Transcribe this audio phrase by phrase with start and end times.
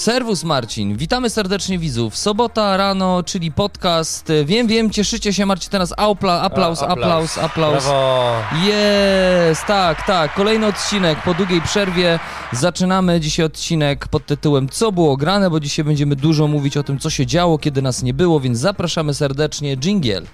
[0.00, 2.16] Serwus Marcin, witamy serdecznie widzów.
[2.16, 4.32] Sobota rano, czyli podcast.
[4.44, 5.94] Wiem, wiem, cieszycie się Marcin teraz.
[5.96, 7.84] Aupla, aplauz, aplauz, aplauz.
[8.64, 10.34] Jest, tak, tak.
[10.34, 12.18] Kolejny odcinek po długiej przerwie.
[12.52, 16.98] Zaczynamy dzisiaj odcinek pod tytułem Co było grane, bo dzisiaj będziemy dużo mówić o tym,
[16.98, 19.76] co się działo, kiedy nas nie było, więc zapraszamy serdecznie.
[19.76, 20.26] Jingiel.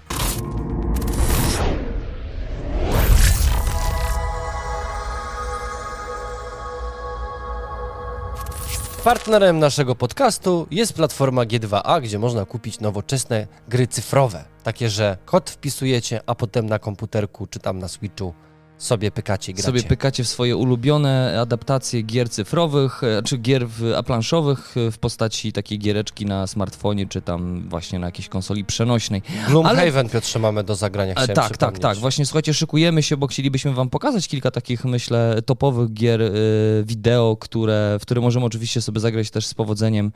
[9.07, 14.45] Partnerem naszego podcastu jest platforma G2A, gdzie można kupić nowoczesne gry cyfrowe.
[14.62, 18.34] Takie, że kod wpisujecie, a potem na komputerku czy tam na Switchu
[18.79, 19.66] sobie pykacie gracie.
[19.66, 24.99] Sobie pykacie w swoje ulubione adaptacje gier cyfrowych, e, czy gier w, planszowych e, w
[24.99, 29.23] postaci takiej giereczki na smartfonie, czy tam właśnie na jakiejś konsoli przenośnej.
[29.49, 30.09] Gloomhaven, Ale...
[30.09, 31.99] Piotrze, mamy do zagrania, E, chciałem Tak, tak, tak.
[31.99, 36.33] Właśnie słuchajcie, szykujemy się, bo chcielibyśmy wam pokazać kilka takich, myślę, topowych gier y,
[36.85, 40.13] wideo, które, w które możemy oczywiście sobie zagrać też z powodzeniem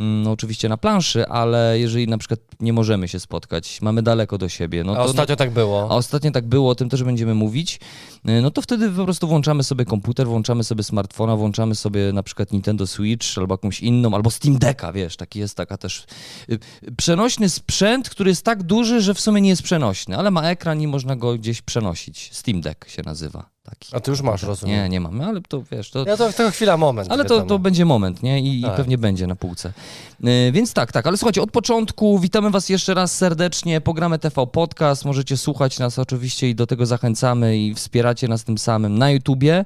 [0.00, 4.48] no, oczywiście na planszy, ale jeżeli na przykład nie możemy się spotkać, mamy daleko do
[4.48, 4.84] siebie.
[4.84, 5.90] No a to, ostatnio no, tak było.
[5.90, 7.80] A ostatnio tak było, o tym też będziemy mówić.
[8.24, 12.52] No to wtedy po prostu włączamy sobie komputer, włączamy sobie smartfona, włączamy sobie na przykład
[12.52, 16.06] Nintendo Switch albo jakąś inną, albo Steam Decka, wiesz, taki jest taka też
[16.50, 16.58] y,
[16.96, 20.80] przenośny sprzęt, który jest tak duży, że w sumie nie jest przenośny, ale ma ekran
[20.80, 22.30] i można go gdzieś przenosić.
[22.32, 23.50] Steam Deck się nazywa.
[23.62, 23.96] Taki.
[23.96, 24.76] A ty już masz, rozumiem.
[24.76, 25.90] Nie, nie mamy, ale to wiesz.
[25.90, 26.04] To...
[26.06, 27.12] Ja to, to chwila, moment.
[27.12, 28.40] Ale to, to będzie moment, nie?
[28.40, 28.72] I, tak.
[28.72, 29.72] i pewnie będzie na półce.
[30.20, 33.80] Yy, więc tak, tak, ale słuchajcie, od początku witamy Was jeszcze raz serdecznie.
[33.80, 35.04] Programy TV Podcast.
[35.04, 39.64] Możecie słuchać nas oczywiście i do tego zachęcamy i wspieracie nas tym samym na YouTubie.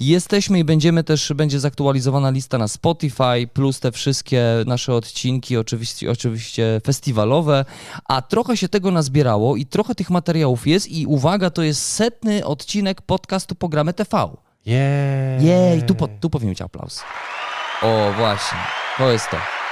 [0.00, 6.10] Jesteśmy i będziemy też, będzie zaktualizowana lista na Spotify, plus te wszystkie nasze odcinki, oczywiście,
[6.10, 7.64] oczywiście festiwalowe.
[8.04, 10.88] A trochę się tego nazbierało i trochę tych materiałów jest.
[10.88, 14.36] I uwaga, to jest setny odcinek podcastu podcastu Pogramy TV.
[14.66, 15.46] Jej.
[15.46, 17.02] Jej, tu, po, tu powinien być aplauz.
[17.82, 18.58] O, właśnie,
[18.98, 19.63] to jest to.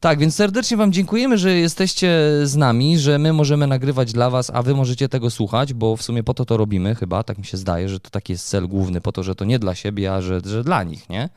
[0.00, 4.50] Tak, więc serdecznie Wam dziękujemy, że jesteście z nami, że my możemy nagrywać dla Was,
[4.54, 7.44] a Wy możecie tego słuchać, bo w sumie po to to robimy chyba, tak mi
[7.44, 10.14] się zdaje, że to taki jest cel główny, po to, że to nie dla siebie,
[10.14, 11.28] a że, że dla nich, nie?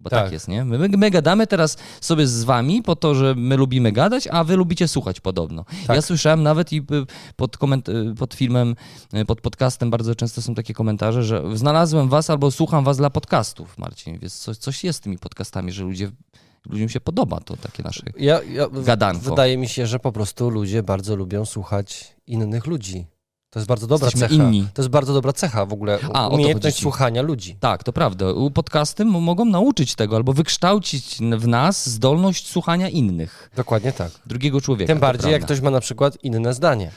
[0.00, 0.64] Bo tak, tak jest, nie?
[0.64, 4.56] My, my, gadamy teraz sobie z wami po to, że my lubimy gadać, a wy
[4.56, 5.64] lubicie słuchać podobno.
[5.86, 5.96] Tak.
[5.96, 6.82] Ja słyszałem nawet i
[7.36, 8.76] pod, koment- pod filmem,
[9.26, 13.78] pod podcastem bardzo często są takie komentarze, że znalazłem was albo słucham was dla podcastów,
[13.78, 14.18] Marcin.
[14.18, 16.10] Więc coś, coś jest z tymi podcastami, że ludzie
[16.66, 19.30] ludziom się podoba to takie nasze ja, ja, gadanko.
[19.30, 23.06] Wydaje mi się, że po prostu ludzie bardzo lubią słuchać innych ludzi.
[23.50, 24.44] To jest bardzo dobra Jesteśmy cecha.
[24.44, 24.68] inni.
[24.74, 25.98] To jest bardzo dobra cecha w ogóle.
[26.12, 27.56] A, umiejętność słuchania ludzi.
[27.60, 28.26] Tak, to prawda.
[28.54, 33.50] Podcasty mogą nauczyć tego albo wykształcić w nas zdolność słuchania innych.
[33.56, 34.10] Dokładnie tak.
[34.26, 34.92] Drugiego człowieka.
[34.92, 36.90] Tym bardziej, jak ktoś ma na przykład inne zdanie.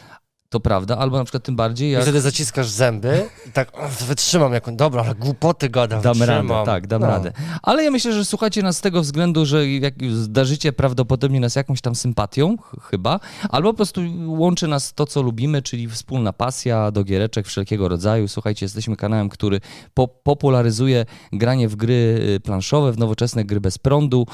[0.51, 2.01] To prawda, albo na przykład tym bardziej jak...
[2.01, 3.71] I wtedy zaciskasz zęby i tak
[4.07, 6.49] wytrzymam jak dobra, ale głupoty gadam, Dam wytrzymam.
[6.49, 7.07] radę, tak, dam no.
[7.07, 7.31] radę.
[7.61, 11.81] Ale ja myślę, że słuchacie nas z tego względu, że jak zdarzycie prawdopodobnie nas jakąś
[11.81, 12.57] tam sympatią,
[12.89, 13.19] chyba,
[13.49, 18.27] albo po prostu łączy nas to, co lubimy, czyli wspólna pasja do giereczek wszelkiego rodzaju.
[18.27, 19.61] Słuchajcie, jesteśmy kanałem, który
[19.93, 24.27] po popularyzuje granie w gry y, planszowe, w nowoczesne gry bez prądu.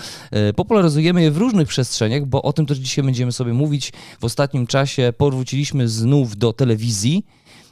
[0.50, 3.94] Y, popularyzujemy je w różnych przestrzeniach, bo o tym też dzisiaj będziemy sobie mówić.
[4.20, 7.26] W ostatnim czasie powróciliśmy z znów do telewizji.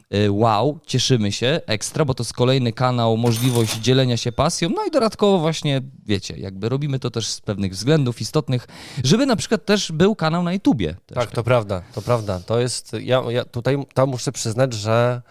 [0.10, 4.70] E, wow, cieszymy się, ekstra, bo to jest kolejny kanał, możliwość dzielenia się pasją.
[4.70, 8.68] No i dodatkowo właśnie, wiecie, jakby robimy to też z pewnych względów istotnych,
[9.04, 10.96] żeby na przykład też był kanał na YouTubie.
[11.06, 12.40] Tak, to prawda, to prawda.
[12.40, 15.22] To jest, ja, ja tutaj tam muszę przyznać, że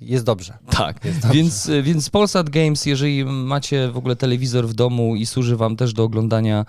[0.00, 0.58] jest dobrze.
[0.70, 1.34] Tak, jest dobrze.
[1.36, 5.92] Więc, więc Polsat Games, jeżeli macie w ogóle telewizor w domu i służy wam też
[5.92, 6.64] do oglądania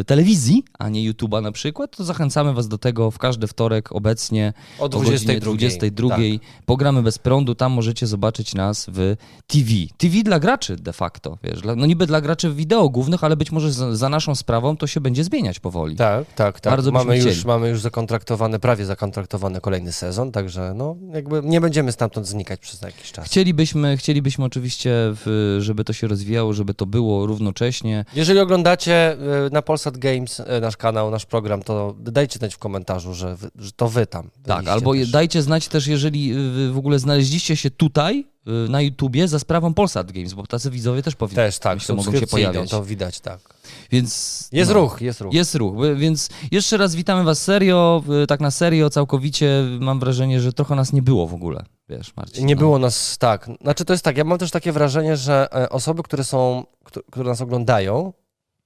[0.00, 3.92] y, telewizji, a nie YouTube'a na przykład, to zachęcamy was do tego w każdy wtorek
[3.92, 5.40] obecnie o 22.
[5.40, 6.08] 22.
[6.08, 6.18] Tak.
[6.66, 9.70] Pogramy bez prądu, tam możecie zobaczyć nas w TV.
[9.96, 13.72] TV dla graczy de facto, wiesz, no niby dla graczy wideo głównych, ale być może
[13.72, 15.96] za, za naszą sprawą to się będzie zmieniać powoli.
[15.96, 16.72] Tak, tak, tak.
[16.72, 21.79] Bardzo mamy już, mamy już zakontraktowany, prawie zakontraktowany kolejny sezon, także no jakby nie będzie
[21.80, 23.26] będziemy stamtąd znikać przez jakiś czas.
[23.26, 28.04] Chcielibyśmy, chcielibyśmy oczywiście, w, żeby to się rozwijało, żeby to było równocześnie.
[28.14, 29.16] Jeżeli oglądacie e,
[29.52, 33.72] na Polsat Games e, nasz kanał, nasz program, to dajcie znać w komentarzu, że, że
[33.72, 34.30] to wy tam.
[34.44, 35.10] Tak, albo też.
[35.10, 36.34] dajcie znać też, jeżeli
[36.70, 41.16] w ogóle znaleźliście się tutaj, na YouTubie za sprawą Polsat Games, bo tacy widzowie też
[41.16, 42.70] powinni też, tak, myślę, mogą się pojawiać.
[42.70, 43.38] To widać, tak.
[43.90, 45.34] Więc, jest no, ruch, jest ruch.
[45.34, 50.52] Jest ruch, więc jeszcze raz witamy was serio, tak na serio, całkowicie mam wrażenie, że
[50.52, 52.46] trochę nas nie było w ogóle, wiesz Marcin.
[52.46, 52.58] Nie no.
[52.58, 53.48] było nas, tak.
[53.60, 56.64] Znaczy to jest tak, ja mam też takie wrażenie, że e, osoby, które są,
[57.10, 58.12] które nas oglądają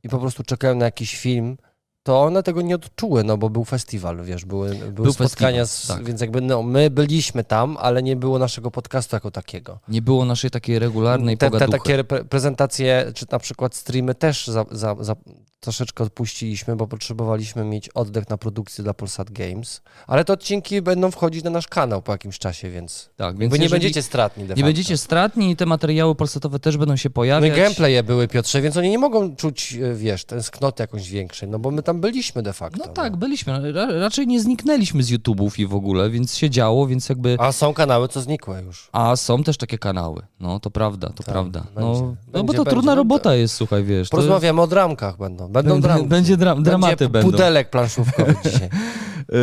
[0.02, 1.56] i po prostu czekają na jakiś film,
[2.04, 5.96] to one tego nie odczuły, no bo był festiwal, wiesz, były, były Był spotkania, festiwal,
[5.96, 6.06] z, tak.
[6.06, 9.78] więc jakby no, my byliśmy tam, ale nie było naszego podcastu jako takiego.
[9.88, 11.78] Nie było naszej takiej regularnej te, te pogaduchy.
[11.78, 15.16] takie repre- prezentacje, czy na przykład streamy też za, za, za
[15.64, 21.10] troszeczkę odpuściliśmy, bo potrzebowaliśmy mieć oddech na produkcję dla Polsat Games, ale te odcinki będą
[21.10, 24.54] wchodzić na nasz kanał po jakimś czasie, więc, Tak, więc wy nie będziecie stratni de
[24.54, 27.56] nie będziecie stratni i te materiały polsatowe też będą się No i pojawiać.
[27.56, 31.70] gameplaye były, Piotrze, więc oni nie mogą czuć, e, wiesz, tęsknoty jakąś większej, no bo
[31.70, 32.84] my tam byliśmy de facto.
[32.86, 33.72] No tak, byliśmy.
[33.72, 37.36] Ra raczej nie zniknęliśmy z YouTube'ów i w ogóle, więc się działo, więc jakby...
[37.40, 38.88] A są kanały, co znikłe już.
[38.92, 40.22] A są też takie kanały.
[40.40, 41.60] No, to prawda, to Tak, prawda.
[41.60, 42.70] będzie, no, no bo będzie, to będzie.
[42.70, 44.08] trudna No, robota jest, słuchaj, wiesz.
[44.08, 45.48] To Porozmawiamy o dramkach będą.
[45.54, 46.06] Będą dramki.
[46.08, 47.30] będzie dra- dramaty będzie będą.
[47.30, 48.68] pudelek planszówkowy dzisiaj.
[49.28, 49.36] Yy,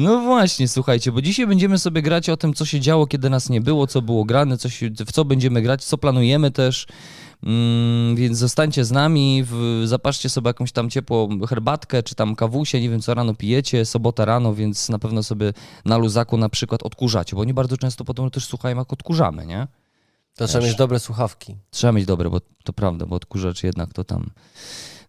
[0.00, 3.48] no właśnie, słuchajcie, bo dzisiaj będziemy sobie grać o tym, co się działo, kiedy nas
[3.48, 6.86] nie było, co było grane, co się, w co będziemy grać, co planujemy też.
[7.42, 12.80] Mm, więc zostańcie z nami, w, zapaszcie sobie jakąś tam ciepłą herbatkę, czy tam kawusie,
[12.80, 15.52] nie wiem co rano pijecie, sobota rano, więc na pewno sobie
[15.84, 19.66] na luzaku na przykład odkurzacie, bo oni bardzo często potem też słuchają, jak odkurzamy, nie?
[20.36, 21.56] To trzeba mieć dobre słuchawki.
[21.70, 24.30] Trzeba mieć dobre, bo to prawda, bo odkurzacz jednak to tam,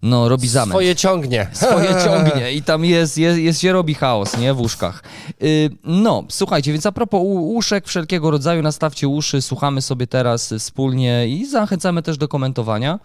[0.01, 0.71] no, robi zamęt.
[0.71, 1.47] Swoje ciągnie.
[1.53, 5.03] swoje ciągnie i tam jest, jest, jest się robi chaos, nie, w łóżkach.
[5.41, 11.27] Yy, no, słuchajcie, więc a propos uszek wszelkiego rodzaju, nastawcie uszy, słuchamy sobie teraz wspólnie
[11.27, 12.99] i zachęcamy też do komentowania,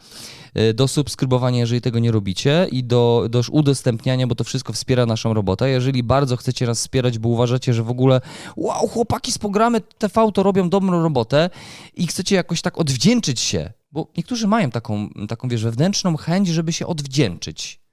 [0.59, 5.07] y, do subskrybowania, jeżeli tego nie robicie i do, do udostępniania, bo to wszystko wspiera
[5.07, 5.71] naszą robotę.
[5.71, 8.21] Jeżeli bardzo chcecie nas wspierać, bo uważacie, że w ogóle
[8.57, 11.51] wow, chłopaki z programy TV to robią dobrą robotę
[11.95, 16.73] i chcecie jakoś tak odwdzięczyć się, bo niektórzy mają taką, taką wiesz, wewnętrzną chęć, żeby
[16.73, 17.84] się odwdzięczyć.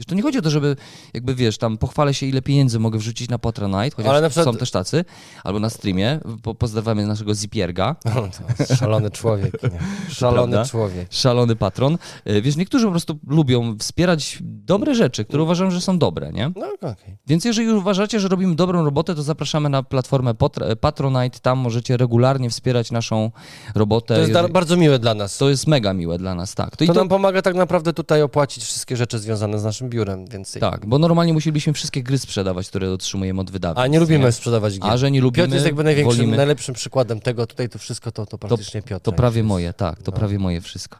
[0.00, 0.76] Wiesz, to nie chodzi o to, żeby
[1.14, 4.54] jakby, wiesz, tam pochwalę się, ile pieniędzy mogę wrzucić na Patronite, chociaż Ale na przykład-
[4.54, 5.04] są też tacy,
[5.44, 7.96] albo na streamie, po, pozdrawiamy naszego Zipierga,
[8.78, 9.62] Szalony człowiek.
[9.62, 9.70] Nie?
[10.14, 10.70] Szalony Prawda?
[10.70, 11.08] człowiek.
[11.10, 11.98] szalony patron.
[12.24, 16.52] E, Wiesz, niektórzy po prostu lubią wspierać dobre rzeczy, które uważam, że są dobre, nie?
[16.56, 17.16] No okej.
[17.26, 21.96] Więc jeżeli uważacie, że robimy dobrą robotę, to zapraszamy na platformę Pot- Patronite, tam możecie
[21.96, 23.30] regularnie wspierać naszą
[23.74, 24.14] robotę.
[24.14, 25.38] To jest Jeżeli- bardzo miłe dla nas.
[25.38, 26.76] To, to jest mega miłe dla nas, tak.
[26.76, 30.24] To, i to, nam pomaga tak naprawdę tutaj opłacić wszystkie rzeczy związane z naszym biurem,
[30.60, 33.82] tak, bo normalnie musielibyśmy wszystkie gry sprzedawać, które otrzymujemy od wydawcy.
[33.82, 34.90] A nie lubimy sprzedawać gier.
[34.90, 37.46] A że nie lubimy, Piotr jest jakby największym, wolimy, najlepszym przykładem tego.
[37.46, 39.02] Tutaj to wszystko to, to praktycznie Piotr.
[39.02, 40.98] to prawie moje, tak, to prawie moje wszystko.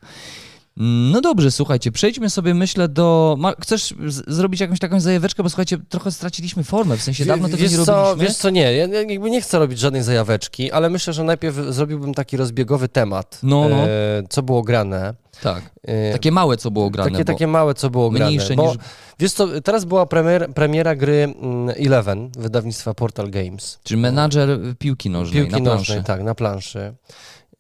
[0.77, 3.39] No dobrze, słuchajcie, przejdźmy sobie, myślę, do...
[3.61, 3.95] Chcesz
[4.27, 7.85] zrobić jakąś taką zajaweczkę, bo słuchajcie, trochę straciliśmy formę, w sensie dawno tego wiesz nie
[7.85, 8.29] co, robiliśmy.
[8.29, 11.57] Wiesz co, nie, ja ja jakby nie chcę robić żadnej zajaweczki, ale myślę, że najpierw
[11.57, 13.77] zrobiłbym taki rozbiegowy temat, No, no.
[13.77, 13.89] E,
[14.31, 15.15] co było grane.
[15.43, 18.27] Tak, E, takie małe, co było grane, takie, takie małe, co było grane.
[18.31, 18.77] mniejsze bo, niż...
[19.19, 23.79] Wiesz co, teraz była premier, premiera gry mm, Eleven, wydawnictwa Portal Games.
[23.83, 26.07] Czyli menadżer piłki nożnej Piłki na nożnej, planszy.
[26.07, 26.95] tak, na planszy.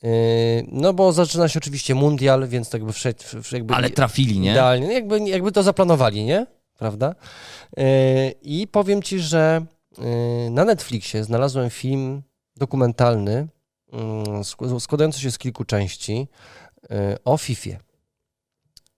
[0.03, 0.11] Yy,
[0.69, 4.51] No bo zaczyna się oczywiście mundial, więc tak jakby wszedł, jakby Ale trafili, nie?
[4.51, 6.47] idealnie, jakby, jakby to zaplanowali, nie?
[6.79, 7.15] Prawda?
[7.77, 7.85] Yy,
[8.43, 9.67] I powiem ci, że
[9.99, 10.05] yy,
[10.51, 12.23] na Netflixie znalazłem film
[12.57, 13.49] dokumentalny
[14.41, 16.29] sk- składający się z kilku części
[17.25, 17.71] o FIFA.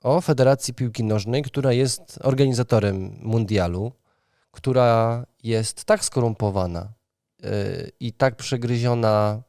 [0.03, 3.93] O Federacji Piłki Nożnej, która jest organizatorem mundialu,
[4.51, 6.93] która jest tak skorumpowana
[8.01, 9.43] i tak przegryziona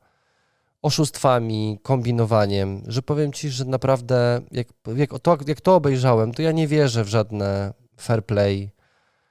[0.84, 6.52] oszustwami, kombinowaniem, że powiem ci, że naprawdę jak, jak, to, jak to obejrzałem, to ja
[6.52, 8.70] nie wierzę w żadne fair play.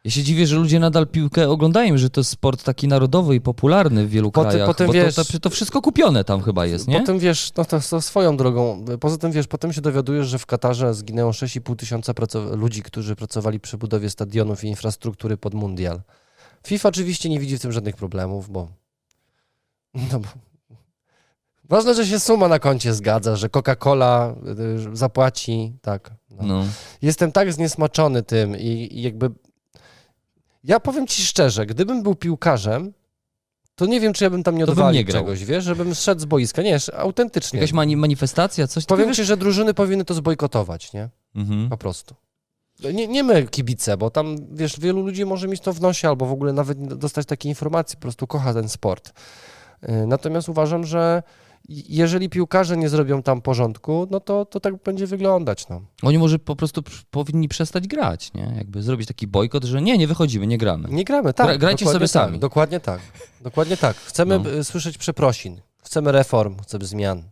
[0.04, 3.40] Ja się dziwię, że ludzie nadal piłkę oglądają, że to jest sport taki narodowy i
[3.40, 6.66] popularny w wielu Potem- krajach, potem bo wiesz- to, to, to wszystko kupione tam chyba
[6.66, 7.00] jest, nie?
[7.00, 10.46] Potem wiesz, no to, to swoją drogą, poza tym wiesz, potem się dowiadujesz, że w
[10.46, 12.12] Katarze zginęło 6,5 tysiąca
[12.52, 16.00] ludzi, którzy pracowali przy budowie stadionów i infrastruktury pod mundial.
[16.66, 18.68] FIFA oczywiście nie widzi w tym żadnych problemów, bo...
[19.94, 20.28] No bo...
[21.68, 24.34] Ważne, że się suma na koncie zgadza, że Coca-Cola
[24.92, 26.10] y, zapłaci, tak.
[26.30, 26.42] No.
[26.46, 26.64] No.
[27.02, 29.30] Jestem tak zniesmaczony tym i, i jakby.
[30.64, 32.92] Ja powiem ci szczerze, gdybym był piłkarzem,
[33.74, 35.22] to nie wiem, czy ja bym tam nie odwalił nie grał.
[35.22, 36.62] czegoś, wiesz, żebym zszedł z boiska.
[36.62, 37.58] Nie, autentycznie.
[37.58, 39.14] Jakaś mani manifestacja, coś Powiem takiego?
[39.16, 41.08] ci, że drużyny powinny to zbojkotować, nie?
[41.34, 41.68] Mhm.
[41.68, 42.14] Po prostu.
[42.94, 46.26] Nie, nie my kibice, bo tam, wiesz, wielu ludzi może mieć to w nosie, albo
[46.26, 49.12] w ogóle nawet dostać takiej informacji, po prostu kocha ten sport.
[49.88, 51.22] Y, Natomiast uważam, że
[51.88, 55.80] jeżeli piłkarze nie zrobią tam porządku, no to, to tak będzie wyglądać, no.
[56.02, 58.54] Oni może po prostu powinni przestać grać, nie?
[58.56, 60.88] Jakby zrobić taki bojkot, że nie, nie wychodzimy, nie gramy.
[60.90, 61.46] Nie gramy, tak.
[61.46, 62.38] Gra- grajcie sobie tak, sami.
[62.38, 63.00] Dokładnie tak.
[63.40, 63.96] Dokładnie tak.
[63.96, 64.64] Chcemy No.
[64.64, 65.60] słyszeć przeprosin.
[65.84, 67.18] Chcemy reform, chcemy zmian.
[67.18, 67.22] Y,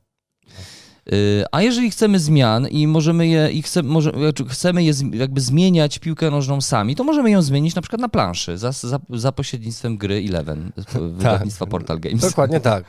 [1.52, 5.98] A jeżeli chcemy zmian i możemy je, i chce, może, znaczy chcemy je jakby zmieniać
[5.98, 9.96] piłkę nożną sami, to możemy ją zmienić na przykład na planszy za, za, za pośrednictwem
[9.96, 10.72] gry Eleven,
[11.12, 12.20] wydawnictwa Portal Games.
[12.20, 12.84] Dokładnie tak.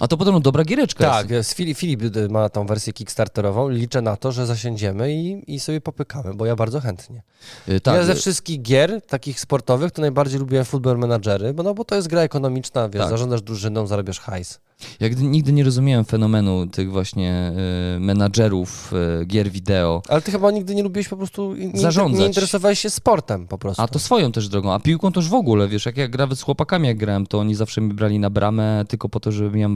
[0.00, 1.52] A to podobno dobra giereczka Tak, jest.
[1.52, 3.68] Filip, Filip y, ma tą wersję kickstarterową.
[3.68, 7.22] Liczę na to, że zasiędziemy i, i sobie popykamy, bo ja bardzo chętnie.
[7.68, 11.62] Y, Tak, ja ze y, wszystkich gier takich sportowych to najbardziej lubiłem Football Managery, bo,
[11.62, 13.10] no, bo to jest gra ekonomiczna, wiesz, Tak.
[13.10, 14.60] zarządzasz drużyną, zarabiasz hajs.
[15.00, 17.63] Ja gdy- nigdy nie rozumiałem fenomenu tych właśnie y,
[18.00, 18.92] menadżerów
[19.22, 20.02] y, gier wideo.
[20.08, 22.20] Ale ty chyba nigdy nie lubiłeś po prostu, nie, Zarządzać.
[22.20, 23.82] nie interesowałeś się sportem po prostu.
[23.82, 26.42] A to swoją też drogą, a piłką już w ogóle, wiesz, jak ja nawet z
[26.42, 29.68] chłopakami jak grałem, to oni zawsze mi brali na bramę tylko po to, żebym, ja,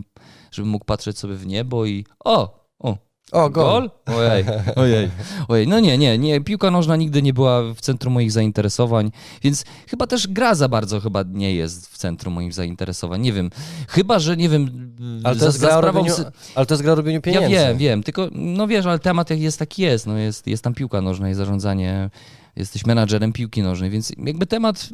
[0.51, 2.97] żebym mógł patrzeć sobie w niebo i o, o,
[3.33, 3.91] O, gol.
[4.07, 4.45] Ojej,
[4.77, 5.11] ojej,
[5.49, 5.69] ojej.
[5.69, 9.11] No nie, nie, nie, piłka nożna nigdy nie była w centrum moich zainteresowań,
[9.43, 13.51] więc chyba też gra za bardzo chyba nie jest w centrum moich zainteresowań, nie wiem.
[13.89, 14.95] Chyba, że nie wiem,
[15.25, 15.99] Ale to, za, jest za gra o sprawą...
[15.99, 16.17] robieniu,
[16.55, 17.49] ale to jest gra o robieniu Ja pieniędzy.
[17.51, 20.75] wiem, wiem, tylko no wiesz, ale temat jak jest taki jest, no jest, jest tam
[20.75, 22.11] piłka nożna i zarządzanie,
[22.57, 24.89] jesteś menadżerem piłki nożnej, więc jakby temat...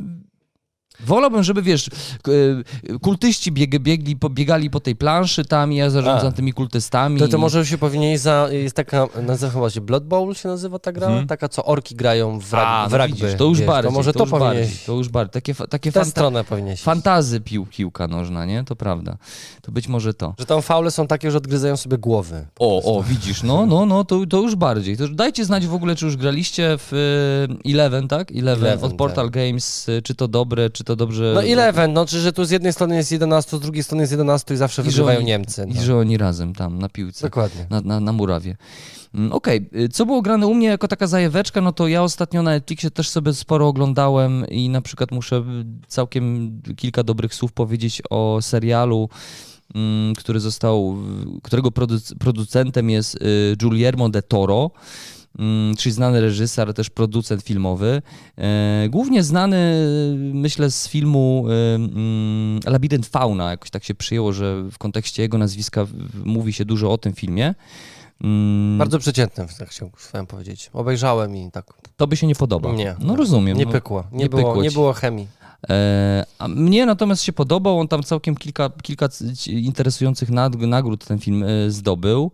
[1.00, 1.88] Wolałbym, żeby wiesz,
[2.28, 2.64] y,
[3.02, 6.32] kultyści bieg, biegli, po- biegali po tej planszy tam i ja zarządzam A.
[6.32, 7.18] tymi kultystami.
[7.20, 8.48] To, to może się powinien za.
[8.50, 11.06] Jest taka, nazywa chyba się Blood Bowl się nazywa ta gra?
[11.06, 11.26] Mhm.
[11.26, 13.14] Taka, co orki grają w, rag, A, w no rugby.
[13.14, 14.84] widzisz, to już wiesz, bardziej, To może to, już bardziej, powinieneś.
[14.84, 16.80] to już bardziej, takie, takie W fanta- stronę powinieneś.
[16.82, 18.64] fantazy pił, piłka nożna, nie?
[18.64, 19.16] To prawda.
[19.62, 20.34] To być może to.
[20.38, 22.46] Że tam faule są takie, że odgryzają sobie głowy.
[22.58, 24.96] O, o, widzisz, no, no, no, to, to już bardziej.
[24.96, 26.92] To już dajcie znać w ogóle, czy już graliście w
[27.66, 28.30] y, Eleven, tak?
[28.32, 31.32] Eleven, Eleven, od Portal Games, y, czy to dobre, czy to dobrze...
[31.34, 34.10] No Eleven, no czy że tu z jednej strony jest 11, z drugiej strony jest
[34.12, 35.66] 11 i zawsze I wygrywają oni- Niemcy.
[35.70, 35.82] I No.
[35.82, 37.26] że oni razem tam na piłce.
[37.26, 37.66] Dokładnie.
[37.70, 38.56] Na, na, na murawie.
[39.14, 42.42] Mm, Okej, y, co było grane u mnie jako taka zajaweczka, no to ja ostatnio
[42.42, 45.42] na Netflixie też sobie sporo oglądałem i na przykład muszę y,
[45.88, 49.08] całkiem kilka dobrych słów powiedzieć o serialu,
[49.74, 50.96] mm, który został,
[51.42, 54.70] którego produc- producentem jest y, Guillermo de Toro,
[55.78, 58.02] czyli znany reżyser, ale też producent filmowy.
[58.38, 59.56] E, Głównie znany,
[60.16, 63.50] myślę, z filmu y, mm, Labirynt Fauna.
[63.50, 65.86] Jakoś tak się przyjęło, że w kontekście jego nazwiska
[66.24, 67.54] mówi się dużo o tym filmie.
[68.20, 70.70] Mm, Bardzo przeciętny, tak chciałem powiedzieć.
[70.72, 72.72] Obejrzałem i tak To by się nie podoba.
[72.72, 72.96] Nie.
[73.00, 73.58] No rozumiem.
[73.58, 73.72] nie no.
[73.72, 74.04] pykło.
[74.12, 75.28] Nie, nie było, pykło nie było chemii.
[75.70, 79.08] E, a mnie natomiast się podobał, on tam całkiem kilka, kilka
[79.48, 80.30] interesujących
[80.66, 82.30] nagród ten film e, zdobył.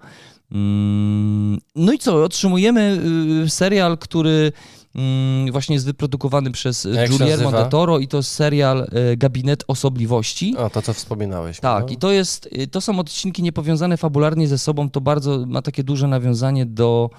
[0.52, 3.00] Mm, No i co, otrzymujemy
[3.44, 4.52] y, serial, który
[4.94, 7.64] mm, właśnie jest wyprodukowany przez A się Guillermo nazywa?
[7.64, 10.54] de Toro i to jest serial e, Gabinet Osobliwości.
[10.56, 11.60] O, to co wspominałeś.
[11.60, 11.92] Tak, no.
[11.92, 15.84] i to jest, y, to są odcinki niepowiązane fabularnie ze sobą, to bardzo ma takie
[15.84, 17.10] duże nawiązanie do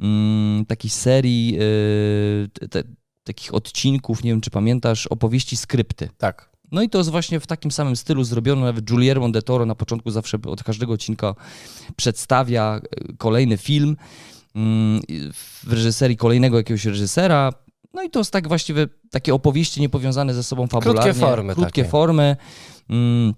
[0.00, 2.82] mm, takiej serii y, te,
[3.24, 6.08] takich odcinków, nie wiem czy pamiętasz, opowieści skrypty.
[6.18, 6.57] tak.
[6.72, 9.74] No i to jest właśnie w takim samym stylu zrobione, nawet Guillermo de Toro na
[9.74, 11.34] początku zawsze od każdego odcinka
[11.96, 13.96] przedstawia y, kolejny film
[14.54, 15.02] mm,
[15.64, 17.52] w reżyserii kolejnego jakiegoś reżysera.
[17.94, 21.14] No i to jest tak właściwie takie opowieści niepowiązane ze sobą fabularnie.
[21.14, 21.90] formy Krótkie takie.
[21.90, 22.36] formy.
[22.90, 23.34] Mm,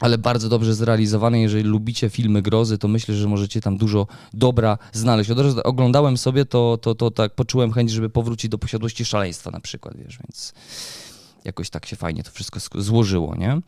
[0.00, 1.40] ale bardzo dobrze zrealizowane.
[1.40, 5.30] Jeżeli lubicie filmy grozy, to myślę, że możecie tam dużo dobra znaleźć.
[5.30, 9.50] Od razu oglądałem sobie, to, to, to tak poczułem chęć, żeby powrócić do posiadłości szaleństwa
[9.50, 10.52] na przykład, wiesz, więc
[11.44, 13.60] jakoś tak się fajnie to wszystko złożyło, nie?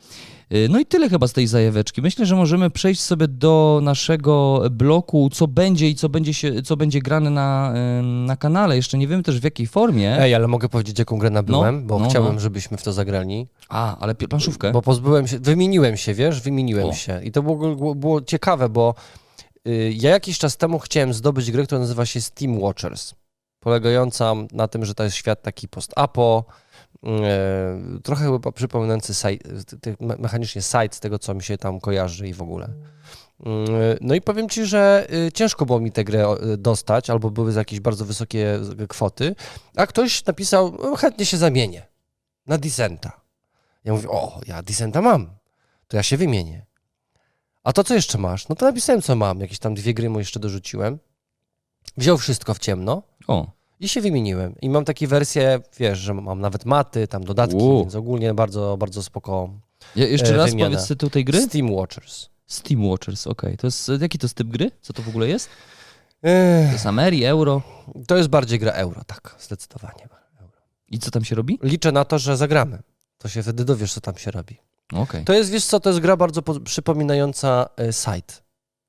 [0.52, 2.02] Y, No i tyle chyba z tej zajaweczki.
[2.02, 6.76] Myślę, że możemy przejść sobie do naszego bloku, co będzie i co będzie, się, co
[6.76, 8.76] będzie grane na, na kanale.
[8.76, 10.21] Jeszcze nie wiem też w jakiej formie.
[10.21, 12.40] Ej, ale mogę powiedzieć, jaką grę nabyłem, bo no, chciałem, no.
[12.40, 13.47] żebyśmy w to zagrali.
[13.68, 14.73] A, ale planszówkę.
[14.73, 16.92] Bo pozbyłem się, wymieniłem się, wiesz, wymieniłem O.
[16.92, 17.21] się.
[17.25, 18.95] I to było, było, ciekawe, bo
[19.68, 23.14] y, ja jakiś czas temu chciałem zdobyć grę, która nazywa się Steam Watchers.
[23.61, 26.45] Polegająca na tym, że to jest świat taki post-apo,
[28.03, 29.12] trochę chyba przypominający
[30.19, 32.67] mechanicznie site z tego, co mi się tam kojarzy i w ogóle.
[32.67, 37.31] Y, No i powiem Ci, że y, ciężko było mi tę grę y, dostać, albo
[37.31, 39.35] były za jakieś bardzo wysokie y, kwoty,
[39.76, 41.87] a ktoś napisał, "No, chętnie się zamienię
[42.47, 43.21] na Dissenta.
[43.85, 45.31] Ja mówię, o, ja Dissenta mam,
[45.88, 46.67] to ja się wymienię.
[47.65, 48.49] A to co jeszcze masz?
[48.49, 49.41] No to napisałem, co mam.
[49.41, 50.99] Jakieś tam dwie gry mu jeszcze dorzuciłem.
[51.97, 53.47] Wziął wszystko w ciemno O,
[53.80, 54.54] i się wymieniłem.
[54.62, 57.80] I mam takie wersje, wiesz, że mam nawet maty, tam dodatki, U.
[57.80, 59.50] więc ogólnie bardzo, bardzo spoko.
[59.97, 60.71] Je, jeszcze E, raz wymiana.
[60.71, 61.42] powiedz tytuł tej gry.
[61.42, 62.28] Steam Watchers.
[62.47, 63.56] Steam Watchers, okej.
[63.56, 64.71] To jest, jaki to jest typ gry?
[64.80, 65.49] Co to w ogóle jest?
[66.23, 67.62] To Ech, jest Ameri, Euro.
[68.06, 70.09] to jest bardziej gra euro, tak, zdecydowanie.
[70.88, 71.59] I co tam się robi?
[71.62, 72.83] Liczę na to, że zagramy.
[73.18, 74.56] To się wtedy dowiesz, co tam się robi.
[74.92, 75.25] Okej.
[75.25, 78.35] To jest, wiesz co, to jest gra bardzo po- przypominająca e, site.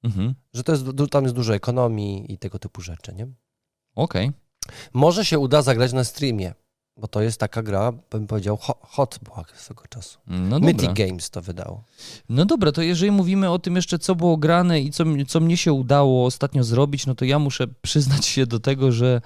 [0.03, 0.35] Mhm.
[0.53, 3.27] Że to jest, tam jest dużo ekonomii i tego typu rzeczy, nie?
[3.95, 4.31] Okej.
[4.93, 6.53] Może się uda zagrać na streamie.
[6.99, 10.19] Bo to jest taka gra, bym powiedział, ho- hot była swego czasu.
[10.27, 10.89] No Mythic.
[10.93, 11.83] Games to wydało.
[12.29, 15.57] No dobra, to jeżeli mówimy o tym jeszcze, co było grane i co, co mnie
[15.57, 19.21] się udało ostatnio zrobić, no to ja muszę przyznać się do tego, że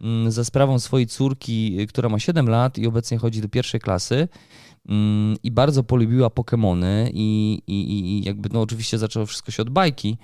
[0.00, 4.28] mm, za sprawą swojej córki, która ma 7 lat i obecnie chodzi do pierwszej klasy
[4.88, 9.62] mm, i bardzo polubiła Pokémony i, i, i- i jakby, no oczywiście zaczęło wszystko się
[9.62, 10.18] od bajki,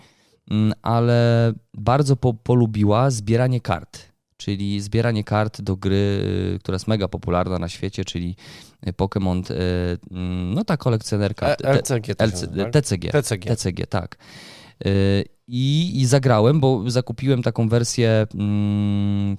[0.50, 4.11] mm, ale bardzo po, polubiła zbieranie kart.
[4.44, 8.36] Czyli zbieranie kart do gry, y, która jest mega popularna na świecie, czyli
[8.86, 9.54] y, Pokémon, y,
[10.10, 11.46] mm, no ta kolekcjonerka.
[11.78, 12.72] LCG tak?
[12.72, 13.10] TCG.
[13.10, 13.56] TCG.
[13.56, 14.16] TCG, tak.
[14.86, 18.26] Y, I, I zagrałem, bo zakupiłem taką wersję.
[18.34, 19.36] Mm,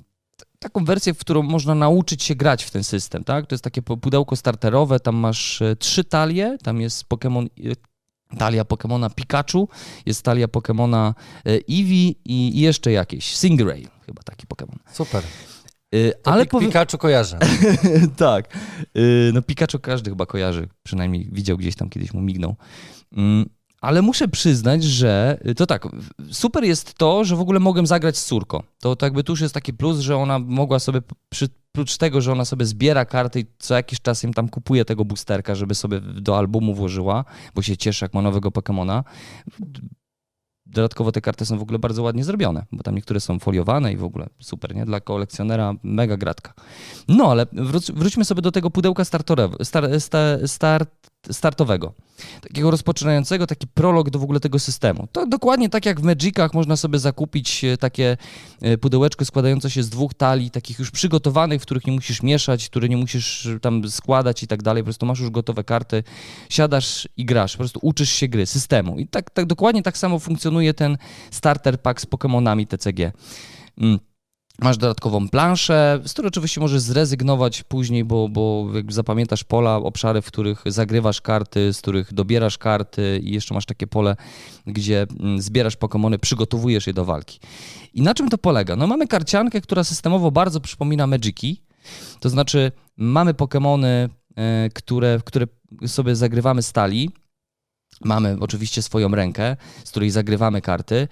[0.60, 3.48] taką wersję, w którą można nauczyć się grać w ten system, tak?
[3.48, 8.38] To jest takie pu- pudełko starterowe, tam masz e, trzy talie, tam jest Pokémon, e,
[8.38, 9.70] talia Pokémona Pikachu,
[10.06, 11.14] jest talia Pokémona
[11.46, 14.78] e, Eevee i, i jeszcze jakieś, Stingray, chyba taki Pokémon.
[14.94, 15.24] Super.
[15.96, 17.40] Y, To Ale Pik- Pikachu kojarzę.
[18.18, 18.58] tak.
[18.98, 22.56] Y, No Pikachu każdy chyba kojarzy, przynajmniej widział gdzieś tam kiedyś mu mignął.
[23.18, 23.46] Mm,
[23.82, 25.88] Ale muszę przyznać, że y, to tak,
[26.32, 28.64] super jest to, że w ogóle mogłem zagrać z córką.
[28.82, 32.22] To, to jakby tu już jest taki plus, że ona mogła sobie, przy, oprócz tego,
[32.22, 35.76] że ona sobie zbiera karty i co jakiś czas im tam kupuje tego boosterka, żeby
[35.76, 39.04] sobie do albumu włożyła, bo się cieszy, jak ma nowego Pokemona.
[40.74, 43.98] Dodatkowo te karty są w ogóle bardzo ładnie zrobione, bo tam niektóre są foliowane i
[43.98, 44.86] w ogóle super, nie?
[44.86, 46.54] Dla kolekcjonera mega gratka.
[47.08, 50.90] No, ale wróć, wróćmy sobie do tego pudełka startorowego, star, sta, start,
[51.32, 51.94] startowego.
[52.42, 55.08] Takiego rozpoczynającego, taki prolog do w ogóle tego systemu.
[55.12, 58.18] To dokładnie tak jak w Magicach można sobie zakupić e, takie
[58.62, 62.70] e, pudełeczko składające się z dwóch talii, takich już przygotowanych, w których nie musisz mieszać,
[62.70, 64.84] które nie musisz e, tam składać i tak dalej.
[64.84, 66.04] Po prostu masz już gotowe karty,
[66.50, 69.00] siadasz i grasz, po prostu uczysz się gry, systemu.
[69.00, 70.98] I tak, tak dokładnie tak samo funkcjonuje ten
[71.32, 73.12] starter pack z Pokémonami TCG.
[73.78, 74.13] Mm.
[74.60, 80.26] Masz dodatkową planszę, z której oczywiście możesz zrezygnować później, bo, bo zapamiętasz pola, obszary, w
[80.26, 84.16] których zagrywasz karty, z których dobierasz karty i jeszcze masz takie pole,
[84.68, 87.40] gdzie mm, zbierasz Pokémony, przygotowujesz je do walki.
[87.94, 88.76] I na czym to polega?
[88.76, 91.62] No mamy karciankę, która systemowo bardzo przypomina Magiki,
[92.20, 95.48] to znaczy mamy Pokémony, e, które, które
[95.88, 97.12] sobie zagrywamy stali,
[98.06, 101.08] Mamy oczywiście swoją rękę, z której zagrywamy karty,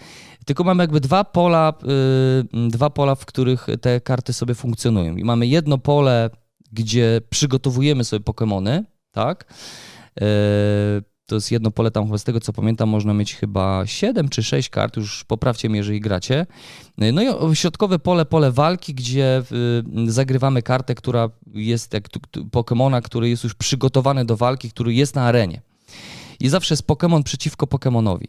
[0.46, 1.74] tylko mamy jakby dwa pola,
[2.64, 5.16] y, dwa pola, w których te karty sobie funkcjonują.
[5.16, 6.30] I mamy jedno pole,
[6.72, 9.54] gdzie przygotowujemy sobie Pokémony, tak?
[10.22, 14.30] Y, to jest jedno pole tam, chyba z tego co pamiętam, można mieć chyba 7
[14.30, 16.46] czy 6 kart, już poprawcie mnie, jeżeli gracie.
[17.02, 19.44] Y, No i środkowe pole, pole walki, gdzie
[20.08, 22.04] y, zagrywamy kartę, która jest jak
[22.52, 25.62] Pokemona, który jest już przygotowany do walki, który jest na arenie.
[26.42, 28.26] I zawsze jest Pokémon przeciwko Pokémonowi.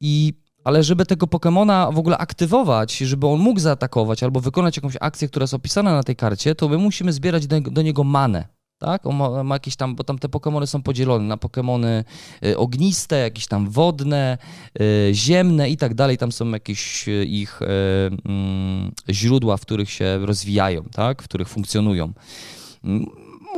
[0.00, 0.32] I
[0.64, 5.28] ale żeby tego Pokemona w ogóle aktywować, żeby on mógł zaatakować albo wykonać jakąś akcję,
[5.28, 8.48] która jest opisana na tej karcie, to my musimy zbierać do, do niego manę.
[8.78, 9.06] Tak?
[9.06, 12.04] On ma, ma jakieś tam, bo tam te Pokemony są podzielone na Pokemony
[12.46, 14.38] y, ogniste, jakieś tam wodne,
[14.80, 16.18] y, ziemne i tak dalej.
[16.18, 21.22] Tam są jakieś y, ich mm, źródła, w których się rozwijają, tak?
[21.22, 22.12] w których funkcjonują.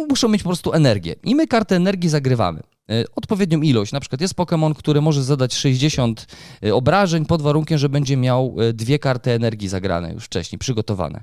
[0.08, 1.14] Muszą mieć po prostu energię.
[1.24, 2.62] I my kartę energii zagrywamy.
[2.90, 3.92] Y, Odpowiednią ilość.
[3.92, 6.26] Na przykład jest Pokémon, który może zadać 60
[6.64, 11.22] y, obrażeń pod warunkiem, że będzie miał y, dwie karty energii zagrane już wcześniej, przygotowane.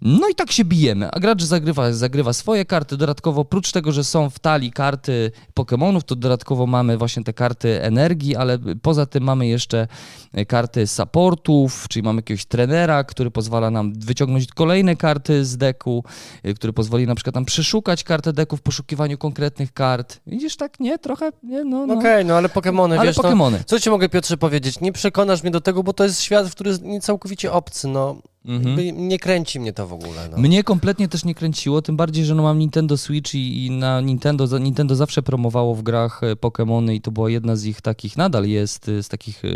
[0.00, 2.96] No i tak się bijemy, a gracz zagrywa, zagrywa swoje karty.
[2.96, 7.82] Dodatkowo, oprócz tego, że są w talii karty Pokémonów, to dodatkowo mamy właśnie te karty
[7.82, 9.88] energii, ale poza tym mamy jeszcze
[10.32, 16.04] e, karty supportów, czyli mamy jakiegoś trenera, który pozwala nam wyciągnąć kolejne karty z deku,
[16.42, 20.20] e, który pozwoli na przykład nam przeszukać kartę deku w poszukiwaniu konkretnych kart.
[20.26, 20.98] Widzisz, tak, nie?
[20.98, 21.64] Trochę, nie?
[21.64, 21.94] No, no.
[21.94, 23.64] Okej, no ale Pokemony, Ale wiesz, no, Pokémony.
[23.66, 24.80] co ci mogę Piotrze powiedzieć?
[24.80, 28.16] Nie przekonasz mnie do tego, bo to jest świat, w który jest całkowicie obcy, no.
[28.46, 29.08] Mhm.
[29.08, 30.38] Nie kręci mnie to w ogóle, no.
[30.38, 34.00] Mnie kompletnie też nie kręciło, tym bardziej, że no mam Nintendo Switch i, i na
[34.00, 38.16] Nintendo, Nintendo zawsze promowało w grach e, Pokémony i to była jedna z ich takich,
[38.16, 39.48] nadal jest e, z takich e,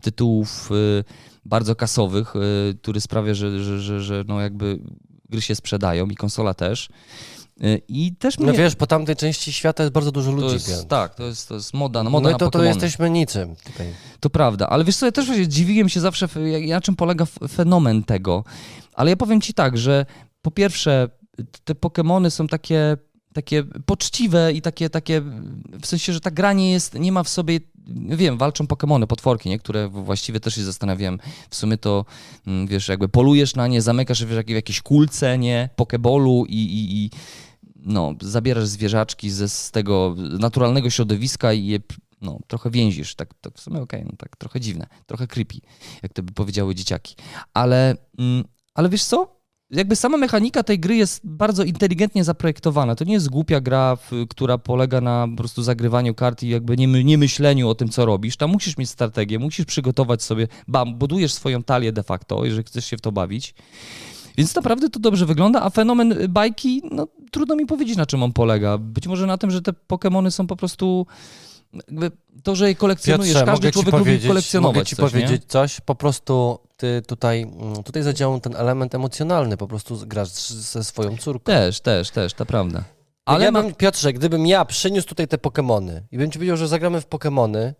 [0.00, 0.70] tytułów
[1.44, 2.34] bardzo kasowych,
[2.82, 4.78] który sprawia, że, że, że, że no jakby
[5.30, 6.88] gry się sprzedają i konsola też.
[7.60, 8.46] E, I też mnie...
[8.46, 10.86] No wiesz, po tamtej części świata jest bardzo dużo to ludzi, jest, więc...
[10.86, 13.86] tak, to jest, to jest moda, no, moda My na to, to jesteśmy niczym tutaj.
[14.20, 16.28] To prawda, ale wiesz co, ja też właśnie dziwiłem się zawsze,
[16.68, 18.44] na czym polega fenomen tego.
[18.94, 20.06] Ale ja powiem ci tak, że
[20.42, 21.08] po pierwsze,
[21.64, 22.96] te Pokémony są takie,
[23.32, 25.22] takie poczciwe i takie, takie,
[25.80, 27.60] w sensie, że ta gra nie jest, nie ma w sobie,
[28.08, 29.58] wiem, walczą Pokémony, potworki, nie?
[29.58, 31.18] które właściwie też się zastanawiałem,
[31.50, 32.04] w sumie to,
[32.46, 37.04] mm, wiesz, jakby polujesz na nie, zamykasz wiesz, w jakiejś kulce, nie, Pokebolu i, i,
[37.04, 37.10] i
[37.84, 41.78] no, zabierasz zwierzaczki ze, z tego naturalnego środowiska i je
[42.20, 43.14] no, trochę więzisz.
[43.14, 45.60] Tak, tak w sumie okej, no tak trochę dziwne, trochę creepy,
[46.02, 47.16] jak to by powiedziały dzieciaki.
[47.54, 48.44] Ale, mm,
[48.74, 49.34] ale wiesz co?
[49.70, 52.94] jakby sama mechanika tej gry jest bardzo inteligentnie zaprojektowana.
[52.94, 56.76] To nie jest głupia gra, w, która polega na po prostu zagrywaniu kart i jakby
[56.76, 58.36] nie, nie myśleniu o tym, co robisz.
[58.36, 62.84] Tam musisz mieć strategię, musisz przygotować sobie, bam, budujesz swoją talię de facto, jeżeli chcesz
[62.84, 63.54] się w to bawić.
[64.38, 68.22] Więc naprawdę to dobrze wygląda, a fenomen y, bajki, no trudno mi powiedzieć, na czym
[68.22, 68.78] on polega.
[68.78, 71.06] Być może na tym, że te Pokemony są po prostu...
[71.72, 72.10] Jakby
[72.42, 75.20] to, że je kolekcjonujesz, Piotrze, każdy człowiek lubi kolekcjonować mogę ci coś, nie?
[75.20, 80.28] powiedzieć coś, po prostu ty tutaj, mm, tutaj zadziałał ten element emocjonalny, po prostu grasz
[80.48, 81.44] ze swoją córką.
[81.44, 82.84] Też, też, też, to prawda.
[83.24, 83.62] Ale ja ma...
[83.62, 87.06] bym, Piotrze, gdybym ja przyniósł tutaj te Pokemony i bym ci powiedział, że zagramy w
[87.06, 87.74] Pokemony,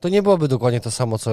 [0.00, 1.30] to nie byłoby dokładnie to samo, co,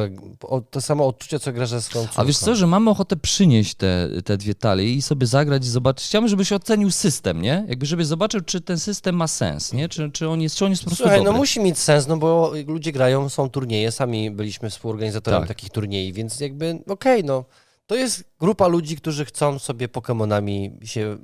[0.71, 2.21] to samo odczucie, co grasz ze swoją córką.
[2.21, 5.69] A wiesz co, że mamy ochotę przynieść te, te dwie talie i sobie zagrać i
[5.69, 6.07] zobaczyć.
[6.07, 7.65] Chciałbym, żebyś ocenił system, nie?
[7.67, 9.89] Jakby żebyś zobaczył, czy ten system ma sens, nie?
[9.89, 11.31] Czy, czy, on, jest, czy on jest po prostu Słuchaj, dobry.
[11.31, 15.57] no musi mieć sens, no bo ludzie grają, są turnieje, sami byliśmy współorganizatorami Tak.
[15.57, 17.45] takich turniejów, więc jakby okej, no
[17.87, 21.17] to jest grupa ludzi, którzy chcą sobie Pokemonami się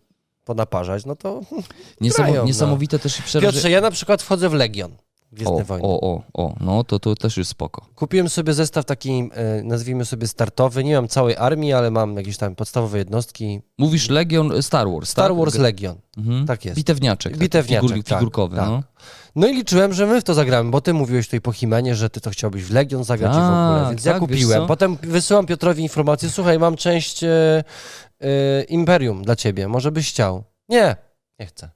[0.46, 1.42] ponaparzać, no to
[2.02, 2.48] Niesamo, grają, no.
[2.48, 3.54] Niesamowite też i przerażenie.
[3.54, 4.92] Piotrze, ja na przykład wchodzę w Legion.
[5.32, 5.88] O, Gwiezdne Wojny.
[5.88, 7.86] o, o, o, no to, to też jest spoko.
[7.96, 10.84] Kupiłem sobie zestaw taki, e, nazwijmy sobie startowy.
[10.84, 13.62] Nie mam całej armii, ale mam jakieś tam podstawowe jednostki.
[13.78, 15.38] Mówisz Legion Star Wars, Star tak?
[15.38, 15.96] Wars Legion.
[16.18, 16.46] Mhm.
[16.46, 16.78] tak jest.
[16.78, 17.38] Bitewniaczek.
[17.38, 18.66] Bitewniaczek, figur, tak, figurkowy, tak.
[18.68, 18.84] no.
[19.36, 22.10] No i liczyłem, że my w to zagramy, bo ty mówiłeś tutaj po Himenie, że
[22.10, 24.68] ty to chciałbyś w Legion zagrać i w ogóle, Tak, więc ja tak, wiesz kupiłem.
[24.68, 27.64] Potem wysyłam Piotrowi informację, słuchaj, mam część e,
[28.22, 30.44] e, Imperium dla ciebie, może byś chciał.
[30.70, 30.96] Nie,
[31.40, 31.70] nie chcę.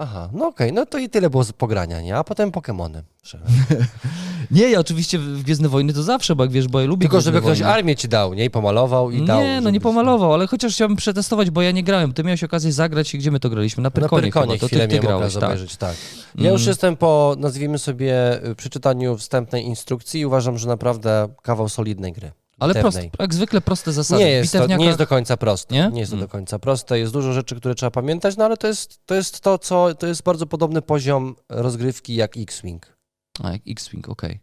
[0.00, 2.16] Aha, no okej, no to i tyle było z pogrania, nie?
[2.16, 3.02] A potem Pokemony.
[4.50, 7.20] Nie, ja oczywiście w Gwiezdne Wojny to zawsze, bo jak wiesz, bo ja lubię Tylko
[7.20, 8.44] żeby ktoś armię ci dał, nie?
[8.44, 9.40] I pomalował i dał.
[9.40, 12.12] Nie, no nie pomalował, ale chociaż chciałbym przetestować, bo ja nie grałem.
[12.12, 13.82] Ty miałeś okazję zagrać i gdzie my to graliśmy?
[13.82, 14.68] Na Na Pyrkonie, Pyrkonie chyba.
[14.70, 15.42] To ty, ty grałeś, tak.
[15.42, 15.96] obejrzeć, tak.
[16.34, 16.68] Ja już Mm.
[16.68, 22.32] jestem po, nazwijmy sobie, y, przeczytaniu wstępnej instrukcji i uważam, że naprawdę kawał solidnej gry.
[22.58, 23.10] Ale bitewnej.
[23.18, 24.24] jak zwykle proste zasady.
[24.24, 25.74] Nie jest, to, nie jest do końca proste.
[25.74, 25.90] Nie?
[25.92, 26.26] Nie, jest to Mm.
[26.28, 26.98] do końca proste.
[26.98, 30.06] Jest dużo rzeczy, które trzeba pamiętać, no ale to jest to, jest to co, to
[30.06, 32.98] jest bardzo podobny poziom rozgrywki jak X-Wing.
[33.42, 34.40] A, jak X-Wing, okej.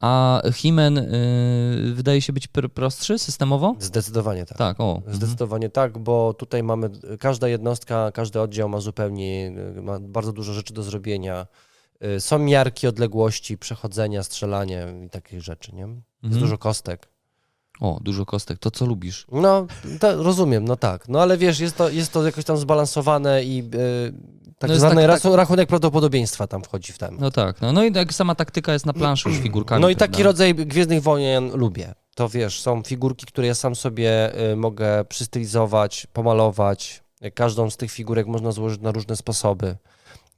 [0.00, 3.74] A Himen y, wydaje się być pr- prostszy systemowo?
[3.78, 4.58] Zdecydowanie tak.
[4.58, 4.96] Tak, o.
[4.96, 5.14] Mhm.
[5.16, 10.52] Zdecydowanie tak, bo tutaj mamy, każda jednostka, każdy oddział ma zupełnie, y, ma bardzo dużo
[10.52, 11.46] rzeczy do zrobienia.
[12.16, 15.82] Y, Są miarki odległości, przechodzenia, strzelanie i takich rzeczy, nie?
[15.82, 16.40] Jest Mhm.
[16.42, 17.08] dużo kostek.
[17.82, 18.58] O, dużo kostek.
[18.58, 19.26] To co lubisz?
[19.32, 19.66] No,
[20.16, 21.08] rozumiem, no tak.
[21.08, 24.12] No ale wiesz, jest to, jest to jakoś tam zbalansowane i y,
[24.58, 27.20] tak No zwany tak- rachu- rachunek prawdopodobieństwa tam wchodzi w temat.
[27.20, 29.82] No tak, no, no i jak sama taktyka jest na planszy już figurkami.
[29.82, 30.12] No i prawda?
[30.12, 31.94] taki rodzaj Gwiezdnych Wojen lubię.
[32.14, 37.02] To wiesz, są figurki, które ja sam sobie y, mogę przystylizować, pomalować.
[37.34, 39.76] Każdą z tych figurek można złożyć na różne sposoby.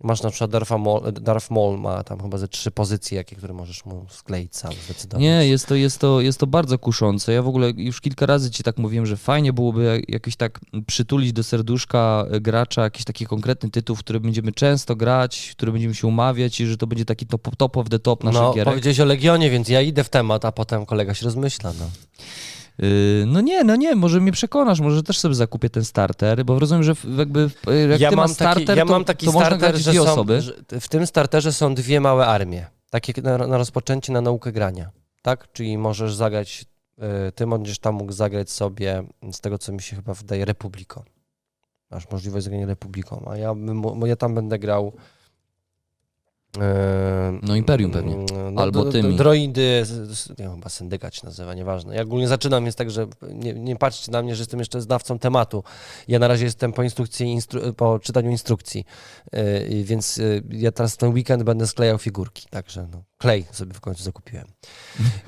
[0.03, 3.55] Masz na przykład Darth Maul, Darth Maul ma tam chyba ze trzy pozycje, jakie, które
[3.55, 5.23] możesz mu skleić sam zdecydować.
[5.23, 7.33] Nie, jest to, jest, to, jest to bardzo kuszące.
[7.33, 11.33] Ja w ogóle już kilka razy ci tak mówiłem, że fajnie byłoby jakoś tak przytulić
[11.33, 15.95] do serduszka gracza jakiś taki konkretny tytuł, w który będziemy często grać, w który będziemy
[15.95, 18.69] się umawiać i że to będzie taki top, top of the top naszych No, gierek.
[18.69, 21.73] powiedziałeś o Legionie, więc ja idę w temat, a potem kolega się rozmyśla.
[21.79, 21.91] No.
[22.79, 26.59] Yy, No nie, no nie, może mnie przekonasz, może też sobie zakupię ten starter, bo
[26.59, 29.27] rozumiem, że jakby w- jak ja ty mam masz starter, taki, ja to, mam taki
[29.27, 30.41] to starter, że dwie są, osoby.
[30.41, 34.91] że w tym starterze są dwie małe armie, takie na, na rozpoczęcie na naukę grania,
[35.23, 35.53] tak?
[35.53, 36.65] Czyli możesz zagrać,
[37.29, 41.03] y, ty będziesz tam mógł zagrać sobie, z tego co mi się chyba wydaje, Republiką.
[41.91, 43.55] Masz możliwość zagrania Republiką, a ja,
[44.07, 45.24] ja tam będę grał y,
[47.43, 48.17] No, Imperium pewnie.
[48.53, 49.17] No, Albo tymi.
[49.17, 49.85] Droidy,
[50.39, 51.95] nie chyba syndykat się nazywa, nieważne.
[51.95, 55.19] Ja ogólnie zaczynam, jest tak, że nie, nie patrzcie na mnie, że jestem jeszcze znawcą
[55.19, 55.65] tematu.
[56.09, 58.85] Ja na razie jestem po instrukcji, instru- po czytaniu instrukcji,
[59.33, 63.75] yy, więc yy, ja teraz w ten weekend będę sklejał figurki, także no, klej sobie
[63.75, 64.47] w końcu zakupiłem.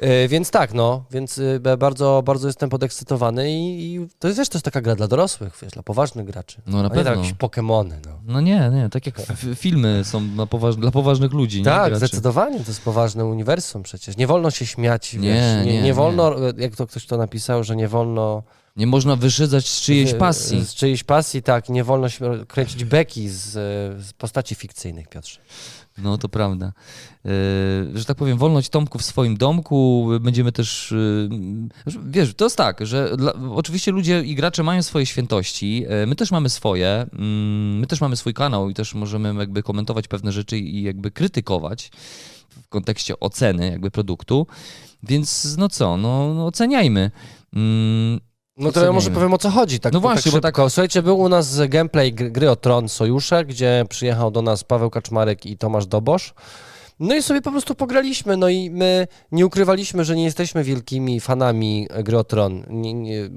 [0.01, 4.49] Yy, więc tak, no, więc yy, bardzo, bardzo jestem podekscytowany i, i to jest, wiesz,
[4.55, 6.63] jest taka gra dla dorosłych, wiesz, dla poważnych graczy.
[6.67, 7.23] No na A nie tak pewno.
[7.23, 8.21] jakieś Pokemony, no.
[8.25, 9.17] No nie, nie, tak jak
[9.57, 10.77] filmy są poważ...
[10.77, 11.65] dla poważnych ludzi, nie?
[11.65, 12.07] Tak, Graczy.
[12.07, 14.17] zdecydowanie, to jest poważne uniwersum przecież.
[14.17, 17.65] Nie wolno się śmiać, Nie, wiesz, nie, nie, nie, wolno, jak to ktoś to napisał,
[17.65, 18.43] że nie wolno
[18.77, 20.65] Nie można wyszydzać z czyjejś pasji.
[20.65, 23.53] Z czyjejś pasji, tak, nie wolno się kręcić beki z,
[24.07, 25.41] z postaci fikcyjnych, Piotrze.
[25.99, 26.73] No to prawda.
[27.25, 27.31] Yy,
[27.95, 30.09] że tak powiem, wolność Tomku w swoim domku.
[30.21, 30.95] Będziemy też.
[31.87, 35.81] Że- wiesz, to jest tak, że dla, oczywiście ludzie i gracze mają swoje świętości.
[35.81, 37.07] Yy, my też mamy swoje.
[37.13, 37.19] Yy,
[37.81, 41.91] my też mamy swój kanał i też możemy jakby komentować pewne rzeczy i jakby krytykować
[42.63, 44.47] w kontekście oceny jakby produktu.
[45.03, 47.11] Więc no co, no, no oceniajmy.
[48.57, 49.15] No to ja może wiem.
[49.15, 49.81] powiem o co chodzi.
[49.81, 50.71] Tak, No właśnie, bo tak szybko.
[50.71, 54.91] Słuchajcie, był u nas gameplay gry, gry o Tron Sojusze, gdzie przyjechał do nas Paweł
[54.91, 56.35] Kaczmarek i Tomasz Dobosz.
[57.01, 61.21] No i sobie po prostu pograliśmy, no i my nie ukrywaliśmy, że nie jesteśmy wielkimi
[61.21, 62.65] fanami gry o Tron.
[62.71, 63.29] Nie, nie,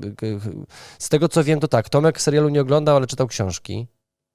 [0.99, 3.87] z tego co wiem, to tak, Tomek serialu nie oglądał, ale czytał książki,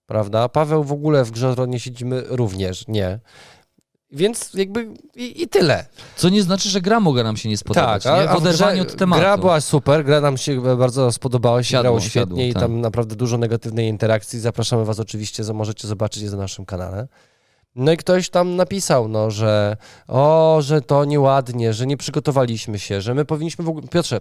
[0.07, 0.49] prawda?
[0.49, 3.21] Paweł w ogóle w grze o Tron nie siedzimy również, nie.
[4.15, 5.87] Więc jakby i, i, tyle.
[6.17, 8.03] Co nie znaczy, że gra mogła nam się nie spodobać.
[8.03, 8.29] Tak, nie?
[8.29, 9.21] W oderwaniu od tematu.
[9.21, 12.63] Gra była super, gra nam się bardzo spodobała, się siadło, grało świetnie siadło, i tak.
[12.63, 14.41] tam naprawdę dużo negatywnej interakcji.
[14.41, 17.09] Zapraszamy was oczywiście, możecie zobaczyć je na naszym kanale.
[17.75, 19.77] No i ktoś tam napisał, no, że
[20.09, 23.89] o, że to nieładnie, że nie przygotowaliśmy się, że my powinniśmy w ogóle...
[23.89, 24.21] Piotrze,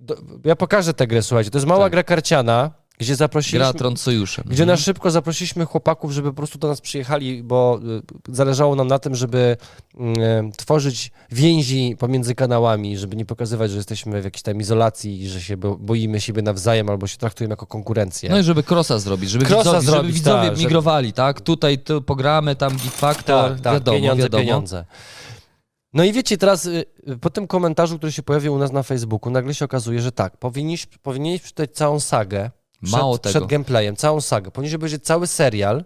[0.00, 1.92] do, ja pokażę tę grę, słuchajcie, to jest mała tak.
[1.92, 3.58] gra karciana, gdzie zaprosiliśmy...
[3.58, 4.44] Gra Tron Sojuszem.
[4.46, 4.68] Gdzie mhm.
[4.68, 7.80] na szybko zaprosiliśmy chłopaków, żeby po prostu do nas przyjechali, bo
[8.28, 9.56] y, zależało nam na tym, żeby
[9.94, 9.98] y,
[10.56, 15.56] tworzyć więzi pomiędzy kanałami, żeby nie pokazywać, że jesteśmy w jakiejś tam izolacji, że się
[15.56, 18.30] boimy siebie nawzajem albo się traktujemy jako konkurencję.
[18.30, 21.40] No i żeby crossa zrobić, żeby crossa widzowie, zrobić, żeby widzowie tak, migrowali, tak?
[21.40, 24.42] Tutaj tu pogramy, tam Geek Factor, tak, tak, wiadomo, pieniądze, wiadomo.
[24.42, 24.84] pieniądze.
[25.92, 26.84] No i wiecie, teraz y,
[27.20, 30.36] po tym komentarzu, który się pojawił u nas na Facebooku, nagle się okazuje, że tak,
[30.36, 32.50] powinniśmy, powinniśmy przeczytać całą sagę,
[32.90, 33.32] Mało przed, tego.
[33.32, 34.50] przed gameplayem, całą sagę.
[34.50, 35.84] Powinien być cały serial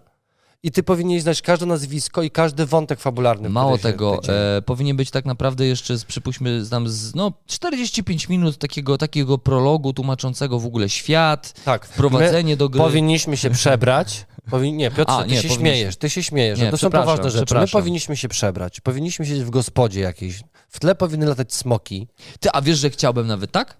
[0.63, 3.49] i ty powinieneś znać każde nazwisko i każdy wątek fabularny.
[3.49, 4.21] Mało tego,
[4.57, 9.93] e, powinien być tak naprawdę jeszcze, przypuśćmy, znam z, no, 45 minut takiego, takiego prologu
[9.93, 12.81] tłumaczącego w ogóle świat, tak, wprowadzenie do gry.
[12.81, 14.25] Powinniśmy się przebrać.
[14.49, 14.77] Powin...
[14.77, 16.59] Nie, Piotrze, A, ty nie, się śmiejesz, ty się śmiejesz.
[16.59, 17.55] Nie, to są poważne rzeczy.
[17.55, 20.41] My powinniśmy się przebrać, powinniśmy siedzieć w gospodzie jakiejś.
[20.69, 22.07] W tle powinny latać smoki.
[22.39, 23.77] Ty, a wiesz, że chciałbym nawet tak?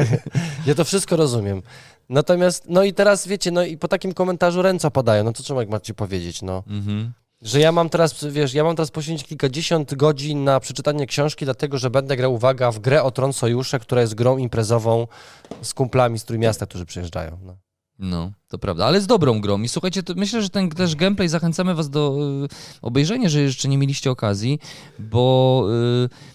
[0.66, 1.62] ja to wszystko rozumiem.
[2.12, 5.60] Natomiast, no i teraz wiecie, no i po takim komentarzu ręce opadają, no to czemu
[5.60, 6.62] jak macie powiedzieć, no.
[6.66, 7.12] Mhm.
[7.42, 11.78] Że ja mam teraz, wiesz, ja mam teraz poświęcić kilkadziesiąt godzin na przeczytanie książki, dlatego
[11.78, 15.06] że będę grał, uwaga, w grę o Tron Sojusze, która jest grą imprezową
[15.62, 17.38] z kumplami z Trójmiasta, którzy przyjeżdżają.
[17.42, 17.56] No.
[17.98, 19.62] No, to prawda, ale z dobrą grą.
[19.62, 22.48] I słuchajcie, myślę, że ten też gameplay zachęcamy was do y,
[22.82, 24.58] obejrzenia, że jeszcze nie mieliście okazji,
[24.98, 25.66] bo...
[26.04, 26.31] Y,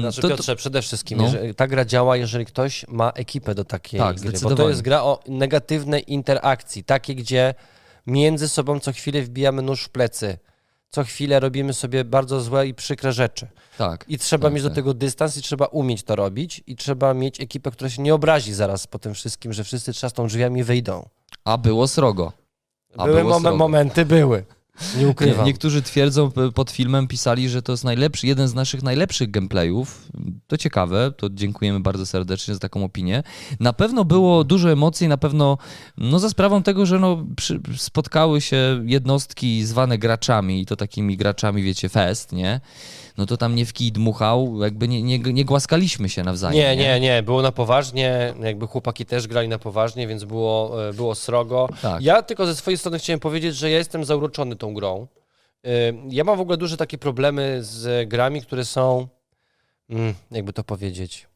[0.00, 1.32] znaczy, to, Piotrze, przede wszystkim, no.
[1.56, 5.02] ta gra działa, jeżeli ktoś ma ekipę do takiej tak, gry, bo to jest gra
[5.02, 7.54] o negatywnej interakcji, takie, gdzie
[8.06, 10.38] między sobą co chwilę wbijamy nóż w plecy,
[10.90, 13.48] co chwilę robimy sobie bardzo złe i przykre rzeczy.
[13.78, 14.04] Tak.
[14.08, 14.72] I trzeba tak, mieć tak.
[14.72, 18.14] do tego dystans i trzeba umieć to robić i trzeba mieć ekipę, która się nie
[18.14, 21.08] obrazi zaraz po tym wszystkim, że wszyscy trzasną drzwiami wyjdą.
[21.44, 22.32] A było srogo.
[22.96, 23.56] A były było srogo.
[23.56, 24.44] momenty, były.
[24.98, 25.46] Nie ukrywam.
[25.46, 30.08] Niektórzy twierdzą, pod filmem pisali, że to jest najlepszy, jeden z naszych najlepszych gameplayów.
[30.46, 33.22] To ciekawe, to dziękujemy bardzo serdecznie za taką opinię.
[33.60, 35.58] Na pewno było dużo emocji, na pewno
[35.98, 41.16] no za sprawą tego, że no, przy, spotkały się jednostki zwane graczami i to takimi
[41.16, 42.60] graczami, wiecie, fest, nie?
[43.18, 46.56] No to tam nie w kij dmuchał, jakby nie, nie, nie głaskaliśmy się nawzajem.
[46.56, 50.92] Nie, nie, nie, było na poważnie, jakby chłopaki też grali na poważnie, więc było, e,
[50.92, 51.68] było srogo.
[51.82, 52.02] Tak.
[52.02, 55.06] Ja tylko ze swojej strony chciałem powiedzieć, że ja jestem zauroczony tą grą.
[55.64, 55.68] E,
[56.08, 59.08] ja mam w ogóle duże takie problemy z grami, które są,
[59.90, 61.26] mm, jakby to powiedzieć,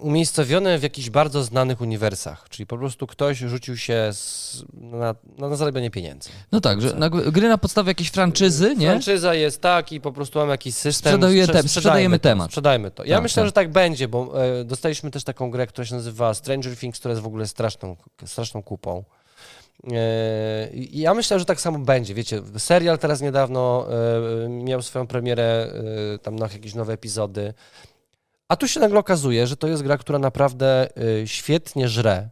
[0.00, 5.56] umiejscowione w jakichś bardzo znanych uniwersach, czyli po prostu ktoś rzucił się z, na, na
[5.56, 6.30] zarabianie pieniędzy.
[6.52, 8.86] No tak, że na, gry na podstawie jakiejś franczyzy, nie?
[8.86, 11.12] Franczyza jest tak i po prostu mamy jakiś system.
[11.12, 12.50] Sprzedajemy, te, sprzedajemy to, temat.
[12.50, 13.04] Sprzedajmy to.
[13.04, 13.48] Ja tak, myślę, tak.
[13.48, 17.12] że tak będzie, bo e, dostaliśmy też taką grę, która się nazywa Stranger Things, która
[17.12, 19.04] jest w ogóle straszną, straszną kupą.
[19.92, 22.14] E, ja myślę, że tak samo będzie.
[22.14, 23.86] Wiecie, serial teraz niedawno
[24.44, 25.72] e, miał swoją premierę,
[26.14, 27.54] e, tam na jakieś nowe epizody.
[28.50, 30.88] A tu się nagle okazuje, że to jest gra, która naprawdę
[31.22, 32.28] y, świetnie żre.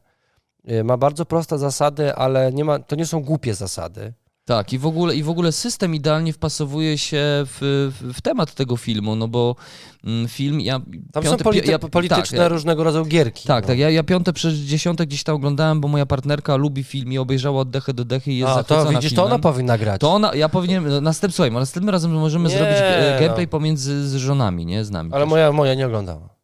[0.70, 4.12] Y, ma bardzo proste zasady, ale nie ma, to nie są głupie zasady.
[4.48, 8.76] Tak, i w ogóle, i w ogóle system idealnie wpasowuje się w, w temat tego
[8.76, 9.56] filmu, no bo
[10.04, 10.60] mm, film.
[10.60, 10.80] Ja,
[11.12, 13.48] tam piąte, są polity, ja, polityczne tak, różnego rodzaju gierki.
[13.48, 13.68] Tak, no.
[13.68, 13.78] tak.
[13.78, 17.60] Ja, ja piąte przez dziesiąte gdzieś tam oglądałem, bo moja partnerka lubi film i obejrzała
[17.60, 19.16] od dechy do dechy i jest A, to widzisz, filmem.
[19.16, 20.00] to ona powinna grać.
[20.00, 23.20] To ona, ja powinienem, no, następ, słuchaj, następnym razem możemy nie, zrobić e, no.
[23.20, 25.10] gameplay pomiędzy z żonami, nie z nami.
[25.12, 26.37] Ale moja, moja nie oglądała.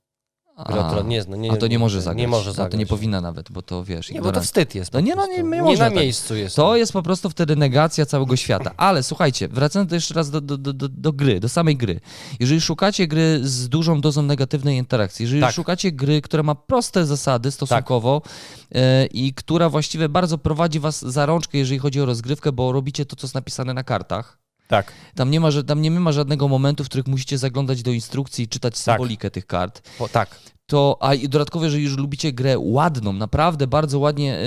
[0.56, 2.20] A, nie, no, nie, a to nie może zagrać.
[2.20, 2.66] Nie może zagrać.
[2.66, 4.10] A to nie powinna nawet, bo to wiesz.
[4.10, 4.92] Nie, bo to wstyd jest.
[4.92, 6.56] No nie, no, nie, nie, nie na miejscu jest.
[6.56, 8.70] To jest po prostu wtedy negacja całego świata.
[8.76, 12.00] Ale słuchajcie, wracając jeszcze raz do, do, do, do, gry, do samej gry.
[12.40, 15.54] Jeżeli szukacie gry z dużą dozą negatywnej interakcji, jeżeli tak.
[15.54, 18.32] szukacie gry, która ma proste zasady stosunkowo tak.
[18.70, 23.06] yy, i która właściwie bardzo prowadzi was za rączkę, jeżeli chodzi o rozgrywkę, bo robicie
[23.06, 24.43] to, co jest napisane na kartach.
[24.68, 24.92] Tak.
[25.14, 28.48] Tam nie, ma, tam nie ma żadnego momentu, w których musicie zaglądać do instrukcji i
[28.48, 28.82] czytać tak.
[28.82, 29.82] symbolikę tych kart.
[29.98, 34.38] Po, tak to, a dodatkowo, jeżeli już lubicie grę ładną, naprawdę bardzo ładnie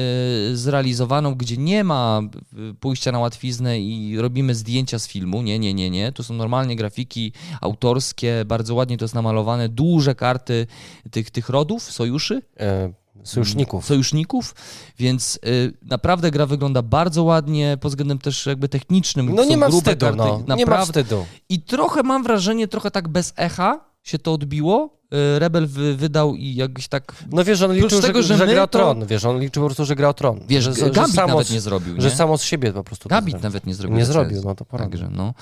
[0.51, 5.59] y, zrealizowaną, gdzie nie ma e, pójścia na łatwiznę i robimy zdjęcia z filmu, nie,
[5.59, 10.67] nie, nie, nie, to są normalnie grafiki autorskie, bardzo ładnie to jest namalowane, duże karty
[11.11, 12.41] tych, tych rodów, sojuszy.
[12.59, 13.85] E Sojuszników.
[13.85, 14.55] sojuszników,
[14.99, 19.35] więc y, naprawdę gra wygląda bardzo ładnie, pod względem też jakby technicznym.
[19.35, 20.55] No nie ma wstydu, karty, no.
[20.55, 21.03] Nie ma naprawdę.
[21.03, 21.25] wstydu.
[21.49, 24.96] I trochę mam wrażenie, trochę tak bez echa się to odbiło.
[25.13, 27.15] Y, Rebel wy, wydał i jakoś tak...
[27.31, 29.67] No wiesz, on liczył, tego, że, że że gra to- tron, wiesz, on liczył po
[29.67, 30.39] prostu, że gra tron.
[30.47, 32.01] Wiesz, że, że, Gambit samo, nawet nie zrobił, nie?
[32.01, 33.97] Że samo z siebie po prostu Gambit nawet nie zrobił.
[33.97, 34.89] Nie tak zrobił, no to prawda.
[34.89, 35.33] Także, no.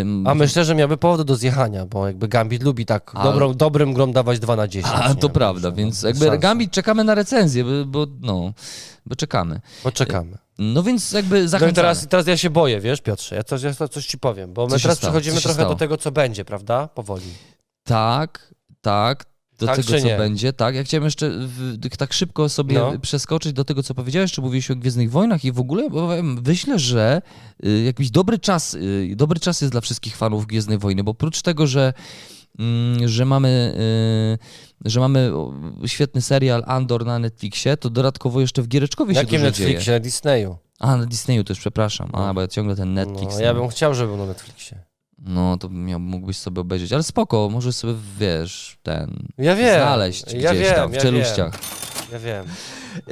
[0.00, 3.54] Ym, A myślę, że miałby powody do zjechania, bo jakby Gambit lubi tak A- dobrą,
[3.54, 4.94] dobrym grom dawać 2 na 10.
[5.00, 5.14] A, nie?
[5.14, 6.38] to prawda, Także, więc no, jakby szansa.
[6.38, 8.52] Gambit czekamy na recenzję, bo, bo no,
[9.06, 9.60] bo czekamy.
[9.82, 10.38] Poczekamy.
[10.58, 11.74] No więc jakby No i zachęcamy.
[11.74, 14.68] teraz, teraz ja się boję, wiesz, Piotrze, ja coś, ja coś ci powiem, bo my
[14.70, 14.96] teraz stało?
[14.96, 15.68] przechodzimy trochę stało?
[15.68, 16.88] do tego, co będzie, prawda?
[16.88, 17.26] Powoli.
[17.84, 18.54] Tak,
[18.84, 19.24] tak.
[19.58, 20.16] Do Tak tego, co nie?
[20.16, 20.74] będzie, tak.
[20.74, 22.98] Ja chciałem jeszcze w, tak szybko sobie No.
[22.98, 25.88] przeskoczyć do tego, co powiedziałeś, czy mówiłeś o Gwiezdnych Wojnach i w ogóle,
[26.22, 27.22] myślę, że
[27.66, 31.42] y, jakiś dobry czas, y, dobry czas jest dla wszystkich fanów Gwiezdnej Wojny, bo oprócz
[31.42, 31.92] tego, że
[32.58, 33.74] mm, że mamy,
[34.84, 35.32] y, że mamy
[35.86, 39.68] świetny serial Andor na Netflixie, to dodatkowo jeszcze w Giereczkowie się Jakim dużo dzieje.
[39.68, 39.92] Netflixie?
[39.92, 40.56] Na Disneyu.
[40.78, 42.10] A, na Disneyu też, przepraszam.
[42.12, 43.34] A, bo ja ciągle ten Netflix.
[43.34, 43.60] No, ja no.
[43.60, 44.78] bym chciał, żeby był na Netflixie.
[45.26, 49.74] No, to miał, mógłbyś sobie obejrzeć, ale spoko, możesz sobie, wiesz, ten, Ja wiem.
[49.74, 51.52] znaleźć ja gdzieś wiem, tam, w ja czeluściach.
[51.52, 52.46] Wiem, ja wiem.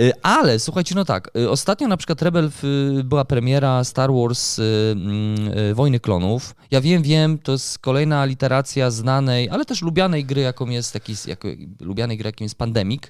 [0.01, 2.51] Y, Ale słuchajcie, no tak, y, ostatnio na przykład Rebel
[2.99, 6.55] y, była premiera Star Wars y, mm, y, Wojny Klonów.
[6.71, 11.15] Ja wiem, wiem, to jest kolejna literacja znanej, ale też lubianej gry, jaką jest taki,
[11.27, 11.49] jako,
[11.81, 13.03] lubianej gry, jakim jest Pandemic.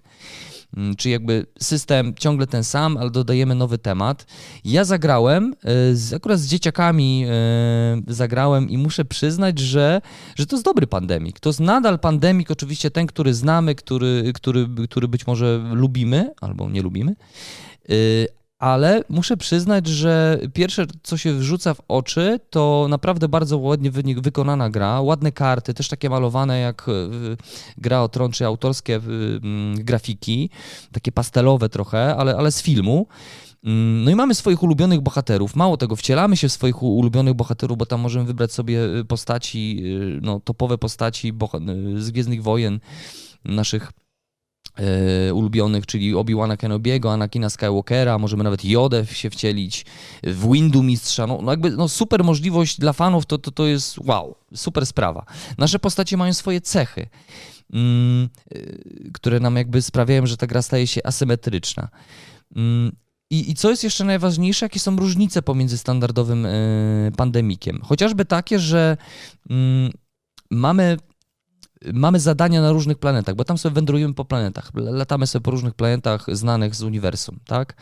[0.76, 4.26] Mm, Czy jakby system ciągle ten sam, ale dodajemy nowy temat.
[4.64, 5.54] Ja zagrałem,
[5.90, 7.24] y, z, akurat z dzieciakami
[8.08, 10.00] y, zagrałem i muszę przyznać, że,
[10.37, 11.40] że to jest dobry pandemik.
[11.40, 16.70] To jest nadal pandemik, oczywiście ten, który znamy, który, który, który być może lubimy albo
[16.70, 17.14] nie lubimy.
[18.62, 24.03] Ale muszę przyznać, że pierwsze, co się wrzuca w oczy, to naprawdę bardzo ładnie wy-
[24.22, 25.01] wykonana gra.
[25.01, 27.37] Ładne karty, też takie malowane jak y,
[27.79, 30.51] gra o tron, czy autorskie mm, grafiki,
[30.92, 33.07] takie pastelowe trochę, ale, ale z filmu.
[33.64, 35.57] Mm, No i mamy swoich ulubionych bohaterów.
[35.57, 39.77] Mało tego, wcielamy się w swoich ulubionych bohaterów, bo tam możemy wybrać sobie y, postaci,
[40.18, 41.33] y, no, topowe postaci
[41.96, 42.81] z Gwiezdnych Wojen,
[43.44, 43.92] naszych
[44.76, 49.87] e, ulubionych, czyli Obi-Wana Kenobiego, Anakina Skywalkera, możemy nawet Jodę się wcielić,
[50.22, 53.98] w Windu Mistrza, no, no jakby no super możliwość dla fanów, to, to, to jest
[53.98, 55.24] wow, super sprawa.
[55.58, 57.08] Nasze postacie mają swoje cechy,
[57.72, 61.88] mm, y, które nam jakby sprawiają, że ta gra staje się asymetryczna.
[62.56, 62.92] Mm,
[63.30, 67.80] i, I co jest jeszcze najważniejsze, jakie są różnice pomiędzy standardowym y, pandemikiem?
[67.82, 68.96] Chociażby takie, że
[69.50, 69.90] mm,
[70.50, 70.96] mamy
[71.92, 75.75] mamy zadania na różnych planetach, bo tam sobie wędrujemy po planetach, latamy sobie po różnych
[75.75, 77.77] planetach znanych z uniwersum, tak?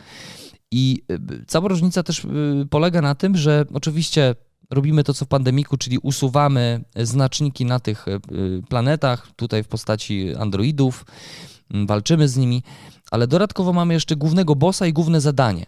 [0.71, 4.35] I y, cała różnica też y, polega na tym, że oczywiście
[4.69, 8.19] robimy to, co w pandemiku, czyli usuwamy znaczniki na tych y,
[8.69, 11.05] planetach, tutaj w postaci androidów,
[11.87, 12.63] walczymy z nimi,
[13.11, 15.65] ale dodatkowo mamy jeszcze głównego bossa i główne zadanie.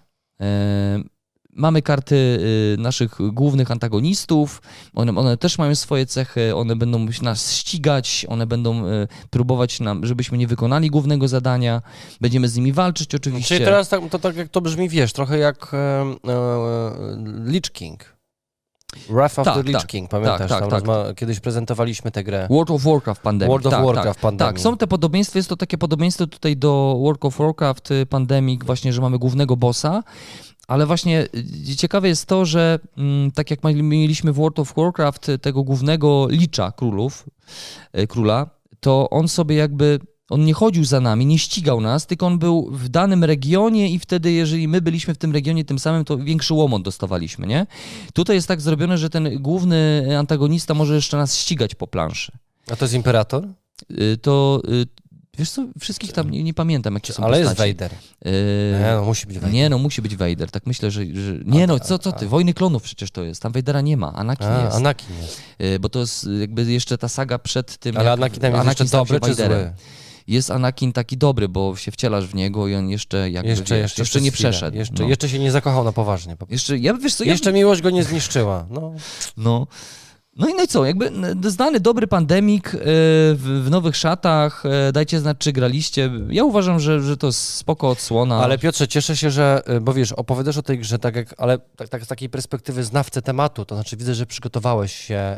[1.56, 4.62] Mamy karty y, naszych głównych antagonistów,
[4.94, 10.06] one, one też mają swoje cechy, one będą nas ścigać, one będą y, próbować nam,
[10.06, 11.82] żebyśmy nie wykonali głównego zadania,
[12.22, 13.56] będziemy z nimi walczyć oczywiście.
[13.56, 16.14] Czyli teraz tak, to tak jak to brzmi, wiesz, trochę jak e, e,
[17.46, 18.13] Lich King.
[19.10, 20.50] Wrath of Tak, the Lich tak, King, pamiętasz?
[20.50, 20.84] tak, Tam tak.
[20.84, 22.48] rozma- Kiedyś prezentowaliśmy tę grę.
[22.50, 23.50] World of Warcraft Pandemic.
[23.52, 24.54] World of tak, Warcraft tak, Pandemic.
[24.54, 28.64] Tak, są te podobieństwa, jest to takie podobieństwo tutaj do World of Warcraft y, Pandemic,
[28.64, 30.04] właśnie, że mamy głównego bossa,
[30.68, 31.28] ale właśnie
[31.72, 36.28] y, ciekawe jest to, że mm, tak jak mieliśmy w World of Warcraft tego głównego
[36.30, 37.26] licza królów,
[38.00, 42.26] y, króla, to on sobie jakby on nie chodził za nami, nie ścigał nas, tylko
[42.28, 46.06] on był w danym regionie i wtedy, jeżeli my byliśmy w tym regionie tym samym,
[46.06, 47.68] to większy łomot dostawaliśmy, nie?
[48.14, 52.32] Tutaj jest tak zrobione, że ten główny antagonista może jeszcze nas ścigać po planszy.
[52.72, 53.48] A to jest Imperator?
[53.92, 54.86] Y, to y,
[55.38, 57.74] wiesz co, wszystkich tam nie, nie pamiętam, jakie są Ale jest postaci.
[57.74, 57.92] Vader.
[58.26, 59.54] Y, Nie, no musi być Vader.
[59.54, 61.06] nie, no musi być Vader, tak myślę, że...
[61.06, 61.34] że...
[61.46, 64.48] Nie no, co, co ty, Wojny Klonów przecież to jest, tam Vadera nie ma, Anakin
[64.48, 65.42] A, jest, Anakin jest.
[65.80, 68.88] Bo to jest jakby jeszcze ta saga przed tym, Ale jak Anakin tam jest jeszcze
[68.88, 69.64] stał się dobry czy Vaderem.
[69.68, 69.74] zły?
[70.28, 74.02] Jest Anakin taki dobry, bo się wcielasz w niego i on jeszcze jakby, Jeszcze, jeszcze,
[74.02, 74.78] jeszcze nie przeszedł.
[74.78, 75.10] Jeszcze, no.
[75.10, 76.36] jeszcze się nie zakochał na poważnie.
[76.50, 78.66] jeszcze, ja wiesz co, ja, Jeszcze miłość go nie zniszczyła.
[78.70, 78.94] No.
[79.38, 79.68] No.
[80.36, 81.12] No i no i co, jakby
[81.50, 82.80] znany dobry pandemik e,
[83.36, 86.12] w, nowych szatach, e, dajcie znać, czy graliście.
[86.30, 88.44] Ja uważam, że, że to jest spoko odsłona.
[88.44, 91.58] Ale Piotrze, cieszę się, że, y, bo wiesz, opowiadasz o tej grze, tak jak, ale
[91.76, 95.38] tak, tak z takiej perspektywy znawcy tematu, to znaczy widzę, że przygotowałeś się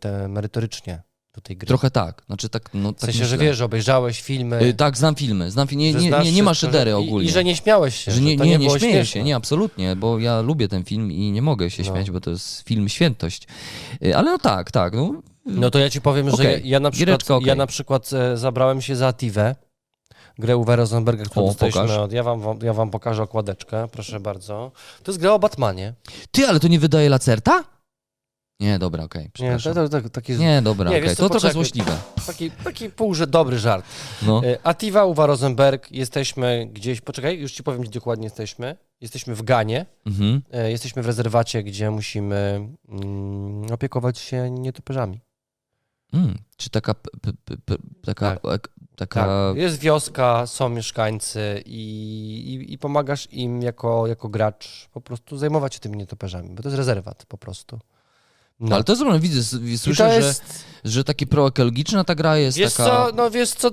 [0.00, 1.02] te merytorycznie
[1.34, 1.66] do tej gry.
[1.66, 3.26] Trochę tak, znaczy tak, no w tak sensie, myślę.
[3.26, 4.56] że wiesz, że obejrzałeś filmy.
[4.56, 5.84] E, Tak, znam filmy, znam filmy.
[5.84, 7.26] Nie, że nie, nie, nie ma szydery że- ogólnie.
[7.26, 8.12] I, I że nie śmiałeś się.
[8.12, 9.06] Że nie, to nie, nie śmieję śmieszne.
[9.06, 11.88] się, nie, absolutnie, bo ja lubię ten film i nie mogę się No.
[11.88, 13.46] śmiać, bo to jest film świętość.
[14.04, 16.80] E, Ale no tak, tak, no, No to ja ci powiem, że Okej, ja, ja
[16.80, 17.48] na przykład, giereczka okej.
[17.48, 19.54] ja na przykład e, zabrałem się za Ativę,
[20.38, 22.12] grę Uwe Rosenberga, którą O, dostaliśmy od...
[22.12, 24.72] Ja wam, ja wam pokażę okładeczkę, proszę bardzo.
[25.02, 25.94] To jest gra o Batmanie.
[26.30, 27.64] Ty, ale to nie wydaje Lacerta?
[28.60, 29.74] Nie, dobra, okej, Nie, przepraszam.
[29.74, 31.96] to, to, to, taki, Nie, dobra, Nie, okej, to trochę złośliwe.
[32.26, 33.84] taki, taki pół, że dobry żart.
[34.22, 34.42] No.
[34.44, 38.76] E, Ativa, Uwe Rosenberg, jesteśmy gdzieś, poczekaj, już ci powiem, gdzie dokładnie jesteśmy.
[39.00, 40.42] Jesteśmy w Ganie, Mhm.
[40.52, 45.20] e, jesteśmy w rezerwacie, gdzie musimy mm, opiekować się nietoperzami.
[46.12, 47.10] Mm, czy taka, p,
[47.44, 51.80] p, p, taka, ek, taka Tak, jest wioska, są mieszkańcy i,
[52.68, 56.68] i, i pomagasz im jako, jako gracz po prostu zajmować się tymi nietoperzami, bo to
[56.68, 57.78] jest rezerwat po prostu.
[58.60, 58.74] No.
[58.74, 62.58] Ale to jest problem, widzę, słyszę, to że, jest, że takie proekologiczna ta gra jest
[62.58, 62.90] wiesz taka...
[62.90, 63.70] co, no wiesz co,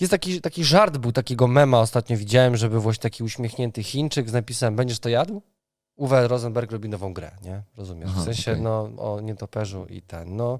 [0.00, 4.32] jest taki, taki żart był, takiego mema ostatnio widziałem, żeby właśnie taki uśmiechnięty Chińczyk z
[4.32, 5.42] napisem, będziesz to jadł?
[5.96, 7.62] Uwe Rosenberg robi nową grę, nie?
[7.76, 8.08] Rozumiesz?
[8.12, 8.62] Aha, w sensie, okej.
[8.62, 10.58] no, o nietoperzu i ten, no...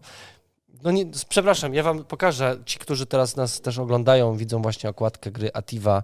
[0.82, 5.30] No nie, przepraszam, ja wam pokażę, ci, którzy teraz nas też oglądają, widzą właśnie okładkę
[5.30, 6.02] gry Ativa.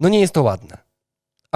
[0.00, 0.85] No nie jest to ładne.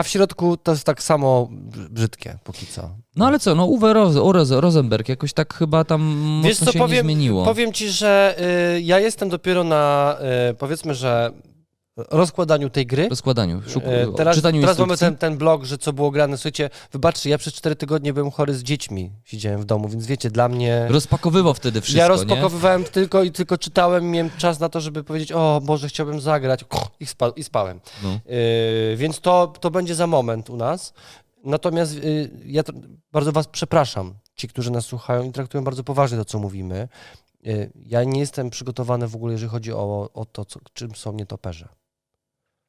[0.01, 2.90] A w środku to jest tak samo br- brzydkie póki co.
[3.16, 6.72] No ale co, no Uwe Roz, Roz, Rosenberg jakoś tak chyba tam Wiesz mocno co,
[6.72, 7.44] się powiem, nie zmieniło.
[7.44, 8.36] powiem ci, że
[8.76, 10.16] y, ja jestem dopiero na,
[10.51, 11.30] y, powiedzmy, że
[12.11, 13.09] rozkładaniu tej gry.
[13.09, 13.84] Rozkładaniu, szuk...
[13.86, 16.36] E, teraz czytaniu teraz mamy ten, ten blog, że co było grane.
[16.36, 19.11] Słuchajcie, wybaczcie, ja przez cztery tygodnie byłem chory z dziećmi.
[19.24, 20.86] Siedziałem w domu, więc wiecie, dla mnie...
[20.88, 22.09] Rozpakowywał wtedy wszystko, ja nie?
[22.09, 26.64] rozpakowywałem tylko i tylko czytałem miałem czas na to, żeby powiedzieć, o Boże, chciałbym zagrać
[27.01, 27.80] i, spa, i spałem.
[28.03, 28.11] No.
[28.11, 30.92] Yy, więc to, to będzie za moment u nas.
[31.44, 32.72] Natomiast yy, ja to,
[33.12, 36.88] bardzo was przepraszam, ci, którzy nas słuchają i traktują bardzo poważnie to, co mówimy.
[37.42, 41.12] Yy, ja nie jestem przygotowany w ogóle, jeżeli chodzi o, o to, co, czym są
[41.12, 41.68] nietoperze.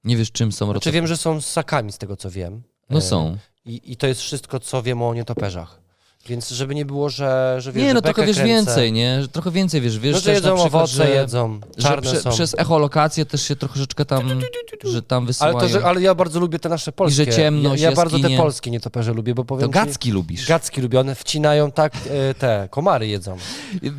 [0.04, 0.94] Nie wiesz, czym są Znaczy roczek.
[0.94, 2.64] wiem, że są ssakami, z tego co wiem.
[2.90, 3.38] No Yy, są.
[3.66, 5.81] I, I to jest wszystko, co wiemy o nietoperzach.
[6.30, 8.54] Więc żeby nie było, że, że wiesz, Nie, że no trochę wiesz kręcę.
[8.54, 9.22] więcej, nie?
[9.22, 10.00] Że Trochę więcej wiesz.
[10.00, 12.30] Wiesz No, że jedzą na przykład, owoce, że, jedzą, że czarne prze, są.
[12.30, 14.30] przez echolokację też się troszeczkę tam,
[14.84, 15.60] że tam Ale, wysyłają.
[15.60, 17.26] to, że, ale ja bardzo lubię te nasze polskie.
[17.26, 20.48] że ciemność, ja, ja bardzo te polskie nietoperze lubię, bo To powiem ci- gacki lubisz.
[20.48, 23.38] Gacki lubione, wcinają tak, e, te komary jedzą.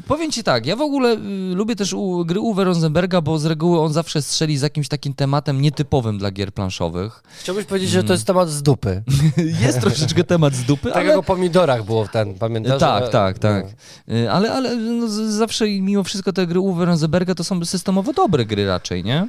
[0.09, 3.45] Powiem ci tak, ja w ogóle y, lubię też u, gry Uwe Rosenberga, bo z
[3.47, 7.23] reguły on zawsze strzeli z jakimś takim tematem nietypowym dla gier planszowych.
[7.41, 9.03] Chciałbyś powiedzieć, że to jest temat z dupy.
[9.67, 11.07] Jest troszeczkę temat z dupy, Tak ale...
[11.07, 12.81] jak o pomidorach było ten, pamiętasz?
[12.81, 13.65] Tak, tak, tak.
[14.09, 14.15] no.
[14.15, 18.13] Y, Ale, ale no, zawsze i mimo wszystko te gry Uwe Rosenberga to są systemowo
[18.13, 19.29] dobre gry raczej, nie?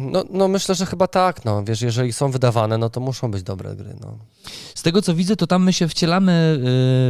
[0.00, 1.64] No, no myślę, że chyba tak, no.
[1.64, 4.18] Wiesz, jeżeli są wydawane, no to muszą być dobre gry, no.
[4.74, 6.60] Z tego co widzę, to tam my się wcielamy y,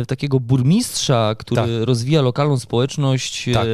[0.05, 1.71] w takiego burmistrza, który Tak.
[1.87, 3.67] rozwija lokalną społeczność, Tak.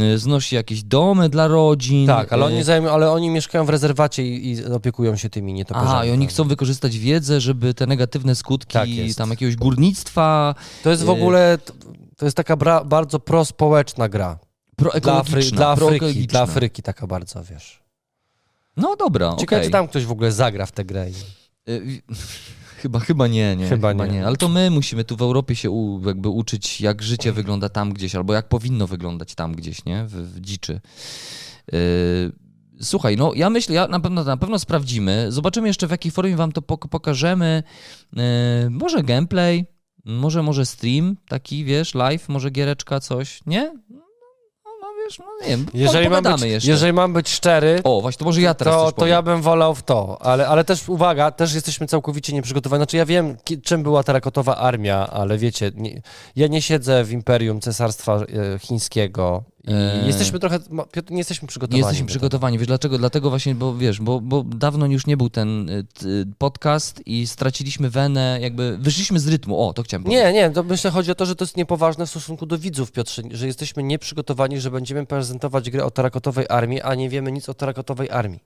[0.00, 2.06] Y, znosi jakieś domy dla rodzin.
[2.06, 5.52] Tak, ale oni, y, zajmą, ale oni mieszkają w rezerwacie i, i opiekują się tymi
[5.52, 5.92] nietoperzami.
[5.92, 6.34] Aha, i oni tak.
[6.34, 11.12] chcą wykorzystać wiedzę, żeby te negatywne skutki Tak tam jakiegoś górnictwa To jest w y-
[11.12, 11.58] ogóle,
[12.16, 14.38] to jest taka bra, bardzo prospołeczna gra.
[15.02, 15.18] Dla.
[15.18, 17.82] Afry, dla, Afryki, dla Afryki taka bardzo, wiesz.
[18.76, 19.68] No dobra, Ciekawe, okej.
[19.68, 21.06] czy tam ktoś w ogóle zagra w tę grę.
[22.86, 23.68] Chyba, chyba nie, nie.
[23.68, 24.26] Chyba nie.
[24.26, 27.92] Ale to my musimy tu w Europie się u, jakby uczyć, jak życie wygląda tam
[27.92, 30.04] gdzieś, albo jak powinno wyglądać tam gdzieś, nie?
[30.04, 30.80] W, w dziczy.
[31.72, 31.78] Yy,
[32.80, 35.26] Słuchaj, no ja myślę, ja na pewno, na pewno sprawdzimy.
[35.28, 37.62] Zobaczymy jeszcze w jakiej formie wam to pok- pokażemy.
[38.12, 38.22] Yy,
[38.70, 39.66] może gameplay,
[40.04, 43.74] może może stream, taki wiesz, live, może giereczka, coś, nie?
[45.06, 46.70] Wiesz, no nie wiem, Jeżeli mam, być, jeszcze.
[46.70, 49.74] jeżeli mam być szczery, O, właśnie, to może ja teraz to, to ja bym wolał
[49.74, 50.18] w to.
[50.22, 52.78] Ale, ale też uwaga, też jesteśmy całkowicie nieprzygotowani.
[52.78, 56.02] Znaczy ja wiem, czym była terakotowa armia, ale wiecie, nie,
[56.36, 59.44] ja nie siedzę w imperium cesarstwa e, chińskiego.
[59.66, 60.06] Eee.
[60.06, 60.58] jesteśmy trochę,
[60.92, 61.78] Piotr, nie jesteśmy Nie przygotowani.
[61.80, 62.58] jesteśmy do przygotowani.
[62.58, 62.98] Wiesz dlaczego?
[62.98, 66.06] Dlatego właśnie, bo wiesz, bo, bo dawno już nie był ten y, t,
[66.38, 69.68] podcast i straciliśmy wenę, jakby wyszliśmy z rytmu.
[69.68, 70.24] O, to chciałem powiedzieć.
[70.24, 72.92] Nie, nie, to myślę chodzi o to, że to jest niepoważne w stosunku do widzów,
[72.92, 77.48] Piotrze, że jesteśmy nieprzygotowani, że będziemy prezentować grę o terakotowej armii, a nie wiemy nic
[77.48, 78.40] o terakotowej armii.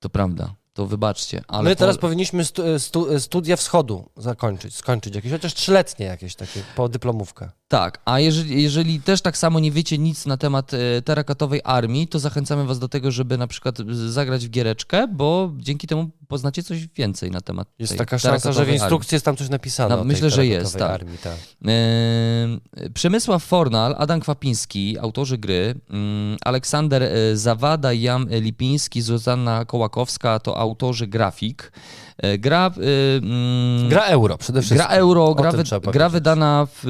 [0.00, 0.54] To prawda.
[0.72, 1.42] To wybaczcie.
[1.48, 6.34] Ale My po- teraz powinniśmy stu, stu, studia wschodu zakończyć, skończyć jakieś, chociaż trzyletnie jakieś
[6.34, 7.50] takie, po dyplomówkę.
[7.70, 12.08] Tak, a jeżeli, jeżeli też tak samo nie wiecie nic na temat e, terakatowej armii,
[12.08, 16.10] to zachęcamy was do tego, żeby na przykład z- zagrać w giereczkę, bo dzięki temu
[16.28, 18.82] poznacie coś więcej na temat Jest taka szansa, że w terakatowej armii.
[18.82, 19.96] instrukcji jest tam coś napisane.
[19.96, 20.90] No, myślę, że jest, tak.
[20.90, 21.36] Armii, tak.
[21.62, 25.96] Yy, Przemysław Fornal, Adam Kwapiński, autorzy gry, yy,
[26.44, 27.02] Aleksander
[27.34, 31.72] Zawada, Jan Lipiński, Zuzanna Kołakowska to autorzy grafik.
[32.22, 34.86] Yy, Gra, yy, mm, Gra euro przede wszystkim.
[34.86, 36.84] gra euro, gra, wy, gra wydana w,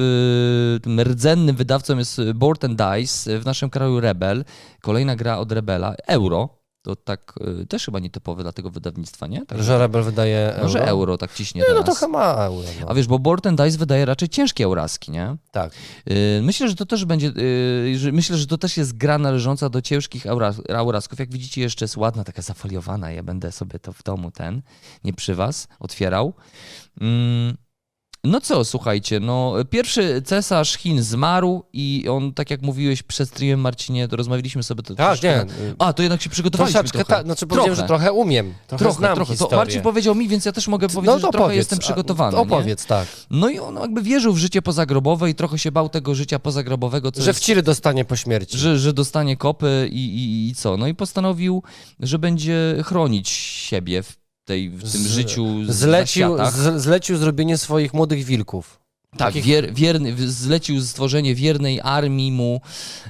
[0.73, 4.45] yy, tym rdzennym wydawcą jest Board and Dice, w naszym kraju Rebel.
[4.81, 6.58] Kolejna gra od Rebela, euro.
[6.81, 9.45] To tak y, też chyba nietypowe dla tego wydawnictwa, nie?
[9.45, 10.63] Tak, Że Rebel wydaje euro?
[10.63, 11.85] Może euro tak ciśnie Nie, no teraz.
[11.85, 12.67] trochę ma euro.
[12.81, 12.87] No.
[12.89, 15.35] A wiesz, bo Board and Dice wydaje raczej ciężkie euraski, nie?
[15.51, 15.73] Tak.
[16.11, 19.69] Y, Myślę, że to też będzie, y, że myślę, że to też jest gra należąca
[19.69, 21.19] do ciężkich aura- aurasków.
[21.19, 23.11] Jak widzicie, jeszcze jest ładna, taka zafoliowana.
[23.11, 24.61] Ja będę sobie to w domu ten,
[25.03, 26.33] nie przy was, otwierał.
[27.01, 27.57] Mm,
[28.23, 33.59] No co, słuchajcie, no pierwszy cesarz Chin zmarł i on, tak jak mówiłeś przed streamem,
[33.61, 35.75] Marcinie, to rozmawialiśmy sobie to Tak, troszkę- nie.
[35.79, 37.13] A, to jednak się przygotowaliśmy Troszeczkę, trochę.
[37.13, 37.25] tak.
[37.25, 38.53] Znaczy powiedziałem, że trochę umiem.
[38.67, 39.27] Trochę, Trochę, znam trochę.
[39.29, 39.57] To historię.
[39.57, 41.81] Marcin powiedział mi, więc ja też mogę powiedzieć, no że to trochę opowiedz, jestem a-
[41.81, 42.31] przygotowany.
[42.37, 42.53] to nie?
[42.53, 43.07] Opowiedz, tak.
[43.29, 47.11] No i on jakby wierzył w życie pozagrobowe i trochę się bał tego życia pozagrobowego,
[47.17, 48.57] Że jest, w ciry dostanie po śmierci.
[48.57, 50.77] że, że dostanie kopy i, i, i co.
[50.77, 51.63] No i postanowił,
[51.99, 54.18] że będzie chronić siebie w,
[54.49, 58.79] tej, w tym Z- życiu z, Zlecił, z, zlecił zrobienie swoich młodych wilków.
[59.17, 62.61] Tak, wier, wierny, zlecił stworzenie wiernej armii mu,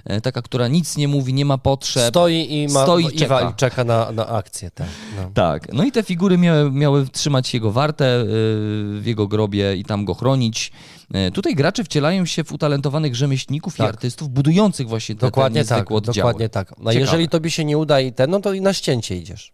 [0.06, 2.10] e, taka, która nic nie mówi, nie ma potrzeb.
[2.10, 3.50] Stoi i, ma, Stoi i i czeka.
[3.50, 4.72] i czeka na, na akcję.
[4.72, 4.88] Tak,
[5.18, 5.32] no.
[5.34, 8.26] Tak, no i te figury miały, miały trzymać jego wartę y,
[9.00, 10.72] w jego grobie i tam go chronić.
[11.14, 13.90] E, Tutaj gracze wcielają się w utalentowanych rzemieślników i Tak.
[13.90, 16.16] artystów budujących właśnie te, Dokładnie te tak, oddziały.
[16.16, 16.70] dokładnie tak.
[16.70, 16.96] No Ciekawe.
[17.00, 19.54] jeżeli tobie się nie uda i ten, no to i na ścięcie idziesz.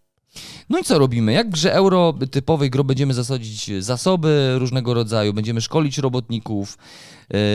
[0.69, 1.33] No i co robimy?
[1.33, 6.77] Jak w grze euro typowej gro będziemy zasadzić zasoby różnego rodzaju, będziemy szkolić robotników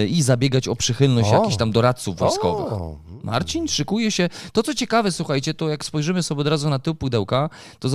[0.08, 1.34] i zabiegać o przychylność O.
[1.34, 2.72] jakichś tam doradców wojskowych.
[2.72, 4.28] O, Marcin szykuje się.
[4.52, 7.88] To, co ciekawe, słuchajcie, to jak spojrzymy sobie od razu na tył pudełka, to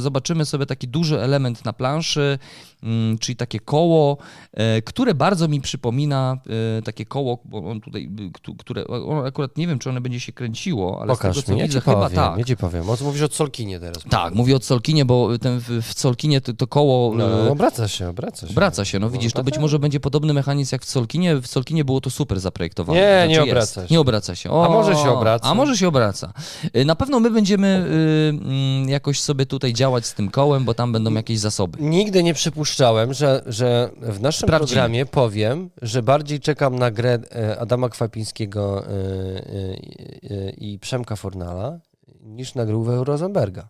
[0.00, 2.38] zobaczymy sobie taki duży element na planszy,
[2.82, 4.16] mm, czyli takie koło,
[4.52, 6.38] e, które bardzo mi przypomina
[6.78, 10.20] e, takie koło, bo on tutaj, któ- które, on akurat nie wiem, czy ono będzie
[10.20, 12.38] się kręciło, ale z Pokaż tego, co mi, ja widzę, chyba powiem, tak.
[12.38, 12.90] ja ci powiem.
[12.90, 14.02] O mówisz o Solkinie teraz?
[14.10, 17.88] Tak, mówię o Solkinie, bo ten, w, Solkinie to, to koło No, e, no, obraca
[17.88, 18.52] się, obraca się.
[18.52, 21.05] Obraca się, no widzisz, to być może będzie podobny mechanizm jak w Solkinie.
[21.42, 23.00] W Solkinie było to super zaprojektowane.
[23.00, 23.48] Nie, Znaczy nie jest.
[23.48, 23.94] obraca się.
[23.94, 24.50] Nie obraca się.
[24.50, 25.48] O, A może się obraca.
[25.48, 26.32] A może się obraca.
[26.76, 30.74] Y, Na pewno my będziemy y, mm, jakoś sobie tutaj działać z tym kołem, bo
[30.74, 31.78] tam będą jakieś zasoby.
[31.80, 34.68] Nigdy nie przypuszczałem, że, że w naszym Sprawdzimy.
[34.68, 41.78] programie powiem, że bardziej czekam na grę e, Adama Kwapińskiego e, e, i Przemka Fornala
[42.20, 43.68] niż na grę Uwe Rosenberga.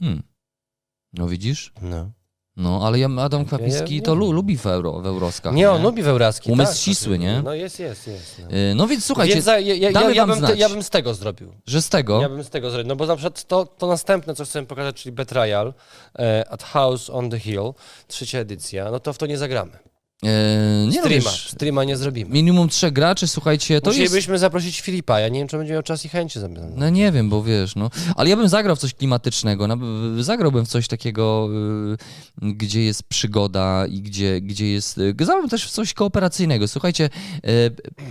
[0.00, 0.22] Hmm.
[1.12, 1.72] No widzisz?
[1.82, 2.10] No.
[2.60, 5.54] No, ale Adam Kwapiński nie to lu, lubi w, euro, w Euroskach.
[5.54, 6.52] Nie, on lubi Weuraski.
[6.52, 7.42] Umysł tak, ścisły, nie?
[7.42, 8.42] No jest, jest, jest.
[8.50, 8.56] No.
[8.56, 10.58] Y, No więc słuchajcie, Więc ja, ja, damy ja, bym znać.
[10.58, 11.52] ja bym z tego zrobił.
[11.66, 12.20] że z tego...
[12.20, 12.88] Ja bym z tego zrobił.
[12.88, 15.74] No bo na przykład to, to następne, co chcę pokazać, czyli Betrayal
[16.18, 17.72] e, at House on the Hill,
[18.08, 19.89] trzecia edycja, no to w to nie zagramy.
[20.24, 22.30] Y, nie no, Streama, wiesz, streama nie zrobimy.
[22.34, 24.00] minimum trzech graczy, słuchajcie, to jest...
[24.00, 26.38] Musielibyśmy zaprosić Filipa, ja nie wiem, czy będzie miał czas i chęci.
[26.76, 27.90] No nie wiem, bo wiesz, no.
[28.16, 29.68] Ale ja bym zagrał w coś klimatycznego.
[30.20, 31.48] Zagrałbym w coś takiego,
[32.42, 34.98] y, gdzie jest przygoda i gdzie, gdzie jest.
[34.98, 36.68] y, Zagrałbym też w coś kooperacyjnego.
[36.68, 37.10] Słuchajcie,
[37.48, 37.70] y,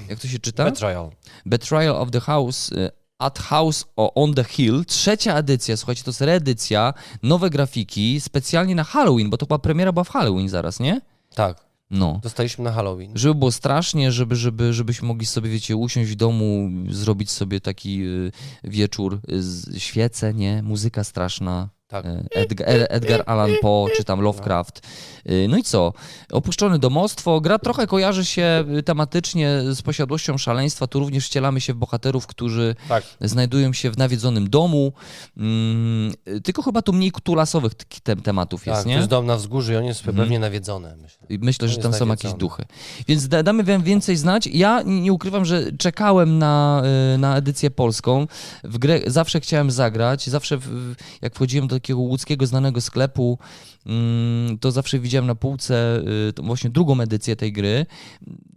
[0.10, 0.66] jak to się czyta?
[0.66, 1.10] Betrayal.
[1.46, 2.72] Betrayal of the House.
[2.72, 2.90] y,
[3.20, 6.94] At House on the Hill, trzecia edycja, słuchajcie, to jest reedycja,
[7.24, 11.02] nowe grafiki, specjalnie na Halloween, bo to chyba premiera była w Halloween zaraz, nie?
[11.36, 11.58] Tak,
[11.92, 12.20] No.
[12.24, 13.12] dostaliśmy na Halloween.
[13.16, 18.04] Żeby było strasznie, żeby, żeby, żebyśmy mogli sobie, wiecie, usiąść w domu, zrobić sobie taki
[18.04, 18.32] y,
[18.64, 20.64] wieczór, z świece, nie?
[20.64, 21.70] Muzyka straszna.
[21.90, 22.06] Tak.
[22.06, 24.82] y, Edgar, Edgar Allan Poe, czy tam Lovecraft.
[25.30, 25.94] Y, No i co?
[26.32, 27.42] Opuszczone domostwo.
[27.42, 30.88] Gra trochę kojarzy się tematycznie z posiadłością szaleństwa.
[30.88, 33.04] Tu również wcielamy się w bohaterów, którzy Tak.
[33.22, 34.94] znajdują się w nawiedzonym domu.
[35.38, 36.14] Mm,
[36.44, 38.96] Tylko chyba tu mniej kutulasowych t- tem- tematów jest, Tak, to nie?
[38.96, 41.28] jest dom na wzgórzu i on jest pewnie nawiedzony, myślę.
[41.30, 42.66] Myślę, że tam są jakieś duchy.
[43.08, 44.48] Więc da, damy wam więcej znać.
[44.48, 46.84] Ja nie ukrywam, że czekałem na,
[47.18, 48.28] na edycję polską.
[48.64, 50.28] W grę zawsze chciałem zagrać.
[50.30, 53.40] Zawsze w- jak wchodziłem do takiego łódzkiego znanego sklepu,
[53.86, 56.04] mm, to zawsze widziałem na półce
[56.40, 57.86] y, właśnie drugą edycję tej gry.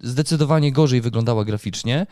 [0.00, 2.06] Zdecydowanie gorzej wyglądała graficznie.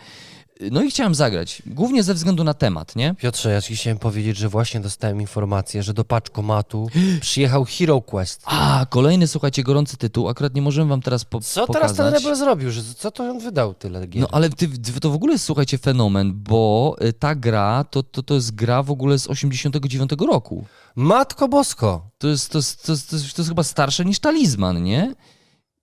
[0.70, 1.62] No i chciałem zagrać.
[1.66, 3.14] Głównie ze względu na temat, nie?
[3.14, 6.88] Piotrze, ja ci chciałem powiedzieć, że właśnie dostałem informację, że do paczkomatu
[7.20, 8.42] przyjechał Hero Quest.
[8.44, 10.28] A, kolejny, słuchajcie, gorący tytuł.
[10.28, 11.96] Akurat nie możemy wam teraz po Co pokazać.
[11.96, 12.70] teraz ten Rebel zrobił?
[12.70, 14.22] Że, co to on wydał tyle gier?
[14.22, 14.68] No ale ty,
[15.00, 18.82] to w ogóle jest, słuchajcie, fenomen, bo y, ta gra to, to, to jest gra
[18.82, 20.64] w ogóle z 89 roku.
[20.94, 22.10] Matko Bosko!
[22.18, 25.14] To jest, to, jest, to, jest, to, jest, to jest chyba starsze niż talizman, nie?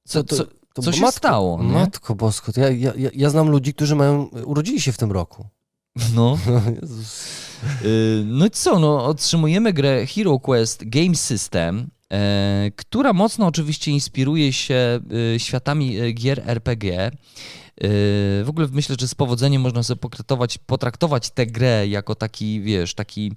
[0.05, 0.43] Co, To- co,
[0.81, 1.63] to- co się matko, stało?
[1.63, 1.69] Nie?
[1.71, 5.45] Matko Bosko, ja, ja, ja, znam ludzi, którzy mają, urodzili się w tym roku.
[6.15, 6.37] No.
[7.85, 13.91] Y, No i co, no otrzymujemy grę Hero Quest Game System, e, która mocno oczywiście
[13.91, 14.99] inspiruje się
[15.35, 17.07] y, światami y, gier RPG.
[17.07, 17.11] Y,
[18.43, 22.93] W ogóle myślę, że z powodzeniem można sobie potraktować, potraktować tę grę jako taki, wiesz,
[22.93, 23.31] taki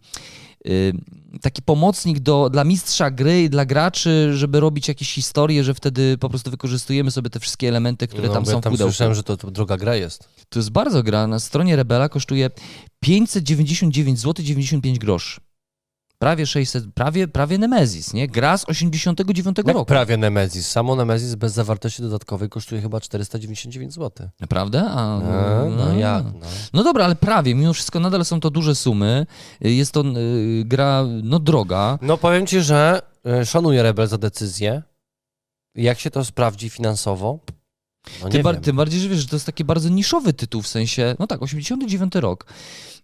[1.40, 6.18] taki pomocnik do, dla mistrza gry i dla graczy, żeby robić jakieś historie, że wtedy
[6.18, 8.92] po prostu wykorzystujemy sobie te wszystkie elementy, które no, tam są ja w tam pudełku.
[8.92, 10.28] słyszałem, że to, to droga gra jest.
[10.48, 11.26] To jest bardzo gra.
[11.26, 12.50] Na stronie Rebela kosztuje
[13.00, 15.40] 599 zł 95 groszy.
[16.22, 18.28] Prawie 600, prawie, prawie Nemezis, nie?
[18.28, 19.84] Gra z 89 Jak roku.
[19.84, 20.68] prawie Nemezis.
[20.68, 24.28] Samo Nemezis bez zawartości dodatkowej kosztuje chyba 499 zł.
[24.40, 24.84] Naprawdę?
[24.90, 26.24] A, No, no jak?
[26.24, 26.46] No.
[26.72, 27.54] No dobra, ale prawie.
[27.54, 29.26] Mimo wszystko nadal są to duże sumy.
[29.60, 31.98] Jest to y, gra, no droga.
[32.02, 33.02] no powiem ci, że
[33.42, 34.82] y, szanuję Rebel za decyzję.
[35.74, 37.38] Jak się to sprawdzi finansowo?
[38.22, 40.66] No Tym, bar- tym bardziej, że wiesz, że to jest taki bardzo niszowy tytuł, w
[40.68, 42.46] sensie, no tak, 89 rok.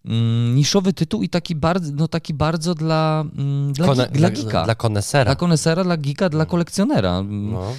[0.05, 4.31] Mm, niszowy tytuł i taki bardzo, no taki bardzo dla, mm, dla, Kone- gi- dla
[4.31, 4.65] dla, geeka.
[4.65, 5.25] dla konesera.
[5.25, 7.19] Dla konesera, dla geeka, dla kolekcjonera.
[7.19, 7.73] Mm, No.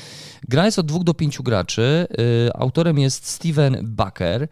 [0.49, 2.07] Gra jest od dwóch do pięciu graczy.
[2.47, 4.47] Y, Autorem jest Steven Baker.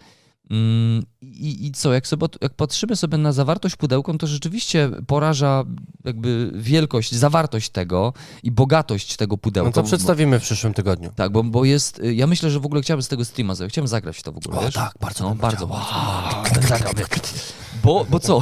[0.49, 5.63] Mm, I, I co, jak, sobie, jak patrzymy sobie na zawartość pudełką, to rzeczywiście poraża
[6.03, 9.69] jakby wielkość, zawartość tego i bogatość tego pudełka.
[9.69, 11.11] no to przedstawimy w przyszłym tygodniu.
[11.15, 11.99] tak, bo, bo jest.
[11.99, 13.73] y, Ja myślę, że w ogóle chciałbym z tego streama zrobić.
[13.73, 14.57] Chciałbym zagrać to w ogóle.
[14.57, 14.73] O, wiesz?
[14.73, 15.77] tak, bardzo No, bym bardzo, chciał.
[16.43, 16.67] bardzo.
[16.67, 16.93] Zagram.
[17.85, 18.41] Bo, bo co?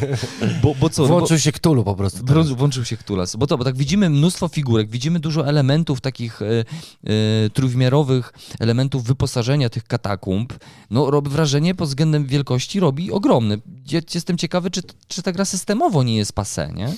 [0.62, 1.02] Bo, bo co?
[1.02, 2.24] No Włączył się Ktulu po prostu.
[2.56, 3.36] Włączył się Ktulas.
[3.36, 9.04] Bo to, bo tak widzimy mnóstwo figurek, widzimy dużo elementów takich e, e, trójwymiarowych, elementów
[9.04, 10.52] wyposażenia tych katakumb.
[10.90, 13.58] No, robi wrażenie pod względem wielkości robi ogromny.
[13.92, 16.94] Ja jestem ciekawy, czy, czy ta gra systemowo nie jest pase, nie?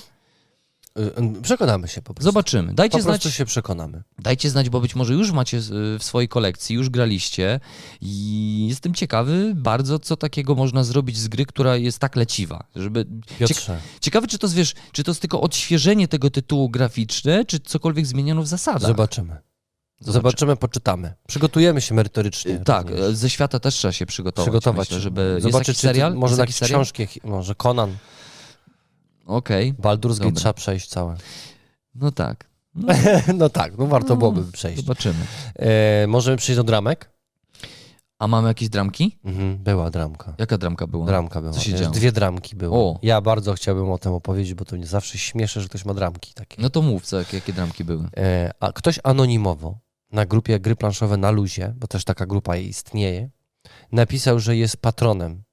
[0.97, 1.01] Y,
[1.37, 2.23] y, Przekonamy się po prostu.
[2.23, 2.73] Zobaczymy.
[2.73, 4.03] Dajcie Po znać, się przekonamy.
[4.19, 5.61] dajcie znać, bo być może już macie y,
[5.99, 7.59] w swojej kolekcji, już graliście
[8.01, 13.05] i jestem ciekawy bardzo, co takiego można zrobić z gry, która jest tak leciwa, żeby...
[13.39, 17.59] Piotrze, Ciekawy, czy to, jest, wiesz, czy to jest tylko odświeżenie tego tytułu graficzne, czy
[17.59, 18.81] cokolwiek zmieniono w zasadach.
[18.81, 19.37] zobaczymy.
[20.01, 21.13] Zobaczymy, poczytamy.
[21.27, 22.57] Przygotujemy się merytorycznie.
[22.59, 23.15] Tak, również.
[23.15, 24.45] ze świata też trzeba się przygotować.
[24.45, 24.89] Przygotować.
[24.89, 25.37] Myślę, żeby...
[25.39, 26.15] Zobaczyć, jakiś czy serial?
[26.15, 26.81] może jest jakiś serial?
[26.81, 27.97] książki, może Conan,
[29.29, 31.15] Okej, Baldur's Gate trzeba przejść całe.
[31.95, 32.49] no tak.
[32.75, 32.93] No,
[33.37, 34.15] No tak, no warto No.
[34.15, 34.81] byłoby przejść.
[34.81, 35.25] zobaczymy.
[35.55, 37.11] E, możemy przejść do dramek?
[38.19, 39.17] A mamy jakieś dramki?
[39.25, 40.33] Mhm, była dramka.
[40.37, 41.05] Jaka dramka była?
[41.05, 41.53] Dramka była.
[41.53, 41.91] Co się działo?
[41.93, 42.77] Dwie dramki były.
[42.77, 42.99] O.
[43.03, 46.33] Ja bardzo chciałbym o tym opowiedzieć, bo to mnie zawsze śmieszy, że ktoś ma dramki
[46.33, 46.61] takie.
[46.61, 48.09] No to mów, co, jakie, jakie dramki były.
[48.17, 49.77] E, a ktoś anonimowo
[50.11, 53.29] na grupie Gry Planszowe na luzie, bo też taka grupa istnieje,
[53.91, 55.43] napisał, że jest patronem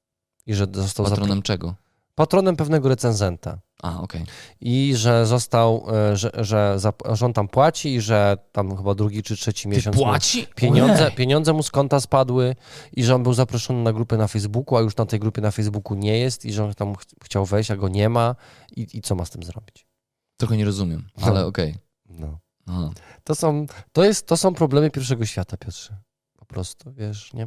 [0.46, 1.74] i że został Patronem czego?
[2.16, 3.58] Patronem pewnego recenzenta.
[3.82, 4.24] A, okej.
[4.60, 8.94] I że został, e, że, że, zap- że on tam płaci i że tam chyba
[8.94, 10.46] drugi czy trzeci miesiąc mu płaci?
[10.54, 11.16] pieniądze, Ojej.
[11.16, 12.56] pieniądze mu z konta spadły
[12.92, 15.50] i że on był zaproszony na grupę na Facebooku, a już na tej grupie na
[15.50, 18.34] Facebooku nie jest i że on tam ch- chciał wejść, a go nie ma
[18.76, 19.86] i, i co ma z tym zrobić.
[20.36, 21.26] Trochę nie rozumiem, No.
[21.26, 21.74] ale okej.
[22.08, 22.38] No.
[22.66, 22.90] Aha.
[23.24, 25.96] To, są, to, jest, to są problemy pierwszego świata, Piotrze.
[26.48, 27.46] Po prostu, wiesz, nie?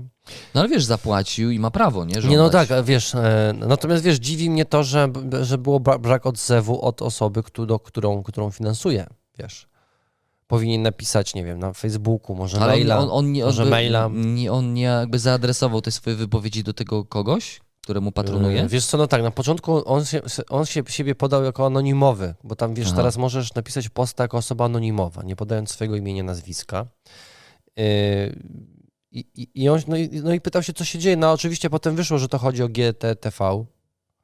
[0.55, 2.15] No ale wiesz, zapłacił i ma prawo, nie?
[2.15, 2.67] Nie, no żądać.
[2.69, 5.07] tak, wiesz, e, natomiast wiesz, dziwi mnie to, że,
[5.41, 9.07] że było bra- brak odzewu od osoby, któ- do, którą, którą finansuje,
[9.39, 9.67] wiesz.
[10.47, 14.09] Powinien napisać, nie wiem, na Facebooku, może Ale maila, on, on, nie, może on, maila.
[14.13, 18.61] Nie, on nie jakby zaadresował te swoje wypowiedzi do tego kogoś, któremu patronuje?
[18.61, 22.35] E, Wiesz co, no tak, na początku on się, on się siebie podał jako anonimowy,
[22.43, 22.95] bo tam, wiesz, Aha.
[22.95, 26.85] teraz możesz napisać posta jako osoba anonimowa, nie podając swojego imienia, nazwiska.
[27.77, 27.83] Yy,
[29.11, 31.17] I, i, i on, no, i, no i pytał się, co się dzieje.
[31.17, 33.65] No oczywiście potem wyszło, że to chodzi o GTTV,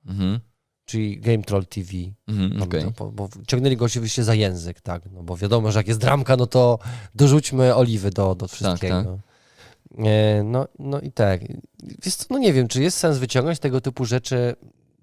[0.07, 0.39] Mhm.
[0.85, 1.89] czyli Game Troll TV.
[2.27, 2.83] Mhm, Tam, okej.
[2.85, 5.99] no, bo, bo ciągnęli go oczywiście za język, tak, no bo wiadomo, że jak jest
[5.99, 6.79] dramka, no to
[7.15, 9.03] dorzućmy oliwy do, do wszystkiego.
[9.03, 10.05] tak.
[10.05, 11.41] E, no, no i tak.
[12.03, 14.55] Wiesz co, no nie wiem, czy jest sens wyciągać tego typu rzeczy,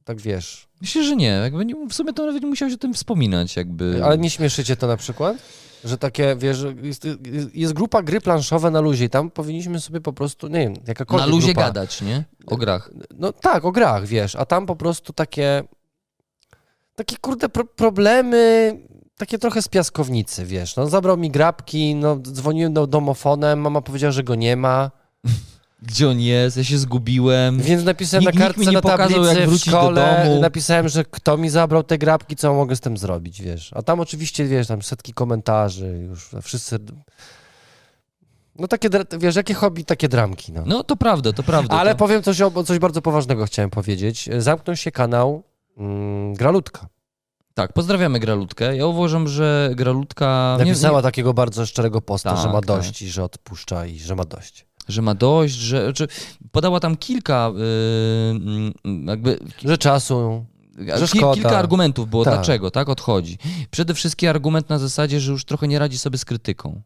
[0.04, 1.26] tak wiesz, Myślę, że nie.
[1.42, 1.64] Jakby.
[1.88, 4.04] W sumie to nawet nie musiałeś o tym wspominać, jakby.
[4.04, 5.36] ale nie śmieszycie to na przykład?
[5.84, 7.06] Że takie, wiesz, jest,
[7.54, 10.80] jest grupa gry planszowe na luzie i tam powinniśmy sobie po prostu, nie wiem, Na
[10.86, 12.24] jakakolwiek luzie grupa, gadać, nie?
[12.46, 12.90] O grach.
[13.18, 15.62] No tak, o grach, wiesz, a tam po prostu takie,
[16.94, 18.72] takie kurde pro problemy,
[19.16, 24.12] takie trochę z piaskownicy, wiesz, no zabrał mi grabki, no dzwoniłem do domofonem, mama powiedziała,
[24.12, 24.90] że go nie ma,
[25.82, 26.56] Gdzie on jest?
[26.56, 27.60] Ja się zgubiłem.
[27.60, 30.40] więc napisałem Nikt- na kartce nie na pokazał, tablicy jak w wrócić do szkole, domu.
[30.40, 34.00] napisałem, że kto mi zabrał te grabki, co mogę z tym zrobić, wiesz, a tam
[34.00, 36.78] oczywiście, wiesz, tam setki komentarzy, już wszyscy...
[38.58, 40.62] No takie, wiesz, jakie hobby, takie dramki, no.
[40.66, 41.76] No to prawda, to prawda.
[41.76, 41.96] Ale to...
[41.96, 44.28] powiem coś, coś bardzo poważnego chciałem powiedzieć.
[44.38, 45.42] Zamknął się kanał
[45.76, 46.86] mm, Gralutka.
[47.54, 48.76] Tak, pozdrawiamy Gralutkę.
[48.76, 50.56] Ja uważam, że Gralutka...
[50.58, 52.64] nie- Napisała takiego bardzo szczerego posta, Tak, że ma tak.
[52.64, 54.66] dość i że odpuszcza i że ma dość.
[54.92, 55.92] Że ma dość, że...
[55.92, 56.08] Czy
[56.52, 57.62] podała tam kilka yy,
[58.84, 59.38] mm, jakby...
[59.64, 60.44] Że czasu.
[60.96, 61.34] Że szkoda.
[61.34, 62.34] kilka argumentów było, Tak.
[62.34, 63.38] dlaczego tak odchodzi.
[63.70, 66.82] Przede wszystkim argument na zasadzie, że już trochę nie radzi sobie z krytyką.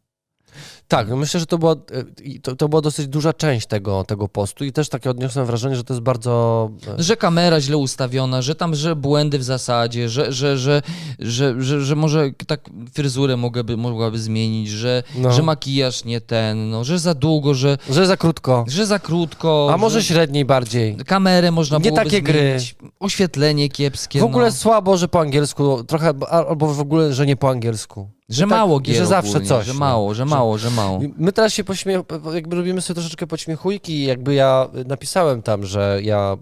[0.87, 4.65] Tak, myślę, że to była, e, to, to była dosyć duża część tego, tego postu
[4.65, 6.69] i też takie odniosłem wrażenie, że to jest bardzo...
[6.99, 10.81] e, Że kamera źle ustawiona, że tam, że błędy w zasadzie, że, że, że,
[11.19, 15.31] że, że, że może tak fryzurę mogłaby, mogłaby zmienić, że, No.
[15.31, 19.69] że makijaż nie ten, no, że za długo, że, Że za krótko, że za krótko.
[19.73, 20.95] a może że średniej bardziej.
[20.97, 22.39] kamerę można Nie takie gry.
[22.59, 24.19] zmienić, oświetlenie kiepskie.
[24.19, 24.51] W ogóle no.
[24.51, 28.09] słabo, że po angielsku, trochę, albo w ogóle, że nie po angielsku.
[28.29, 29.79] Że tak- mało gier że zawsze ogólnie, coś, Że no.
[29.79, 30.99] mało, że mało, że mało.
[31.17, 32.01] My teraz się pośmiech,
[32.33, 36.37] jakby robimy sobie troszeczkę pośmiechujki i jakby ja napisałem tam, że ja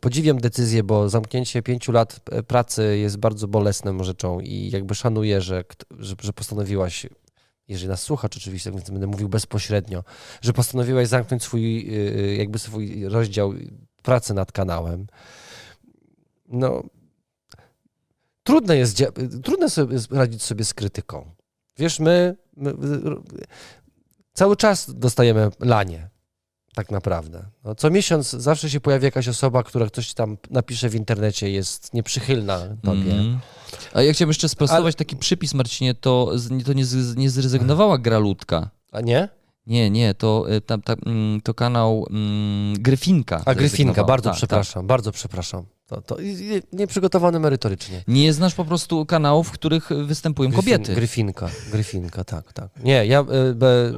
[0.00, 5.40] podziwiam decyzję, bo zamknięcie pięciu lat e, pracy jest bardzo bolesną rzeczą i jakby szanuję,
[5.40, 5.64] że,
[5.98, 7.06] że, że postanowiłaś,
[7.68, 10.04] jeżeli nas słuchasz oczywiście, więc będę mówił bezpośrednio,
[10.42, 13.52] że postanowiłaś zamknąć swój, y, jakby swój rozdział
[14.02, 15.06] pracy nad kanałem.
[16.48, 16.82] No,
[18.46, 19.02] trudne jest,
[19.42, 21.30] trudno sobie radzić sobie z krytyką.
[21.78, 22.74] Wiesz, my, my
[24.32, 26.08] cały czas dostajemy lanie,
[26.74, 27.42] tak naprawdę.
[27.64, 31.94] No, co miesiąc zawsze się pojawi jakaś osoba, która coś tam napisze w internecie, jest
[31.94, 33.12] nieprzychylna tobie.
[33.12, 33.38] Mhm.
[33.94, 36.32] A ja chciałem jeszcze sprostować taki przypis, Marcinie, to,
[36.66, 38.70] to nie, z- nie zrezygnowała Gralutka.
[38.92, 39.28] A nie?
[39.66, 43.42] Nie, nie, to, y, tam, tam, mm, to kanał mm, Gryfinka.
[43.44, 45.64] A Gryfinka, bardzo Tak, przepraszam, bardzo przepraszam.
[45.86, 46.16] To, to
[46.72, 47.98] nieprzygotowany merytorycznie.
[47.98, 48.08] Tak.
[48.08, 50.94] Nie znasz po prostu kanałów, w których występują Gryfin- kobiety.
[50.94, 52.68] Gryfinka, Gryfinka, tak, tak.
[52.84, 53.20] Nie, ja
[53.50, 53.92] y, be,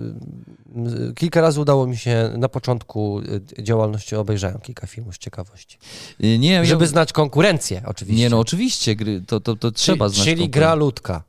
[1.16, 3.20] kilka razy udało mi się na początku
[3.58, 5.78] y, działalności obejrzałem kilka filmów z ciekawości.
[6.24, 8.22] Y, Nie, Żeby ja, znać konkurencję, oczywiście.
[8.22, 10.26] nie no oczywiście, gry, to, to, to trzeba Czyli- znać.
[10.28, 11.22] Czyli gra ludka,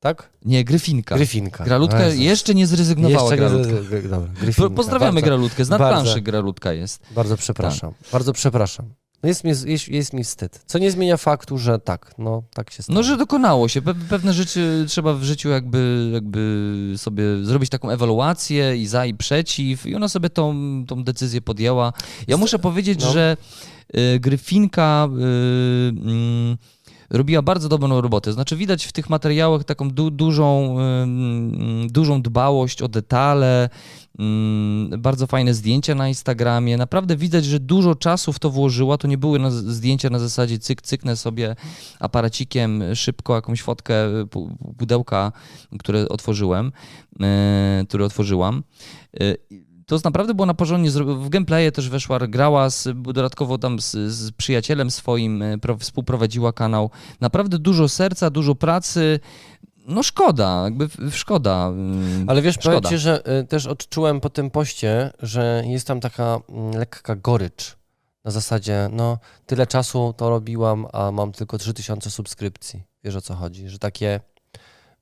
[0.00, 0.30] tak?
[0.44, 1.14] Nie, Gryfinka.
[1.14, 1.64] Gryfinka.
[1.64, 2.22] Gralutka Jezu.
[2.22, 4.08] jeszcze nie zrezygnowała Jeszcze nie- Gralutka.
[4.08, 4.70] Dobra, Gryfinka.
[4.70, 7.02] Pozdrawiamy bardzo, Gralutkę, z nadplanszy Gralutka jest.
[7.10, 8.86] Bardzo przepraszam, bardzo przepraszam.
[9.22, 10.62] No jest, mi, jest, jest mi wstyd.
[10.66, 12.94] Co nie zmienia faktu, że tak, no tak się stało.
[12.94, 13.82] No, że dokonało się.
[13.82, 19.14] Pe pewne rzeczy trzeba w życiu jakby, jakby sobie zrobić taką ewaluację i za i
[19.14, 20.54] przeciw i ona sobie tą,
[20.86, 21.92] tą decyzję podjęła.
[22.28, 23.12] Ja muszę powiedzieć, no.
[23.12, 23.36] że
[23.96, 25.18] y, Gryfinka y,
[25.88, 26.56] mm,
[27.10, 28.32] robiła bardzo dobrą robotę.
[28.32, 33.68] Znaczy widać w tych materiałach taką du dużą, y, mm, dużą dbałość o detale,
[34.98, 36.76] bardzo fajne zdjęcia na Instagramie.
[36.76, 38.98] Naprawdę widać, że dużo czasu w to włożyła.
[38.98, 41.56] To nie były na, zdjęcia na zasadzie cyk, cyknę sobie
[42.00, 43.94] aparacikiem szybko jakąś fotkę
[44.30, 45.32] pu- pudełka,
[45.78, 46.72] które otworzyłem,
[47.82, 48.62] y, które otworzyłam.
[49.22, 49.36] Y,
[49.86, 50.90] to naprawdę było na porządnie.
[50.90, 56.90] W gameplaye też weszła, grała z, dodatkowo tam z, z przyjacielem swoim, pro, współprowadziła kanał.
[57.20, 59.20] Naprawdę dużo serca, dużo pracy.
[59.86, 61.72] No szkoda, jakby szkoda.
[62.22, 62.88] y, Ale wiesz, powiem szkoda.
[62.88, 67.76] ci, że y, też odczułem po tym poście, że jest tam taka mm, lekka gorycz.
[68.24, 72.82] Na zasadzie, no, tyle czasu to robiłam, a mam tylko 3000 subskrypcji.
[73.04, 73.68] Wiesz o co chodzi?
[73.68, 74.20] Że takie.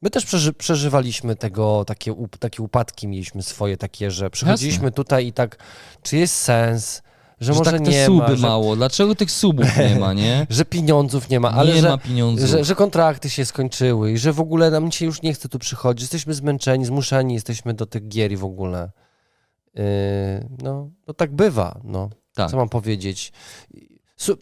[0.03, 5.27] My też przeży przeżywaliśmy tego, takie, up takie upadki mieliśmy swoje, takie, że przychodziliśmy tutaj
[5.27, 5.57] i tak,
[6.03, 7.03] czy jest sens,
[7.41, 8.77] że, Że może tak te nie suby ma, że, mało.
[8.77, 10.47] Dlaczego tych subów nie ma, nie?
[10.51, 12.47] że pieniądzów nie ma, ale nie że, ma pieniędzy.
[12.47, 15.59] że, że kontrakty się skończyły i że w ogóle nam się już nie chce tu
[15.59, 16.03] przychodzić.
[16.03, 18.91] Jesteśmy zmęczeni, zmuszeni jesteśmy do tych gier i w ogóle.
[19.75, 19.83] Yy,
[20.63, 22.11] no, no tak bywa, no.
[22.35, 22.51] Tak.
[22.51, 23.33] Co mam powiedzieć?
[24.17, 24.41] Sub...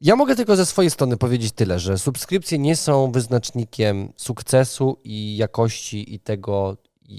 [0.00, 5.36] Ja mogę tylko ze swojej strony powiedzieć tyle, że subskrypcje nie są wyznacznikiem sukcesu i
[5.36, 6.76] jakości i tego,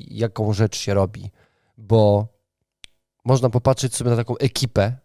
[0.09, 1.31] jaką rzecz się robi,
[1.77, 2.27] bo
[3.25, 4.97] można popatrzeć sobie na taką ekipę,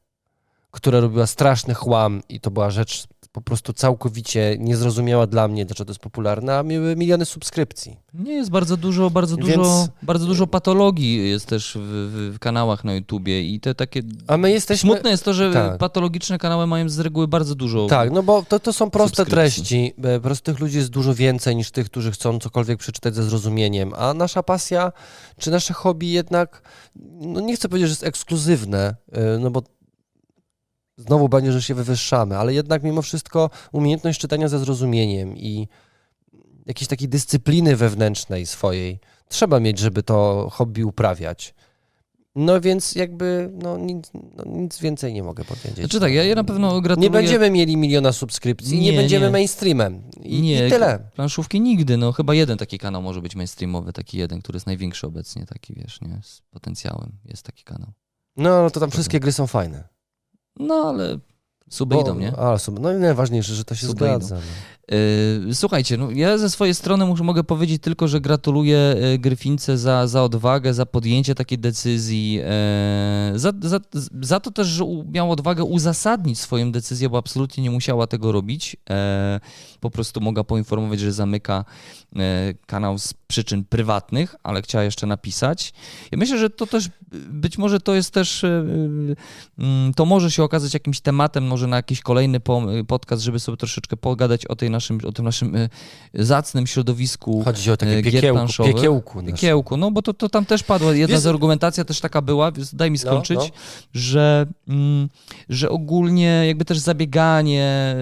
[0.71, 5.85] która robiła straszny chłam i to była rzecz po prostu całkowicie niezrozumiała dla mnie, dlaczego
[5.87, 7.97] to jest popularne, a miały miliony subskrypcji.
[8.15, 12.39] Nie jest bardzo dużo, bardzo Więc- dużo, bardzo dużo patologii jest też w, w, w
[12.39, 14.03] kanałach na YouTubie i te takie...
[14.27, 14.91] A my jesteśmy...
[14.91, 15.79] Smutne jest to, że tak.
[15.79, 17.87] patologiczne kanały mają z reguły bardzo dużo...
[17.87, 19.95] Tak, no bo to, to są proste treści.
[20.03, 23.93] E, Prostych ludzi jest dużo więcej niż tych, którzy chcą cokolwiek przeczytać ze zrozumieniem.
[23.97, 24.93] A nasza pasja,
[25.39, 26.63] czy nasze hobby jednak,
[27.21, 29.63] no nie chcę powiedzieć, że jest ekskluzywne, e, no bo
[31.07, 35.69] znowu będzie, że się wywyższamy, ale jednak mimo wszystko umiejętność czytania ze zrozumieniem i
[36.67, 41.55] jakiejś takiej dyscypliny wewnętrznej swojej trzeba mieć, żeby to hobby uprawiać.
[42.35, 45.77] No więc jakby no, nic, no, nic więcej nie mogę powiedzieć.
[45.77, 47.11] Znaczy tak, ja, ja na pewno gratuluję...
[47.11, 49.33] Nie będziemy mieli miliona subskrypcji, nie, Nie, będziemy nie.
[49.33, 50.03] mainstreamem.
[50.23, 50.99] I, Nie, I tyle.
[51.15, 55.07] Planszówki nigdy, no chyba jeden taki kanał może być mainstreamowy, taki jeden, który jest największy
[55.07, 57.93] obecnie, taki wiesz, nie, z potencjałem, jest taki kanał.
[58.37, 59.89] No, no to tam wszystkie gry są fajne.
[60.61, 61.19] No ale
[61.71, 62.37] Suby idą, nie?
[62.37, 64.35] A, sub, no i najważniejsze, że to się Suby zgadza.
[64.35, 64.41] no.
[65.47, 69.79] Yy, Słuchajcie, no ja ze swojej strony muszę, mogę powiedzieć tylko, że gratuluję yy, Gryfince
[69.79, 73.81] za, za odwagę, za podjęcie takiej decyzji, yy, za, za,
[74.23, 78.77] za to też, że miała odwagę uzasadnić swoją decyzję, bo absolutnie nie musiała tego robić.
[78.91, 81.65] Yy, Po prostu mogła poinformować, że zamyka
[82.13, 82.23] yy,
[82.67, 85.73] kanał z przyczyn prywatnych, ale chciała jeszcze napisać.
[86.13, 86.89] Ja myślę, że to też,
[87.31, 89.17] być może to jest też, yy,
[89.59, 93.57] mm, to może się okazać jakimś tematem, może na jakiś kolejny po- podcast, żeby sobie
[93.57, 95.57] troszeczkę pogadać o, tej naszym, o tym naszym
[96.15, 99.23] zacnym środowisku Chodzi o e, takie piekiełku, piekiełku.
[99.23, 102.53] Piekiełku, no bo to, to tam też padła, jedna Wiesz- z argumentacja też taka była,
[102.73, 103.51] daj mi No, skończyć, no.
[103.95, 105.09] Że, mm,
[105.49, 107.97] że ogólnie jakby też zabieganie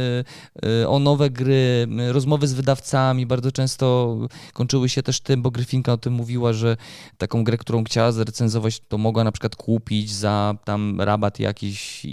[0.87, 1.68] o nowe gry,
[2.13, 3.27] rozmowy z wydawcami.
[3.27, 4.17] Bardzo często
[4.53, 6.77] kończyły się też tym, bo Gryfinka o tym mówiła, że
[7.19, 12.07] taką grę, którą chciała zrecenzować, to mogła na przykład kupić za tam rabat jakiś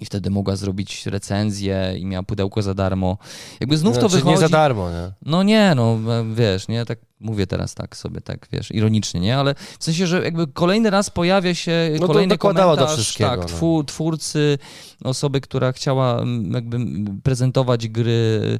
[0.00, 3.18] i, wtedy mogła zrobić recenzję i miała pudełko za darmo.
[3.60, 4.34] Jakby znów to Znaczy, wychodzi...
[4.34, 5.12] nie za darmo, nie?
[5.22, 5.98] No nie, no
[6.34, 10.24] wiesz, nie, tak mówię teraz tak sobie, tak wiesz, ironicznie, nie, ale w sensie, że
[10.24, 13.84] jakby kolejny raz pojawia się No to kolejny dokładała do komentarz, wszystkiego, tak, no.
[13.84, 14.58] twórcy,
[15.04, 16.78] osoby, która chciała jakby
[17.22, 18.58] prezentować gry,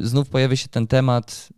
[0.00, 1.48] znów pojawia się ten temat,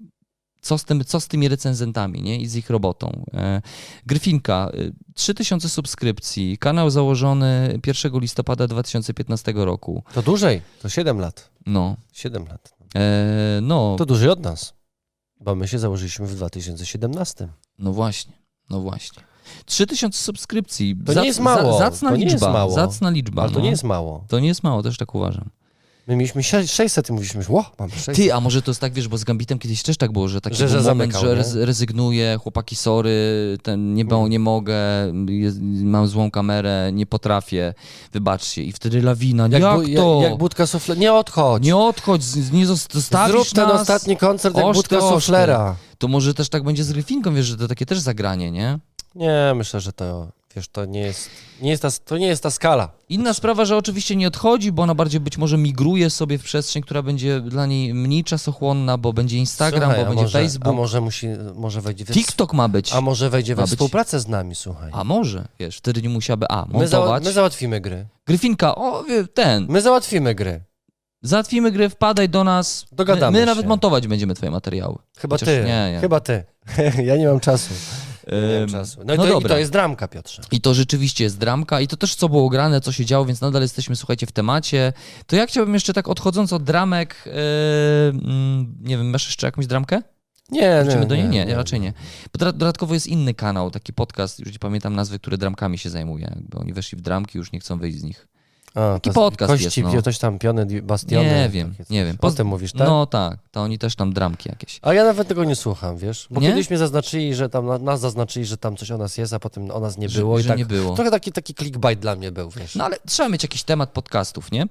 [0.60, 3.24] co z, tym, co z tymi recenzentami, nie, i z ich robotą.
[3.34, 3.62] E,
[4.06, 11.50] Gryfinka, y, 3000 subskrypcji, kanał założony 1 listopada 2015 roku, To dłużej, to 7 lat.
[11.66, 12.72] no, 7 lat.
[12.94, 14.74] e, no, To dłużej od nas.
[15.40, 17.48] Bo my się założyliśmy w 2017.
[17.78, 18.32] No właśnie,
[18.70, 19.22] no właśnie.
[19.66, 20.96] 3000 subskrypcji.
[21.06, 22.32] To nie jest mało, Za, zacna to liczba.
[22.32, 22.72] jest mało.
[22.72, 23.42] Zacna liczba.
[23.42, 23.64] Ale to no.
[23.64, 24.24] nie jest mało.
[24.28, 25.50] To nie jest mało, też tak uważam.
[26.08, 28.16] My mieliśmy sze- 600 i mówiliśmy, ło, mamy 600.
[28.16, 30.40] Ty, a może to jest tak, wiesz, bo z Gambitem kiedyś też tak było, że
[30.40, 33.10] taki Że- że moment, zamykał, że rez- rezygnuję, chłopaki, sorry,
[33.62, 34.76] ten nie, bo, nie mogę,
[35.28, 37.74] jest, mam złą kamerę, nie potrafię,
[38.12, 38.62] wybaczcie.
[38.62, 40.18] I wtedy lawina, jak, bu- to?
[40.22, 40.96] Jak, jak budka sufle...
[40.96, 41.62] Nie odchodź.
[41.62, 43.80] nie odchodź, z- nie zost- zostawisz Zrób ten nas.
[43.80, 45.76] ostatni koncert jak Oszty, budka suflera.
[45.98, 48.78] To może też tak będzie z Gryfinką, wiesz, że to takie też zagranie, nie?
[49.14, 50.28] Nie, myślę, że to,
[50.58, 51.30] wiesz, to nie jest,
[51.62, 52.90] nie jest ta, to nie jest ta skala.
[53.08, 56.82] Inna sprawa, że oczywiście nie odchodzi, bo ona bardziej być może migruje sobie w przestrzeń,
[56.82, 60.42] która będzie dla niej mniej czasochłonna, bo będzie Instagram, Słuchaj, bo a będzie może, A
[60.42, 60.74] Facebook.
[60.74, 62.92] może musi, może wejdzie we, TikTok ma być.
[62.92, 63.72] a może wejdzie we Ma być.
[63.72, 64.90] współpracę z nami, słuchaj.
[64.94, 67.24] A może, wiesz, wtedy nie musiałaby A, My, za, montować.
[67.24, 68.06] my załatwimy gry.
[68.26, 69.04] Gryfinka, o,
[69.34, 70.60] ten, My załatwimy gry.
[71.22, 72.86] Załatwimy gry, wpadaj do nas.
[72.92, 74.98] Dogadamy My, my nawet montować będziemy twoje materiały.
[75.18, 75.64] Chyba Chociaż ty.
[75.66, 76.00] nie, nie.
[76.00, 76.44] Chyba ty.
[77.04, 77.74] ja nie mam czasu.
[78.32, 79.00] Nie mam czasu.
[79.04, 80.42] No, i no to, i to jest dramka, Piotrze.
[80.50, 83.40] I to rzeczywiście jest dramka i to też co było grane, co się działo, więc
[83.40, 84.92] nadal jesteśmy, słuchajcie, w temacie.
[85.26, 87.32] To ja chciałbym jeszcze tak odchodząc od dramek, yy,
[88.80, 90.02] nie wiem, masz jeszcze jakąś dramkę?
[90.50, 91.28] Nie, Wrócimy nie, do niej?
[91.28, 91.92] Nie, raczej nie.
[92.32, 95.90] Bo doda- dodatkowo jest inny kanał, taki podcast, już nie pamiętam nazwy, który dramkami się
[95.90, 96.32] zajmuje.
[96.36, 98.28] Jakby oni weszli w dramki, już nie chcą wyjść z nich.
[98.78, 100.02] A, Taki podcast kości, jest, no.
[100.02, 101.24] coś tam, piony, bastiony.
[101.24, 102.16] Nie wiem, takie nie wiem.
[102.20, 102.88] O Poz- tym mówisz, tak?
[102.88, 104.78] No tak, to oni też tam dramki jakieś.
[104.82, 106.26] A ja nawet tego nie słucham, wiesz?
[106.30, 106.48] Bo Nie?
[106.48, 109.38] kiedyś mnie zaznaczyli, że tam na- nas zaznaczyli, że tam coś o nas jest, a
[109.38, 110.38] potem o nas nie Że- było.
[110.38, 110.94] że i tak, nie było.
[110.94, 112.74] Trochę taki, taki clickbait dla mnie był, wiesz?
[112.74, 114.66] No ale trzeba mieć jakiś temat podcastów, nie?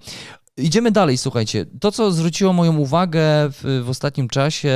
[0.58, 1.66] Idziemy dalej, słuchajcie.
[1.80, 4.76] To, co zwróciło moją uwagę w, w ostatnim czasie,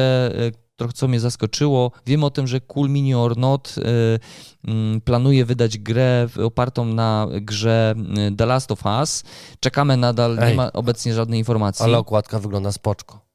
[0.82, 5.46] trochę co mnie zaskoczyło, wiem o tym, że Cool Mini or Not e, mm, planuje
[5.46, 9.24] wydać grę opartą na grze e, The Last of Us.
[9.60, 10.56] Czekamy nadal, nie Ej.
[10.56, 11.86] ma obecnie żadnej informacji.
[11.86, 13.31] Ale okładka wygląda spoczko.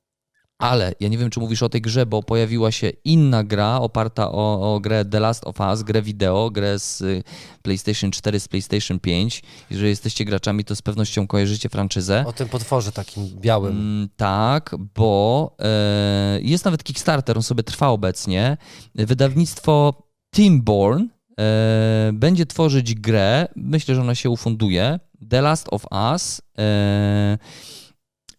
[0.59, 4.33] Ale ja nie wiem, czy mówisz o tej grze, bo pojawiła się inna gra oparta
[4.33, 7.23] o, o grę The Last of Us, grę wideo, grę z y,
[7.63, 9.43] PlayStation 4, z PlayStation 5.
[9.71, 12.25] Jeżeli jesteście graczami, to z pewnością kojarzycie franczyzę.
[12.27, 13.73] O tym potworze takim białym.
[13.73, 18.57] Mm, tak, bo e, jest nawet Kickstarter, on sobie trwa obecnie.
[18.95, 21.05] Wydawnictwo Teamborn
[21.41, 26.43] e, będzie tworzyć grę, myślę, że ona się ufunduje, The Last of Us.
[26.59, 27.39] E,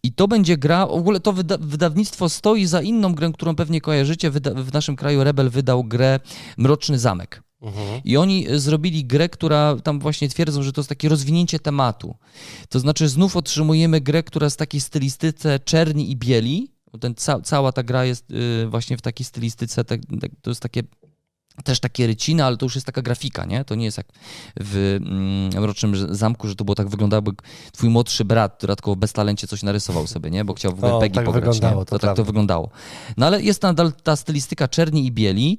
[0.08, 3.80] i to będzie gra, w ogóle to wyda wydawnictwo stoi za inną grę, którą pewnie
[3.80, 4.30] kojarzycie.
[4.30, 6.20] Wyda w naszym kraju Rebel wydał grę
[6.56, 7.42] Mroczny Zamek.
[7.62, 8.00] Mhm.
[8.04, 12.14] I oni e, zrobili grę, która tam właśnie twierdzą, że to jest takie rozwinięcie tematu.
[12.68, 16.72] To znaczy znów otrzymujemy grę, która jest w takiej stylistyce czerni i bieli.
[17.00, 20.62] Ten, ca cała ta gra jest y, właśnie w takiej stylistyce, tak, tak, to jest
[20.62, 20.82] takie
[21.64, 23.64] też takie ryciny, ale to już jest taka grafika, nie?
[23.64, 24.06] To nie jest jak
[24.60, 27.30] w mm, Mrocznym Zamku, że to było tak wyglądało, by
[27.72, 30.44] twój młodszy brat dodatkowo bez talencie coś narysował sobie, nie?
[30.44, 31.86] Bo chciał w Peggy tak pograć, wyglądało, nie?
[31.86, 32.70] to To, tak to wyglądało.
[33.16, 35.58] No ale jest nadal ta stylistyka czerni i bieli.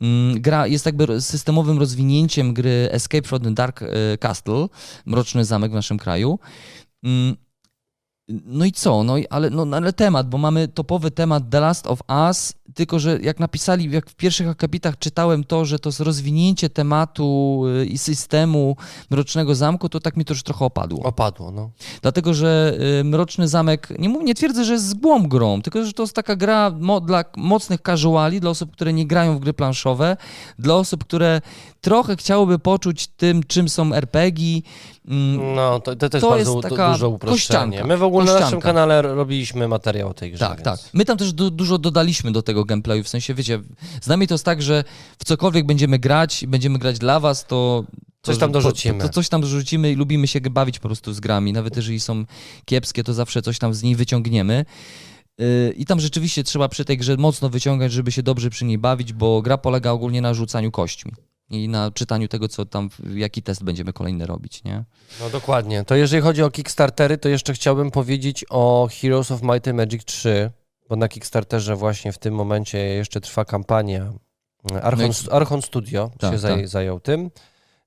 [0.00, 3.86] Mm, Gra jest jakby systemowym rozwinięciem gry Escape from the Dark e,
[4.18, 4.66] Castle,
[5.06, 6.38] Mroczny Zamek w naszym kraju.
[8.44, 9.04] No i co?
[9.04, 12.98] No ale, no, no ale temat, bo mamy topowy temat The Last of Us, tylko
[12.98, 17.86] że jak napisali, jak w pierwszych akapitach czytałem to, że to jest rozwinięcie tematu y,
[17.86, 18.76] i systemu
[19.10, 21.02] Mrocznego Zamku, to tak mi to już trochę opadło.
[21.02, 21.70] Opadło, no.
[22.02, 25.92] Dlatego, że y, Mroczny Zamek, nie, mów, nie twierdzę, że jest zgłą grą, tylko że
[25.92, 29.52] to jest taka gra mo, dla mocnych casuali, dla osób, które nie grają w gry
[29.52, 30.16] planszowe,
[30.58, 31.40] dla osób, które
[31.80, 34.60] trochę chciałyby poczuć tym, czym są RPG.
[35.08, 37.36] Mm, No, to, to, to jest To bardzo jest taka duże uproszczenie.
[37.70, 37.86] kościanka.
[37.86, 38.68] My w ogóle na naszym Kościanka.
[38.68, 40.38] kanale robiliśmy materiał o tej grze.
[40.38, 40.64] Tak, więc...
[40.64, 40.80] tak.
[40.92, 43.60] My tam też du dużo dodaliśmy do tego gameplayu, w sensie, wiecie,
[44.00, 44.84] z nami to jest tak, że
[45.18, 47.84] w cokolwiek będziemy grać i będziemy grać dla was, to...
[48.22, 48.98] Coś tam dorzucimy.
[49.00, 51.52] To, to coś tam dorzucimy i lubimy się bawić po prostu z grami.
[51.52, 52.24] Nawet jeżeli są
[52.64, 54.64] kiepskie, to zawsze coś tam z niej wyciągniemy.
[55.38, 58.78] Yy, I tam rzeczywiście trzeba przy tej grze mocno wyciągać, żeby się dobrze przy niej
[58.78, 61.12] bawić, bo gra polega ogólnie na rzucaniu kośćmi
[61.50, 64.84] i na czytaniu tego, co tam, jaki test będziemy kolejny robić, nie?
[65.20, 65.84] No dokładnie.
[65.84, 70.04] To jeżeli chodzi o Kickstartery, to jeszcze chciałbym powiedzieć o Heroes of Might and Magic
[70.04, 70.50] 3,
[70.88, 74.12] bo na Kickstarterze właśnie w tym momencie jeszcze trwa kampania.
[74.82, 76.68] Archon, No Archon Studio Tak, się tak.
[76.68, 77.30] zajął tym.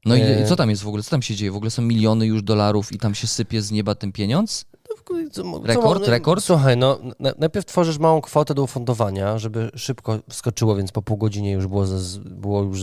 [0.06, 0.46] No i Yy.
[0.48, 1.04] co tam jest w ogóle?
[1.04, 1.52] Co tam się dzieje?
[1.52, 4.66] W ogóle są miliony już dolarów i tam się sypie z nieba ten pieniądz?
[4.88, 6.44] Co- co- Rekord, no, rekord?
[6.44, 11.18] Słuchaj, no na, najpierw tworzysz małą kwotę do ufundowania, żeby szybko wskoczyło, więc po pół
[11.18, 11.86] godzinie już było,
[12.26, 12.80] było już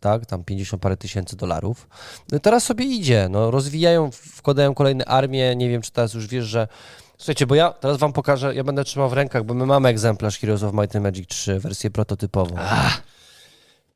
[0.00, 1.88] tak, tam 50 parę tysięcy dolarów.
[2.32, 6.44] No, teraz sobie idzie, no rozwijają, wkładają kolejne armie, nie wiem czy teraz już wiesz,
[6.44, 6.68] że
[7.18, 10.38] Słuchajcie, bo ja teraz wam pokażę, ja będę trzymał w rękach, bo my mamy egzemplarz
[10.38, 12.56] Heroes of Might and Magic 3, wersję prototypową.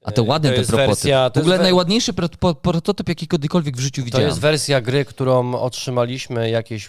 [0.04, 0.90] A to Yy, ładny to ten prototyp.
[0.94, 2.12] wersja- to w ogóle jest najładniejszy
[2.62, 4.26] prototyp, jaki kiedykolwiek w życiu To widziałem.
[4.28, 6.86] jest wersja gry, którą otrzymaliśmy jakieś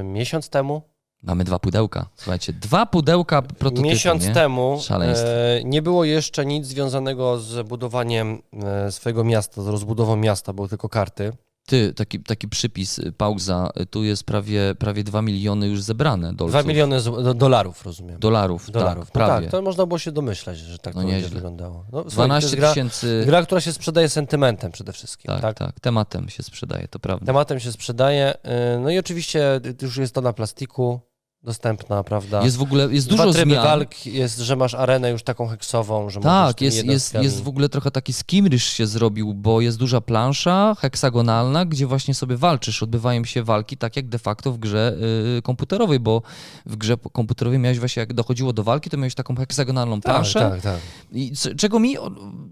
[0.00, 0.82] y, miesiąc temu,
[1.24, 2.06] Mamy dwa pudełka.
[2.16, 4.32] Słuchajcie, dwa pudełka prototypu, Miesiąc nie?
[4.34, 8.42] temu e, nie było jeszcze nic związanego z budowaniem
[8.86, 11.32] e, swojego miasta, z rozbudową miasta, były tylko karty.
[11.66, 13.70] Ty, taki, taki przypis, y, pauza.
[13.80, 16.50] y, Tu jest prawie, prawie 2 miliony już zebrane dolców.
[16.50, 18.18] 2 miliony z, do, dolarów, rozumiem.
[18.20, 18.70] dolarów.
[18.70, 19.04] dolarów.
[19.10, 19.46] Tak, No prawie.
[19.46, 21.84] tak, to można było się domyśleć, że tak No to będzie wyglądało.
[21.92, 23.22] No, słuchaj, to 12 jest gra, tysięcy.
[23.26, 25.28] gra, która się sprzedaje sentymentem przede wszystkim.
[25.28, 27.26] Tak, Tak, tak, Tematem się sprzedaje, to prawda.
[27.26, 28.34] Tematem się sprzedaje.
[28.42, 31.00] e, No i oczywiście już jest to na plastiku
[31.44, 32.42] dostępna, prawda?
[32.44, 33.64] Jest w ogóle, jest Dwa dużo tryby zmian.
[33.64, 37.68] walk, jest, że masz arenę już taką heksową, że Tak, jest, jest, jest w ogóle
[37.68, 42.82] trochę taki skimryż się zrobił, bo jest duża plansza heksagonalna, gdzie właśnie sobie walczysz.
[42.82, 44.96] Odbywają się walki tak jak de facto w grze
[45.38, 46.22] y, komputerowej, bo
[46.66, 50.40] w grze komputerowej miałeś właśnie, jak dochodziło do walki, to miałeś taką heksagonalną tak, planszę.
[50.40, 50.78] tak, tak.
[51.12, 51.96] I c- czego mi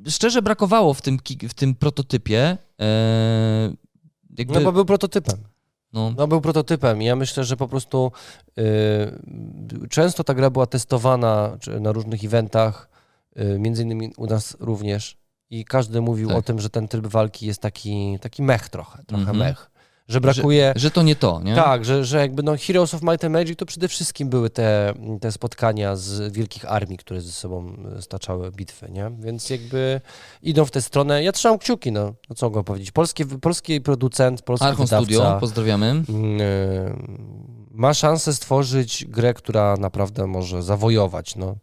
[0.09, 1.18] szczerze brakowało w tym,
[1.49, 2.59] w tym prototypie.
[2.80, 3.72] E,
[4.38, 5.38] jakby, No bo był prototypem.
[5.93, 8.12] No, No był prototypem ja myślę, że po prostu
[8.59, 12.88] y, często ta gra była testowana na różnych eventach,
[13.40, 15.16] y, między innymi u nas również
[15.51, 16.36] i każdy mówił Tak.
[16.38, 19.38] o tym, że ten tryb walki jest taki, taki mech trochę, trochę Mhm.
[19.38, 19.70] mech.
[20.13, 20.73] Że brakuje...
[20.77, 21.55] że to nie to, nie?
[21.55, 24.95] Tak, że, że jakby no Heroes of Might and Magic to przede wszystkim były te,
[25.21, 29.11] te spotkania z wielkich armii, które ze sobą staczały bitwy, nie?
[29.19, 30.01] Więc jakby
[30.43, 31.23] idą w tę stronę.
[31.23, 32.91] Ja trzymam kciuki, no, no co mogę powiedzieć.
[32.91, 35.87] Polski, polski producent, polski Archon wydawca, Studio, pozdrawiamy.
[35.87, 36.41] mm,
[37.71, 41.37] ma szansę stworzyć grę, która naprawdę może zawojować.
[41.37, 41.57] No.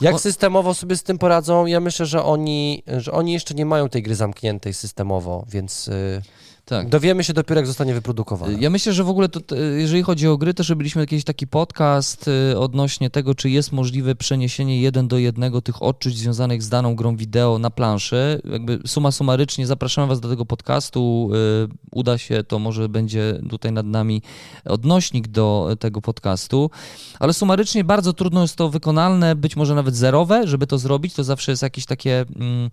[0.00, 1.66] Jak systemowo sobie z tym poradzą?
[1.66, 6.22] Ja myślę, że oni, że oni jeszcze nie mają tej gry zamkniętej systemowo, więc y,
[6.64, 6.88] Tak.
[6.88, 8.58] dowiemy się dopiero, jak zostanie wyprodukowana.
[8.60, 12.28] Ja myślę, że w ogóle to, jeżeli chodzi o gry, też robiliśmy jakiś taki podcast
[12.52, 16.96] y, odnośnie tego, czy jest możliwe przeniesienie jeden do jednego tych odczuć związanych z daną
[16.96, 18.40] grą wideo na planszę.
[18.44, 21.30] Jakby suma summarycznie zapraszamy Was do tego podcastu.
[21.34, 24.22] y, Uda się, to może będzie tutaj nad nami
[24.64, 26.70] odnośnik do tego podcastu.
[27.18, 31.14] Ale sumarycznie bardzo trudno jest to wykonalne, być może nawet zerowe, żeby to zrobić.
[31.14, 32.70] To zawsze jest jakieś takie mm,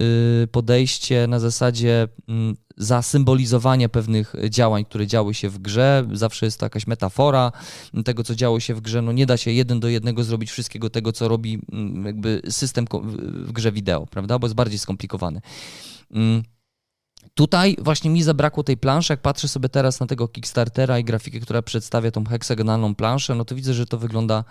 [0.00, 2.08] y, podejście na zasadzie
[2.78, 6.06] mm, zasymbolizowania pewnych działań, które działy się w grze.
[6.12, 7.52] Zawsze jest to jakaś metafora
[8.04, 9.02] tego, co działo się w grze.
[9.02, 12.86] No nie da się jeden do jednego zrobić wszystkiego tego, co robi mm, jakby system
[13.02, 14.38] w w grze wideo, prawda?
[14.38, 15.40] Bo jest bardziej skomplikowany.
[17.34, 19.12] Tutaj właśnie mi zabrakło tej planszy.
[19.12, 23.44] Jak patrzę sobie teraz na tego Kickstartera i grafikę, która przedstawia tą heksagonalną planszę, no
[23.44, 24.44] to widzę, że to wygląda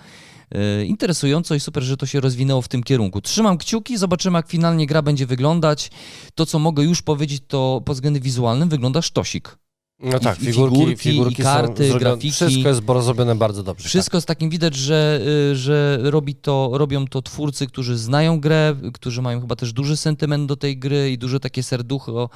[0.51, 3.21] e, interesująco i super, że to się rozwinęło w tym kierunku.
[3.21, 5.91] Trzymam kciuki, zobaczymy jak finalnie gra będzie wyglądać.
[6.35, 9.57] To, co mogę już powiedzieć, to pod względem wizualnym wygląda sztosik.
[9.99, 12.31] No tak, i figurki, figurki, figurki i karty, są zrobione, grafiki.
[12.31, 13.89] Wszystko jest zrobione bardzo dobrze.
[13.89, 15.19] Wszystko jest takim widać, że,
[15.51, 19.97] y, że robi to, robią to twórcy, którzy znają grę, którzy mają chyba też duży
[19.97, 22.29] sentyment do tej gry i duże takie serducho.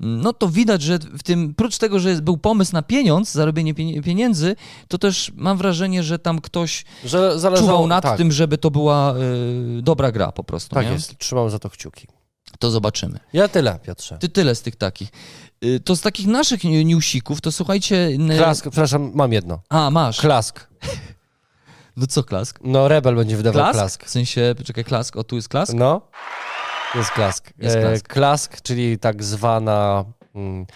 [0.00, 4.56] No to widać, że w tym, prócz tego, że był pomysł na pieniądz, zarobienie pieniędzy,
[4.88, 7.10] to też mam wrażenie, że tam ktoś Tak.
[7.10, 9.14] Że zależało, czuwał nad tak, tym, żeby to była
[9.78, 10.74] y, dobra gra po prostu.
[10.74, 10.92] Tak nie?
[10.92, 12.06] jest, trzymam za to kciuki.
[12.58, 13.18] To zobaczymy.
[13.32, 14.18] Ja tyle, Piotrze.
[14.18, 15.08] Ty tyle z tych takich.
[15.64, 18.08] Y, To z takich naszych newsików, to słuchajcie...
[18.36, 19.60] Klask, przepraszam, mam jedno.
[19.68, 20.20] A, masz.
[20.20, 20.66] Klask.
[21.96, 22.58] No co klask?
[22.64, 23.78] No, Rebel będzie wydawał Klask?
[23.78, 24.04] klask.
[24.04, 25.72] W sensie, czekaj, klask, o tu jest klask?
[25.74, 26.00] No,
[26.94, 27.50] jest klask.
[27.58, 28.08] Jest E, klask.
[28.08, 30.04] klask, czyli tak zwana...
[30.34, 30.66] Mm,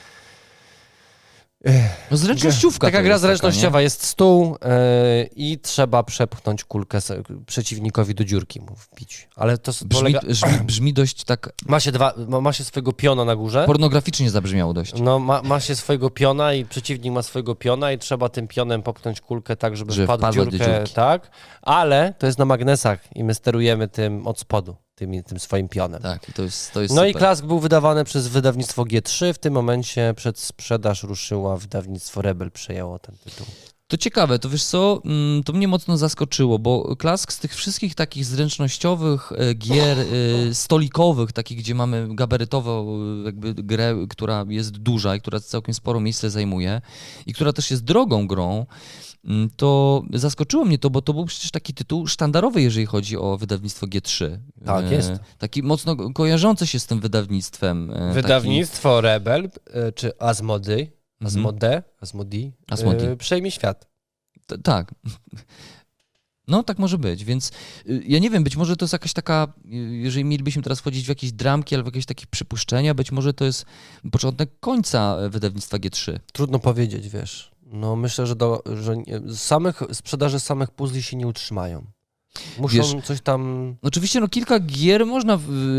[2.11, 3.81] No zręcznościówka Taka gra jest taka, zręcznościowa.
[3.83, 6.99] jest stół e, i trzeba przepchnąć kulkę
[7.47, 9.29] przeciwnikowi do dziurki mu wbić.
[9.37, 9.73] Ale to?
[9.73, 10.21] Brzmi, polega...
[10.21, 13.65] brzmi, brzmi dość tak Ma się, dwa, ma, się swojego piona na górze.
[13.67, 14.93] pornograficznie zabrzmiało dość.
[15.01, 18.83] No, ma, ma się swojego piona i przeciwnik ma swojego piona i trzeba tym pionem
[18.83, 20.95] popchnąć kulkę tak, żeby Żeby wpadł w dziurkę, dziurki.
[20.95, 21.31] tak?
[21.63, 24.77] Ale to jest na magnesach i my sterujemy tym od spodu,
[25.07, 26.03] tym, tym swoim pionem.
[26.03, 27.11] Tak, i to jest, to jest No super.
[27.11, 29.33] i Klask był wydawany przez wydawnictwo G3.
[29.33, 33.47] W tym momencie przed sprzedaż ruszyła, wydawnictwo Rebel przejęło ten tytuł.
[33.93, 37.95] To ciekawe, to wiesz co, mm, to mnie mocno zaskoczyło, bo Klask z tych wszystkich
[37.95, 40.05] takich zręcznościowych e, gier e,
[40.55, 42.87] stolikowych, takich, gdzie mamy gabarytowo
[43.21, 46.81] e, jakby grę, która jest duża i która całkiem sporo miejsce zajmuje
[47.27, 48.67] i która też jest drogą grą,
[49.57, 53.87] to zaskoczyło mnie to, bo to był przecież taki tytuł sztandarowy, jeżeli chodzi o wydawnictwo
[53.87, 54.39] G3.
[54.65, 55.13] Tak, E, jest.
[55.39, 57.91] Taki mocno kojarzący się z tym wydawnictwem.
[57.91, 60.73] e, taki- Wydawnictwo Rebel, e, czy Asmody,
[61.21, 61.27] Mhm.
[61.47, 63.07] Asmode, Asmodi, Asmodee.
[63.07, 63.89] e, przejmie świat.
[64.47, 64.95] T- tak.
[66.49, 67.51] No, tak może być, więc
[67.89, 71.05] y, ja nie wiem, być może to jest jakaś taka, y, jeżeli mielibyśmy teraz wchodzić
[71.05, 73.65] w jakieś dramki albo w jakieś takie przypuszczenia, być może to jest
[74.13, 76.19] początek końca wydawnictwa G3.
[76.33, 77.52] Trudno powiedzieć, wiesz.
[77.73, 78.95] No myślę, że, do, że
[79.35, 81.87] samych, sprzedaże samych puzli się nie utrzymają.
[82.59, 83.75] Muszą Wiesz, coś tam...
[83.83, 85.39] Oczywiście no, kilka gier można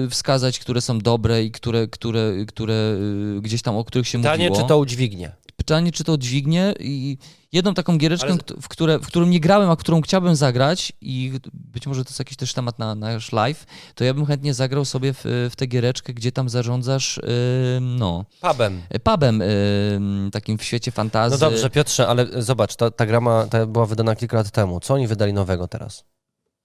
[0.09, 2.95] wskazać, które są dobre i które, które, które
[3.37, 4.63] y, gdzieś tam, o których się Pytanie, mówiło.
[4.63, 5.31] czy to udźwignie.
[5.63, 7.17] Pytanie, czy to dźwignie i
[7.51, 11.31] jedną taką giereczkę, Ale- w, które, w którą nie grałem, a którą chciałbym zagrać i
[11.53, 14.85] być może to jest jakiś też temat na nasz live, to ja bym chętnie zagrał
[14.85, 18.81] sobie w, w tę giereczkę, gdzie tam zarządzasz, yy, no, Pubem.
[19.03, 21.39] pubem yy, takim w świecie fantazji.
[21.41, 24.79] No dobrze, Piotrze, ale zobacz, ta, ta gra ma, ta była wydana kilka lat temu.
[24.79, 26.03] Co oni wydali nowego teraz?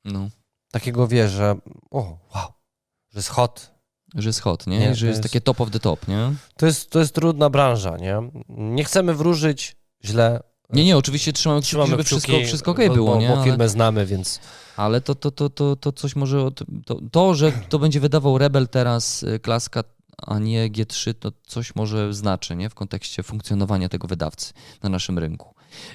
[0.04, 0.28] No,
[0.72, 1.56] Takiego wiesz, że
[1.90, 2.52] o, wow,
[3.10, 3.77] że jest hot.
[4.14, 4.78] Że jest hot, nie?
[4.78, 6.32] Nie, że jest, jest- takie top of the top, nie?
[6.56, 8.16] To jest, to jest trudna branża, nie?
[8.48, 10.40] Nie chcemy wróżyć źle.
[10.72, 13.28] Nie, nie, oczywiście trzymamy kciuki, Trzymamy żeby kciuki, wszystko, wszystko okej bo, było, bo, nie?
[13.28, 14.40] Bo Ale- firmę znamy, więc...
[14.76, 16.42] Ale to, to, to, to, to coś może.
[16.44, 19.84] od- To, to, że to będzie wydawał Rebel teraz y, klaska,
[20.26, 22.70] a nie G3, to coś może znaczy, nie?
[22.70, 24.52] W kontekście funkcjonowania tego wydawcy
[24.82, 25.54] na naszym rynku.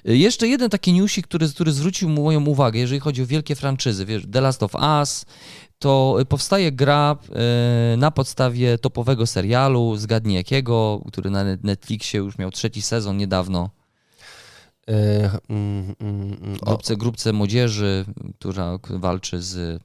[0.09, 4.05] Y, Jeszcze jeden taki newsik, który, który zwrócił moją uwagę, jeżeli chodzi o wielkie franczyzy.
[4.05, 5.26] Wiesz, The Last of Us,
[5.84, 7.17] to powstaje gra
[7.93, 13.69] y, na podstawie topowego serialu, zgadnij jakiego, który na Netflixie już miał trzeci sezon niedawno.
[14.88, 14.95] Yy,
[15.49, 18.05] mm, mm, mm, o, grupce, grupce młodzieży,
[18.39, 19.84] która walczy z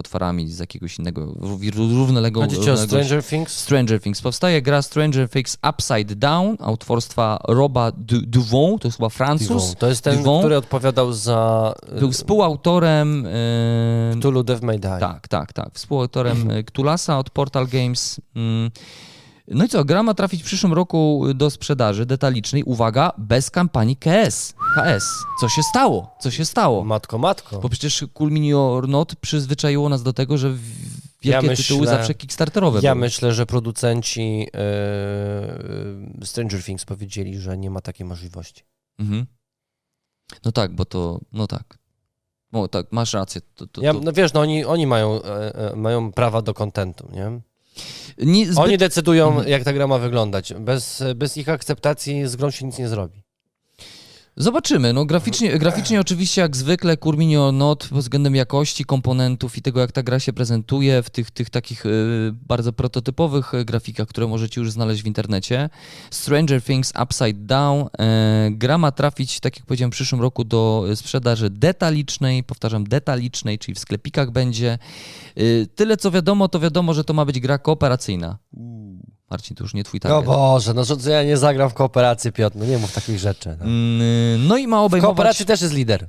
[0.00, 2.54] potworami z jakiegoś innego, ró- równoległego...
[2.56, 3.56] Chodzi o Stranger Things?
[3.56, 4.22] Stranger Things.
[4.22, 9.48] Powstaje gra Stranger Things Upside Down autorstwa Roba Du- Duvon, to jest chyba Francuz.
[9.48, 9.74] Divon.
[9.78, 10.40] To jest ten, Divon.
[10.40, 13.24] który odpowiadał za Był współautorem...
[14.14, 14.98] Yy, Cthulhu Death May Die.
[15.00, 15.70] tak, tak, tak.
[15.74, 18.20] Współautorem y, Cthulasa od Portal Games.
[18.34, 18.70] Mm.
[19.48, 22.64] No i co, gra ma trafić w przyszłym roku do sprzedaży detalicznej.
[22.64, 24.54] Uwaga, bez kampanii KS.
[24.74, 25.04] KS.
[25.40, 26.16] Co się stało?
[26.20, 26.84] Co się stało?
[26.84, 27.60] Matko, matko.
[27.60, 30.50] Bo przecież Cool Mini or Not przyzwyczaiło nas do tego, że
[31.22, 33.00] wielkie Ja myślę- tytuły zawsze kickstarterowe Ja były.
[33.00, 38.62] myślę, że producenci yy, Stranger Things powiedzieli, że nie ma takiej możliwości.
[38.98, 39.26] Mhm.
[40.44, 41.78] No tak, bo to, no tak.
[42.52, 43.40] O, tak, masz rację.
[43.54, 44.00] To, to, Ja, to.
[44.00, 47.40] no wiesz, no oni, oni mają, e, e, mają prawa do kontentu, nie?
[48.18, 48.58] Nie, zbyt...
[48.58, 50.54] Oni decydują, jak ta gra ma wyglądać.
[50.54, 53.25] Bez, bez ich akceptacji z grą się nic nie zrobi.
[54.38, 54.92] Zobaczymy.
[54.92, 59.92] No, graficznie, graficznie oczywiście jak zwykle Kurminio Not pod względem jakości komponentów i tego jak
[59.92, 64.60] ta gra się prezentuje w tych, tych takich y, bardzo prototypowych y, grafikach, które możecie
[64.60, 65.70] już znaleźć w internecie.
[66.10, 67.80] Stranger Things Upside Down.
[67.80, 67.88] Y,
[68.50, 73.74] gra ma trafić, tak jak powiedziałem, w przyszłym roku do sprzedaży detalicznej, powtarzam detalicznej, czyli
[73.74, 74.78] w sklepikach będzie.
[75.74, 78.38] Tyle co wiadomo, to wiadomo, że to ma być gra kooperacyjna.
[79.30, 80.26] Marcin, to już nie twój No target.
[80.26, 83.56] Boże, no że ja nie zagram w kooperacji, Piotr, no nie mów takich rzeczy.
[83.60, 83.64] No.
[83.64, 85.08] Mm, No i ma W obejmować...
[85.16, 86.08] kooperacji też jest lider.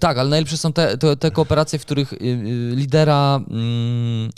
[0.00, 3.40] Tak, ale najlepsze są te, te, te kooperacje, w których y, y, lidera.
[3.50, 4.30] mm,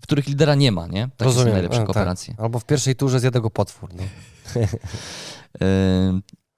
[0.00, 1.08] w których lidera nie ma, nie?
[1.16, 1.86] Takie są najlepsze tak.
[1.86, 2.34] kooperacje.
[2.38, 3.90] Albo w pierwszej turze zjadę go potwór.
[3.94, 4.02] No.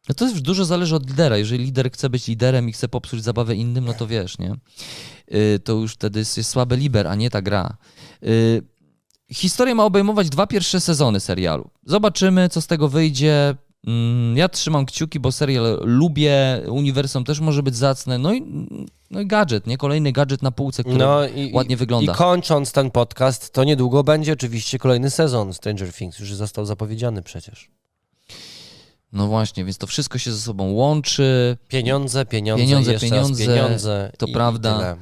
[0.08, 1.36] No to już dużo zależy od lidera.
[1.36, 4.54] Jeżeli lider chce być liderem i chce popsuć zabawę innym, no to wiesz, nie?
[5.34, 7.76] Y, To już wtedy jest jest słaby liber, a nie ta gra.
[9.30, 11.70] Y, Historia ma obejmować dwa pierwsze sezony serialu.
[11.86, 13.54] Zobaczymy, co z tego wyjdzie.
[13.86, 18.18] Mm, Ja trzymam kciuki, bo serial lubię, uniwersum też może być zacne.
[18.18, 18.66] No i,
[19.10, 19.78] no i gadżet, nie?
[19.78, 22.12] Kolejny gadżet na półce, który No i, ładnie wygląda.
[22.12, 26.18] I kończąc ten podcast, to niedługo będzie oczywiście kolejny sezon Stranger Things.
[26.18, 27.70] Już został zapowiedziany przecież.
[29.12, 31.56] No właśnie, więc to wszystko się ze sobą łączy.
[31.68, 34.12] Pieniądze, pieniądze, Pieniądze, pieniądze, pieniądze.
[34.18, 34.96] to i, prawda.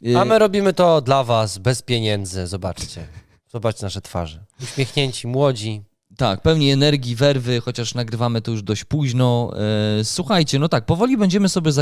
[0.00, 0.20] I tyle.
[0.20, 3.06] A my robimy to dla was, bez pieniędzy, zobaczcie.
[3.54, 4.44] Zobaczcie nasze twarze.
[4.62, 5.82] Uśmiechnięci, młodzi.
[6.16, 9.52] Tak, pełni energii, werwy, chociaż nagrywamy to już dość późno.
[10.00, 11.72] E, Słuchajcie, no tak, powoli będziemy sobie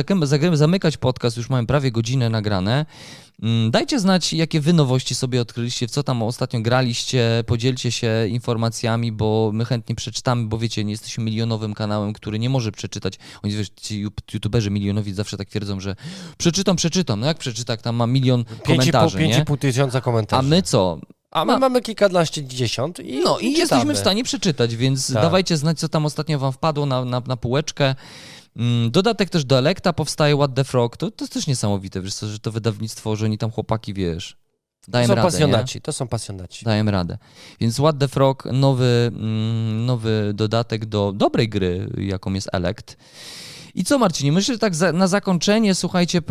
[0.52, 2.86] zamykać podcast, już mamy prawie godzinę nagrane.
[3.42, 8.26] Mm, Dajcie znać, jakie wy nowości sobie odkryliście, w co tam ostatnio graliście, podzielcie się
[8.28, 13.18] informacjami, bo my chętnie przeczytamy, bo wiecie, nie jesteśmy milionowym kanałem, który nie może przeczytać.
[13.42, 15.96] Oni, wiesz, ci youtuberzy milionowi zawsze tak twierdzą, że
[16.38, 17.20] przeczytam, przeczytam.
[17.20, 19.44] No jak przeczyta, jak tam ma milion komentarzy, nie?
[19.44, 20.46] 5,5 tysiąca komentarzy.
[20.46, 20.98] A my co?
[21.32, 25.22] A my ma- mamy kilkanaście dziesiąt i No i jesteśmy w stanie przeczytać, więc Tak.
[25.22, 27.94] dawajcie znać, co tam ostatnio wam wpadło na, na, na półeczkę.
[28.56, 30.96] Mm, Dodatek też do Elekta powstaje, What the Frog.
[30.96, 34.36] To, to jest też niesamowite, wiesz co, że to wydawnictwo, że oni tam chłopaki, wiesz,
[34.86, 36.64] To dają są radę, pasjonaci, to są pasjonaci.
[36.64, 37.18] Dają radę.
[37.60, 42.96] Więc What the Frog, nowy, mm, nowy dodatek do dobrej gry, jaką jest Elect.
[43.74, 46.22] I co Marcinie, myślę, że tak za, na zakończenie, słuchajcie,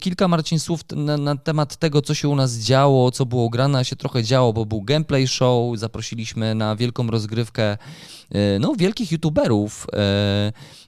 [0.00, 3.78] kilka Marcin słów na, na temat tego, co się u nas działo, co było grane,
[3.78, 9.12] a się trochę działo, bo był gameplay show, zaprosiliśmy na wielką rozgrywkę e, no, wielkich
[9.12, 9.86] youtuberów,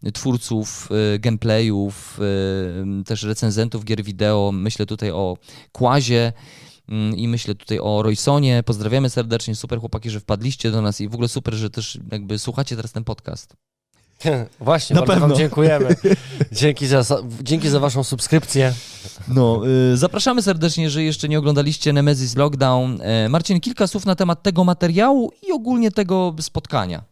[0.05, 2.21] e, twórców e, gameplayów,
[3.07, 5.37] też recenzentów gier wideo, myślę tutaj o
[5.73, 6.33] Kłazie,
[6.89, 8.63] mm, i myślę tutaj o Roysonie.
[8.63, 12.39] Pozdrawiamy serdecznie, super chłopaki, że wpadliście do nas i w ogóle super, że też jakby
[12.39, 13.57] słuchacie teraz ten podcast.
[14.61, 15.29] Właśnie, Na bardzo pewno.
[15.29, 15.89] wam dziękujemy.
[16.53, 17.03] Dzięki za,
[17.43, 18.73] dzięki za waszą subskrypcję.
[19.29, 19.63] No,
[19.93, 22.99] y, zapraszamy serdecznie, jeżeli jeszcze nie oglądaliście Nemesis Lockdown.
[23.03, 27.03] E, Marcin, kilka słów na temat tego materiału i ogólnie tego spotkania.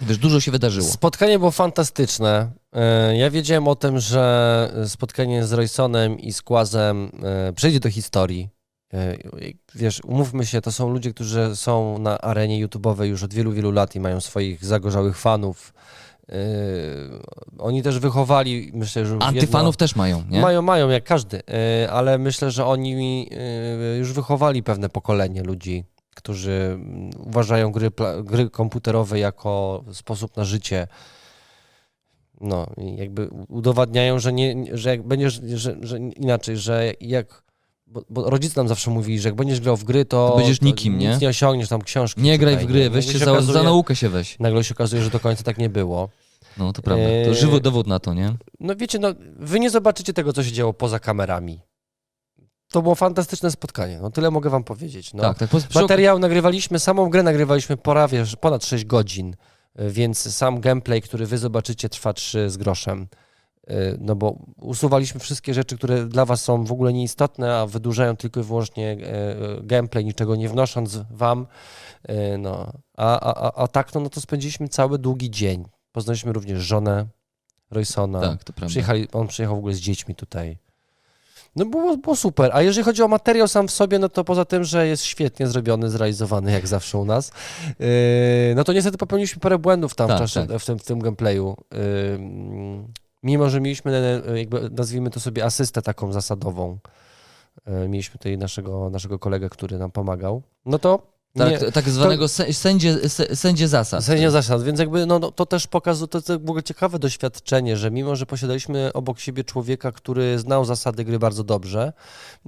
[0.00, 0.88] Wiesz, dużo się wydarzyło.
[0.88, 2.50] Spotkanie było fantastyczne.
[2.72, 7.10] E, Ja wiedziałem o tym, że spotkanie z Roysonem i z Kłazem
[7.48, 8.48] e, przejdzie do historii.
[9.74, 13.70] Wiesz, umówmy się, to są ludzie, którzy są na arenie YouTube'owej już od wielu, wielu
[13.70, 15.74] lat i mają swoich zagorzałych fanów.
[16.28, 16.34] E,
[17.58, 20.40] Oni też wychowali, myślę, że Antyfanów też mają, nie?
[20.40, 25.84] Mają, mają, jak każdy, e, ale myślę, że oni e, już wychowali pewne pokolenie ludzi,
[26.14, 27.90] którzy mm, uważają gry,
[28.24, 30.86] gry komputerowe jako sposób na życie.
[32.40, 37.43] No, jakby udowadniają, że, nie, że jak będziesz, że, że inaczej, że jak.
[37.94, 40.60] Bo, bo rodzice nam zawsze mówili, że jak będziesz grał w gry, to, To będziesz
[40.60, 41.08] nikim, nie?
[41.10, 42.22] nic nie osiągniesz, tam książki.
[42.22, 44.38] Nie graj w gry, weź się za, okazuje- za naukę się weź.
[44.38, 46.08] Nagle się okazuje, że do końca tak nie było.
[46.58, 47.04] No, to prawda.
[47.04, 48.34] To Eee, żywy dowód na to, nie?
[48.60, 51.60] No wiecie, no, wy nie zobaczycie tego, co się działo poza kamerami.
[52.72, 53.98] To było fantastyczne spotkanie.
[54.02, 55.14] No tyle mogę wam powiedzieć.
[55.14, 55.22] No.
[55.22, 55.48] Tak, tak.
[55.50, 59.36] Po, Materiał nagrywaliśmy, samą grę nagrywaliśmy prawie ponad 6 godzin,
[59.80, 63.06] y, więc sam gameplay, który wy zobaczycie, trwa 3 z groszem.
[63.70, 68.16] Y, No bo usuwaliśmy wszystkie rzeczy, które dla was są w ogóle nieistotne, a wydłużają
[68.16, 71.46] tylko i wyłącznie e, e, gameplay, niczego nie wnosząc wam.
[72.38, 72.72] No.
[72.96, 75.64] A, a, a, a tak, no, no to spędziliśmy cały długi dzień.
[75.92, 77.06] Poznaliśmy również żonę
[77.70, 78.20] Roysona.
[78.20, 78.68] tak, to prawda.
[78.70, 80.58] Przyjechali, on przyjechał w ogóle z dziećmi tutaj.
[81.56, 82.50] No było, było super.
[82.54, 85.46] A jeżeli chodzi o materiał sam w sobie, no to poza tym, że jest świetnie
[85.46, 87.32] zrobiony, zrealizowany, jak zawsze u nas,
[87.78, 87.86] yy,
[88.56, 90.58] no to niestety popełniliśmy parę błędów tam Tak, w, czasie, tak.
[90.58, 91.56] w, tym, w tym gameplayu.
[91.72, 91.78] Yy,
[93.24, 96.78] mimo, że mieliśmy, yy, jakby nazwijmy to sobie asystę taką zasadową,
[97.66, 102.24] yy, mieliśmy tutaj naszego, naszego kolegę, który nam pomagał, no to nie, Tak, tak zwanego
[102.26, 104.04] sę- sędzie, sę- sędzie zasad.
[104.04, 107.90] Sędzia zasad, więc jakby no, no, to też pokazuje, to w ogóle ciekawe doświadczenie, że
[107.90, 111.92] mimo, że posiadaliśmy obok siebie człowieka, który znał zasady gry bardzo dobrze.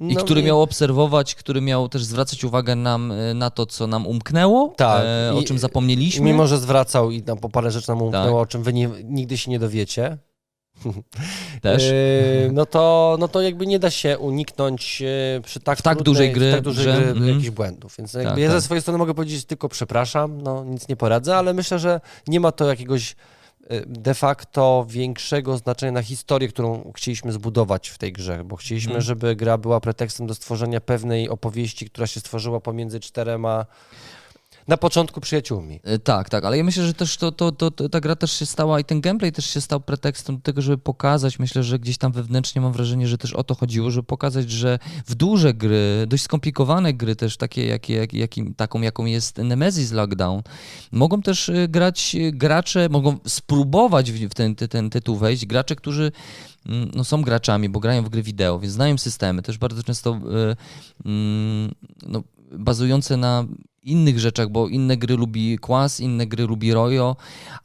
[0.00, 3.86] I no który miał obserwować, który miał też zwracać uwagę nam y, na to, co
[3.86, 5.02] nam umknęło, Tak.
[5.04, 6.24] e, o I- czym I zapomnieliśmy.
[6.24, 8.48] mimo, że zwracał i tam po parę rzeczy nam umknęło, Tak.
[8.48, 10.18] o czym wy nie, nigdy się nie dowiecie,
[11.62, 11.82] też.
[11.84, 15.98] Yy, no, to, no to jakby nie da się uniknąć yy, przy tak, W tak
[15.98, 17.28] trudnej- dużej gry, tak dużej że- gry mhm.
[17.28, 17.94] jakichś błędów.
[17.98, 18.56] Więc jakby Tak, ja tak.
[18.60, 22.40] ze swojej strony mogę powiedzieć tylko przepraszam, no nic nie poradzę, ale myślę, że nie
[22.40, 23.16] ma to jakiegoś
[23.70, 28.90] yy, de facto większego znaczenia na historię, którą chcieliśmy zbudować w tej grze, bo chcieliśmy,
[28.90, 29.02] Mhm.
[29.04, 33.66] żeby gra była pretekstem do stworzenia pewnej opowieści, która się stworzyła pomiędzy czterema
[34.68, 35.80] na początku przyjaciółmi.
[35.84, 38.32] E, Tak, tak, ale ja myślę, że też to, to, to, to, ta gra też
[38.32, 41.78] się stała i ten gameplay też się stał pretekstem do tego, żeby pokazać, myślę, że
[41.78, 45.54] gdzieś tam wewnętrznie mam wrażenie, że też o to chodziło, żeby pokazać, że w duże
[45.54, 50.42] gry, dość skomplikowane gry też, takie jak, jakim, taką jaką jest Nemesis Lockdown,
[50.92, 56.12] mogą też e, grać e, gracze, mogą spróbować w ten, ten, tytuł wejść, gracze, którzy
[56.66, 60.10] mm, no, są graczami, bo grają w gry wideo, więc znają systemy, też bardzo często
[60.10, 60.56] e,
[61.04, 61.74] mm,
[62.06, 62.22] no,
[62.52, 63.44] bazujące na
[63.82, 67.16] innych rzeczach, bo inne gry lubi Kłas, inne gry lubi Royo,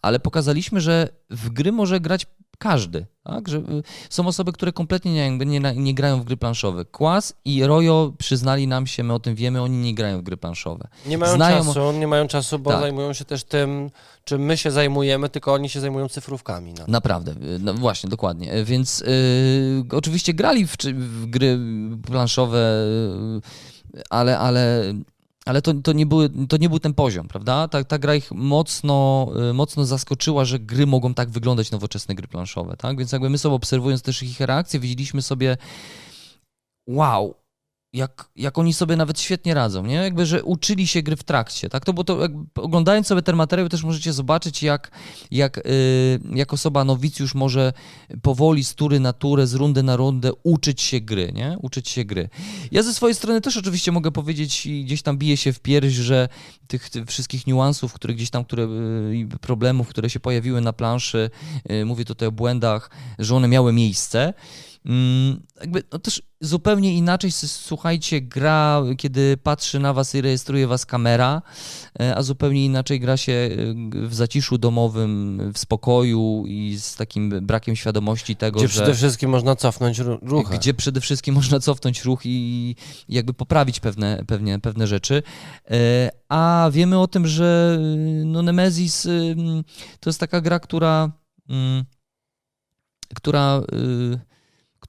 [0.01, 2.25] ale pokazaliśmy, że w gry może grać
[2.57, 3.05] każdy.
[3.23, 3.47] Tak?
[3.47, 3.63] Że, y,
[4.09, 6.85] są osoby, które kompletnie nie, jakby nie, nie grają w gry planszowe.
[6.85, 10.37] Kłas i Rojo przyznali nam się, my o tym wiemy, oni nie grają w gry
[10.37, 10.87] planszowe.
[11.05, 12.79] Nie mają Znają- czasu, nie mają czasu, bo Tak.
[12.79, 13.89] zajmują się też tym,
[14.23, 16.73] czym my się zajmujemy, tylko oni się zajmują cyfrówkami.
[16.73, 16.85] No.
[16.87, 18.53] Naprawdę, y, no właśnie, dokładnie.
[18.55, 21.59] Y, Więc y, oczywiście grali w, w gry
[22.07, 22.83] planszowe,
[23.37, 23.70] y,
[24.09, 24.93] ale, ale,
[25.45, 27.67] ale to, to, nie były, to nie był ten poziom, prawda?
[27.67, 32.27] Ta, ta gra ich mocno, y, mocno zaskoczyła, że gry mogą tak wyglądać, nowoczesne gry
[32.27, 32.97] planszowe, tak?
[32.97, 35.57] Więc jakby my sobie obserwując też ich reakcje, widzieliśmy sobie
[36.87, 37.35] wow,
[37.93, 39.95] jak, jak oni sobie nawet świetnie radzą, nie?
[39.95, 41.85] Jakby, że uczyli się gry w trakcie, tak?
[41.85, 44.91] To, bo to jakby, oglądając sobie ten materiał też możecie zobaczyć, jak,
[45.31, 45.61] jak, y,
[46.31, 47.73] jak osoba nowicjusz może
[48.21, 51.57] powoli z tury na turę, z rundy na rundę uczyć się gry, nie?
[51.61, 52.29] Uczyć się gry.
[52.71, 55.93] Ja ze swojej strony też oczywiście mogę powiedzieć i gdzieś tam biję się w pierś,
[55.93, 56.29] że
[56.67, 58.63] tych, tych wszystkich niuansów, które gdzieś tam, które,
[59.11, 61.29] y, i problemów, które się pojawiły na planszy,
[61.71, 62.89] y, mówię tutaj o błędach,
[63.19, 64.33] że one miały miejsce.
[64.85, 70.85] Mm, jakby no też zupełnie inaczej, słuchajcie, gra, kiedy patrzy na was i rejestruje was
[70.85, 71.41] kamera,
[71.99, 77.29] e, a zupełnie inaczej gra się e, w zaciszu domowym, w spokoju i z takim
[77.29, 78.73] brakiem świadomości tego, Gdzie że...
[78.81, 80.57] przede wszystkim można cofnąć ru- ruchy.
[80.57, 82.75] Gdzie przede wszystkim można cofnąć ruch i
[83.09, 85.23] jakby poprawić pewne, pewnie, pewne rzeczy.
[85.71, 87.79] E, A wiemy o tym, że
[88.25, 89.07] no Nemesis
[89.99, 91.11] to jest taka gra, która,
[91.49, 91.83] mm,
[93.15, 93.61] która,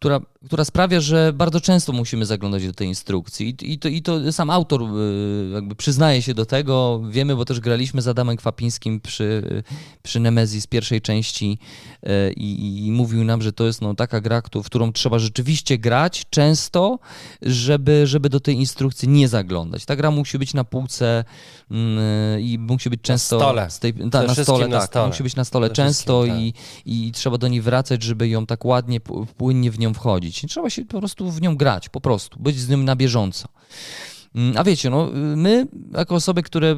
[0.03, 3.49] y, która, sprawia, że bardzo często musimy zaglądać do tej instrukcji.
[3.49, 7.03] I, i, to, I to sam autor y, jakby przyznaje się do tego.
[7.11, 9.63] Wiemy, bo też graliśmy z Adamem Kwapińskim przy,
[10.03, 11.59] przy Nemesis pierwszej części
[12.03, 15.79] e, i, i mówił nam, że to jest no, taka gra, w którą trzeba rzeczywiście
[15.79, 16.99] grać często,
[17.43, 19.85] żeby, żeby do tej instrukcji nie zaglądać.
[19.85, 21.25] Ta gra musi być na półce
[21.71, 23.37] mm, i musi być często...
[23.37, 23.71] stole.
[23.71, 24.89] Z tej, ta, na stole, na tak.
[24.89, 25.09] stole.
[25.09, 26.53] Musi być na stole Przede często wszystkim,
[26.87, 29.01] i, i trzeba do niej wracać, żeby ją tak ładnie,
[29.37, 30.32] płynnie w nią wchodzić.
[30.45, 33.49] I trzeba się po prostu w nią grać, po prostu, być z nią na bieżąco.
[34.35, 36.77] Mm, A wiecie, no, my, jako osoby, które,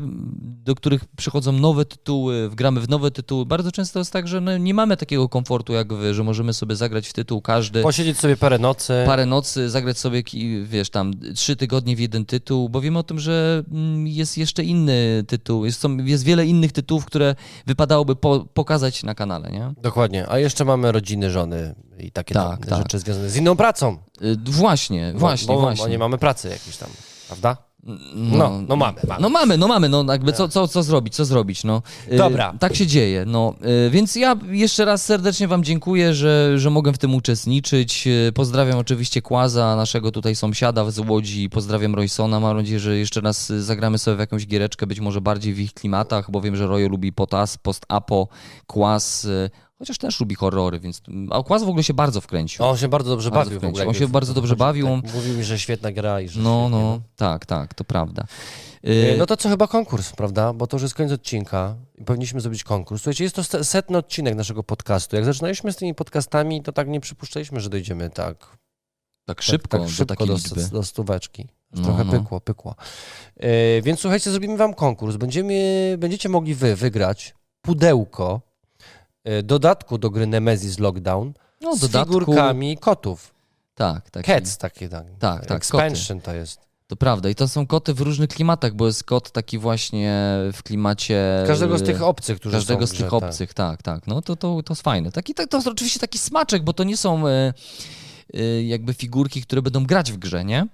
[0.65, 4.59] do których przychodzą nowe tytuły, gramy w nowe tytuły, bardzo często jest tak, że no,
[4.59, 8.37] nie mamy takiego komfortu jak wy, że możemy sobie zagrać w tytuł każdy, Posiedzieć sobie
[8.37, 9.03] parę nocy.
[9.07, 10.23] parę nocy, zagrać sobie,
[10.65, 14.65] wiesz, tam trzy tygodnie w jeden tytuł, bo wiemy o tym, że mm, jest jeszcze
[14.65, 17.35] inny tytuł, jest, są, jest wiele innych tytułów, które
[17.67, 19.73] wypadałoby po, pokazać na kanale, nie?
[19.83, 20.29] Dokładnie.
[20.29, 22.79] A jeszcze mamy rodziny, żony i takie Tak, tam tak.
[22.79, 23.97] rzeczy związane z inną pracą.
[24.23, 25.85] Y, Właśnie, Bo- właśnie, bo, właśnie.
[25.85, 26.89] Bo nie mamy pracy jakiejś tam,
[27.27, 27.57] prawda?
[28.15, 29.23] No, no mamy, mamy.
[29.23, 31.83] No mamy, no mamy, no jakby co, co, co zrobić, co zrobić, no.
[32.13, 32.55] Y, Dobra.
[32.61, 33.55] Tak się dzieje, no.
[33.87, 38.07] Y, Więc ja jeszcze raz serdecznie wam dziękuję, że, że mogę w tym uczestniczyć.
[38.07, 43.21] Y, Pozdrawiam oczywiście Kłaza, naszego tutaj sąsiada z Łodzi, pozdrawiam Roysona, mam nadzieję, że jeszcze
[43.21, 46.67] raz zagramy sobie w jakąś giereczkę, być może bardziej w ich klimatach, bo wiem, że
[46.67, 48.29] Royo lubi potas, post-apo,
[48.67, 51.03] Kłaz, y, chociaż też lubi horrory, więc...
[51.31, 52.65] A Kłaz w ogóle się bardzo wkręcił.
[52.65, 53.81] No, on się bardzo dobrze Bardzo bawił w wkręcił.
[53.83, 53.89] ogóle.
[53.89, 54.87] On się bardzo dobrze bawił.
[55.03, 58.25] Tak, mówił mi, że świetna gra i że No, no, tak, tak, to prawda.
[58.85, 60.53] E, Y, No to co chyba konkurs, prawda?
[60.53, 63.03] Bo to już jest koniec odcinka i powinniśmy zrobić konkurs.
[63.03, 65.17] Słuchajcie, jest to se- setny odcinek naszego podcastu.
[65.17, 68.57] Jak zaczynaliśmy z tymi podcastami, to tak nie przypuszczaliśmy, że dojdziemy tak,
[69.27, 71.49] tak szybko, tak, tak szybko do do, do stóweczki.
[71.73, 72.13] No, trochę no.
[72.13, 72.75] pykło, pykło.
[73.37, 75.17] E, więc słuchajcie, zrobimy wam konkurs.
[75.17, 78.41] Będziemy, będziecie mogli wy wygrać pudełko
[79.43, 83.35] dodatku do gry Nemesis Lockdown No, z dodatku, figurkami kotów.
[83.75, 84.27] Tak, tak.
[84.27, 85.07] Cats takie, tak.
[85.19, 86.61] Tak, tak, Expansion to jest.
[86.87, 87.29] To prawda.
[87.29, 90.15] I to są koty w różnych klimatach, bo jest kot taki właśnie
[90.53, 91.45] w klimacie.
[91.47, 93.13] Każdego z e, tych obcych, którzy Każdego z tych grze, tak.
[93.13, 94.07] obcych, tak, tak.
[94.07, 95.13] No to, to, to jest fajne.
[95.13, 97.55] Taki, tak, to jest oczywiście taki smaczek, bo to nie są e,
[98.35, 100.67] e, jakby figurki, które będą grać w grze, nie?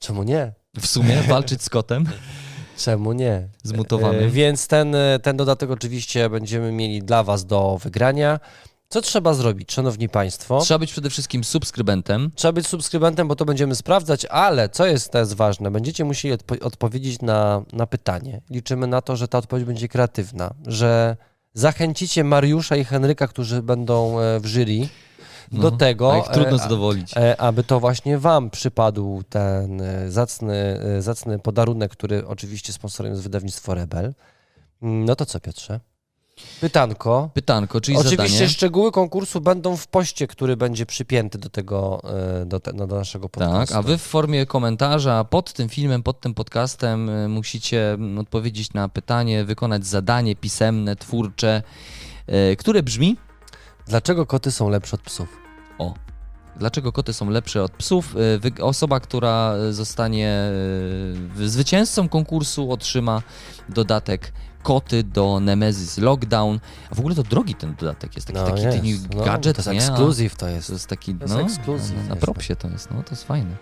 [0.00, 0.52] Czemu nie?
[0.80, 2.04] W sumie walczyć z kotem
[2.76, 3.48] Czemu nie?
[3.62, 4.24] zmutowanym.
[4.24, 8.40] E, Więc ten, e, ten dodatek oczywiście będziemy mieli dla Was do wygrania.
[8.88, 10.60] Co trzeba zrobić, szanowni Państwo?
[10.60, 12.30] Trzeba być przede wszystkim subskrybentem.
[12.34, 16.62] Trzeba być subskrybentem, bo to będziemy sprawdzać, ale co jest teraz ważne, będziecie musieli odpo-
[16.64, 18.40] odpowiedzieć na, na pytanie.
[18.50, 21.16] Liczymy na to, że ta odpowiedź będzie kreatywna, że
[21.54, 24.88] zachęcicie Mariusza i Henryka, którzy będą e, w jury,
[25.52, 27.16] do No, tego, A ich trudno e, zadowolić.
[27.16, 33.22] e, aby to właśnie Wam przypadł ten e, zacny, zacny podarunek, który oczywiście sponsorem jest
[33.22, 34.14] wydawnictwo Rebel.
[34.82, 35.80] Mm, No to co, Piotrze?
[36.60, 37.30] Pytanko.
[37.34, 38.48] Pytanko, czyli Oczywiście zadanie.
[38.48, 42.02] szczegóły konkursu będą w poście, który będzie przypięty do tego,
[42.46, 43.74] do, te, no, do naszego podcastu.
[43.74, 48.72] Tak, a wy w formie komentarza pod tym filmem, pod tym podcastem musicie mm, odpowiedzieć
[48.72, 51.62] na pytanie, wykonać zadanie pisemne, twórcze,
[52.58, 53.16] które brzmi
[53.86, 55.28] Dlaczego koty są lepsze od psów?
[55.78, 55.94] o.
[56.56, 58.16] Dlaczego koty są lepsze od psów?
[58.16, 60.50] Y, wy- Osoba, która zostanie
[61.40, 63.22] y, zwycięzcą konkursu, otrzyma
[63.68, 64.32] dodatek
[64.62, 66.58] koty do Nemesis Lockdown.
[66.90, 69.64] A w ogóle to drogi ten dodatek jest, taki, No taki jest, taki no, gadżet,
[69.64, 69.76] To nie?
[69.76, 70.66] jest A ekskluzyw to jest.
[70.66, 73.56] To jest taki, To jest no, ekskluzyw, na, propsie to jest, no to jest fajne.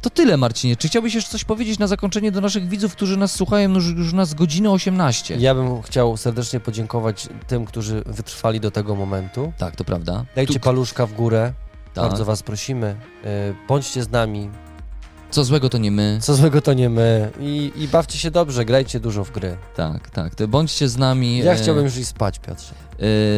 [0.00, 0.76] To tyle, Marcinie.
[0.76, 4.12] Czy chciałbyś jeszcze coś powiedzieć na zakończenie do naszych widzów, którzy nas słuchają już, już
[4.12, 5.36] nas godzinę 18?
[5.38, 9.52] Ja bym chciał serdecznie podziękować tym, którzy wytrwali do tego momentu.
[9.58, 10.24] Tak, to prawda.
[10.36, 11.52] Dajcie Tu- paluszka w górę.
[11.94, 12.04] tak.
[12.08, 12.96] Bardzo was prosimy.
[13.24, 14.50] Y, Bądźcie z nami.
[15.30, 16.18] Co złego to nie my.
[16.22, 17.30] Co złego to nie my.
[17.40, 19.56] I, I bawcie się dobrze, grajcie dużo w gry.
[19.76, 20.34] Tak, tak.
[20.34, 21.38] To bądźcie z nami.
[21.38, 22.74] Ja e, chciałbym już iść spać, Piotrze.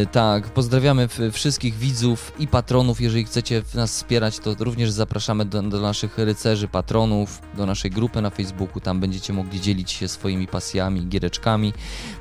[0.02, 3.01] e, tak, pozdrawiamy wszystkich widzów i patronów.
[3.01, 8.23] Jeżeli chcecie nas wspierać, to również zapraszamy do, do naszych rycerzy, patronów, do naszej grupy
[8.23, 8.81] na Facebooku.
[8.81, 11.73] Tam będziecie mogli dzielić się swoimi pasjami, giereczkami.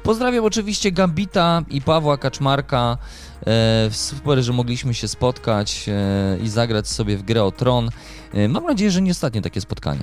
[0.03, 2.97] Pozdrawiam oczywiście Gambita i Pawła Kaczmarka.
[3.47, 7.89] E, super, że mogliśmy się spotkać e, i zagrać sobie w grę o tron.
[8.33, 10.01] E, mam nadzieję, że nie ostatnie takie spotkanie.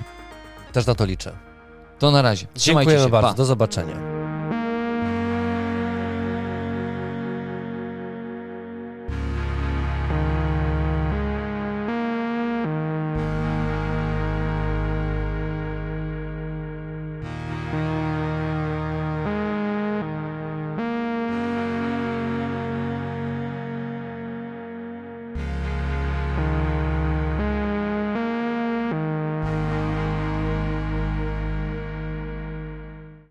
[0.72, 1.32] Też na to liczę.
[1.98, 2.46] To na razie.
[2.54, 3.10] Trzymajcie Dziękujemy się.
[3.10, 3.28] bardzo.
[3.28, 3.34] Pa.
[3.34, 4.23] Do zobaczenia.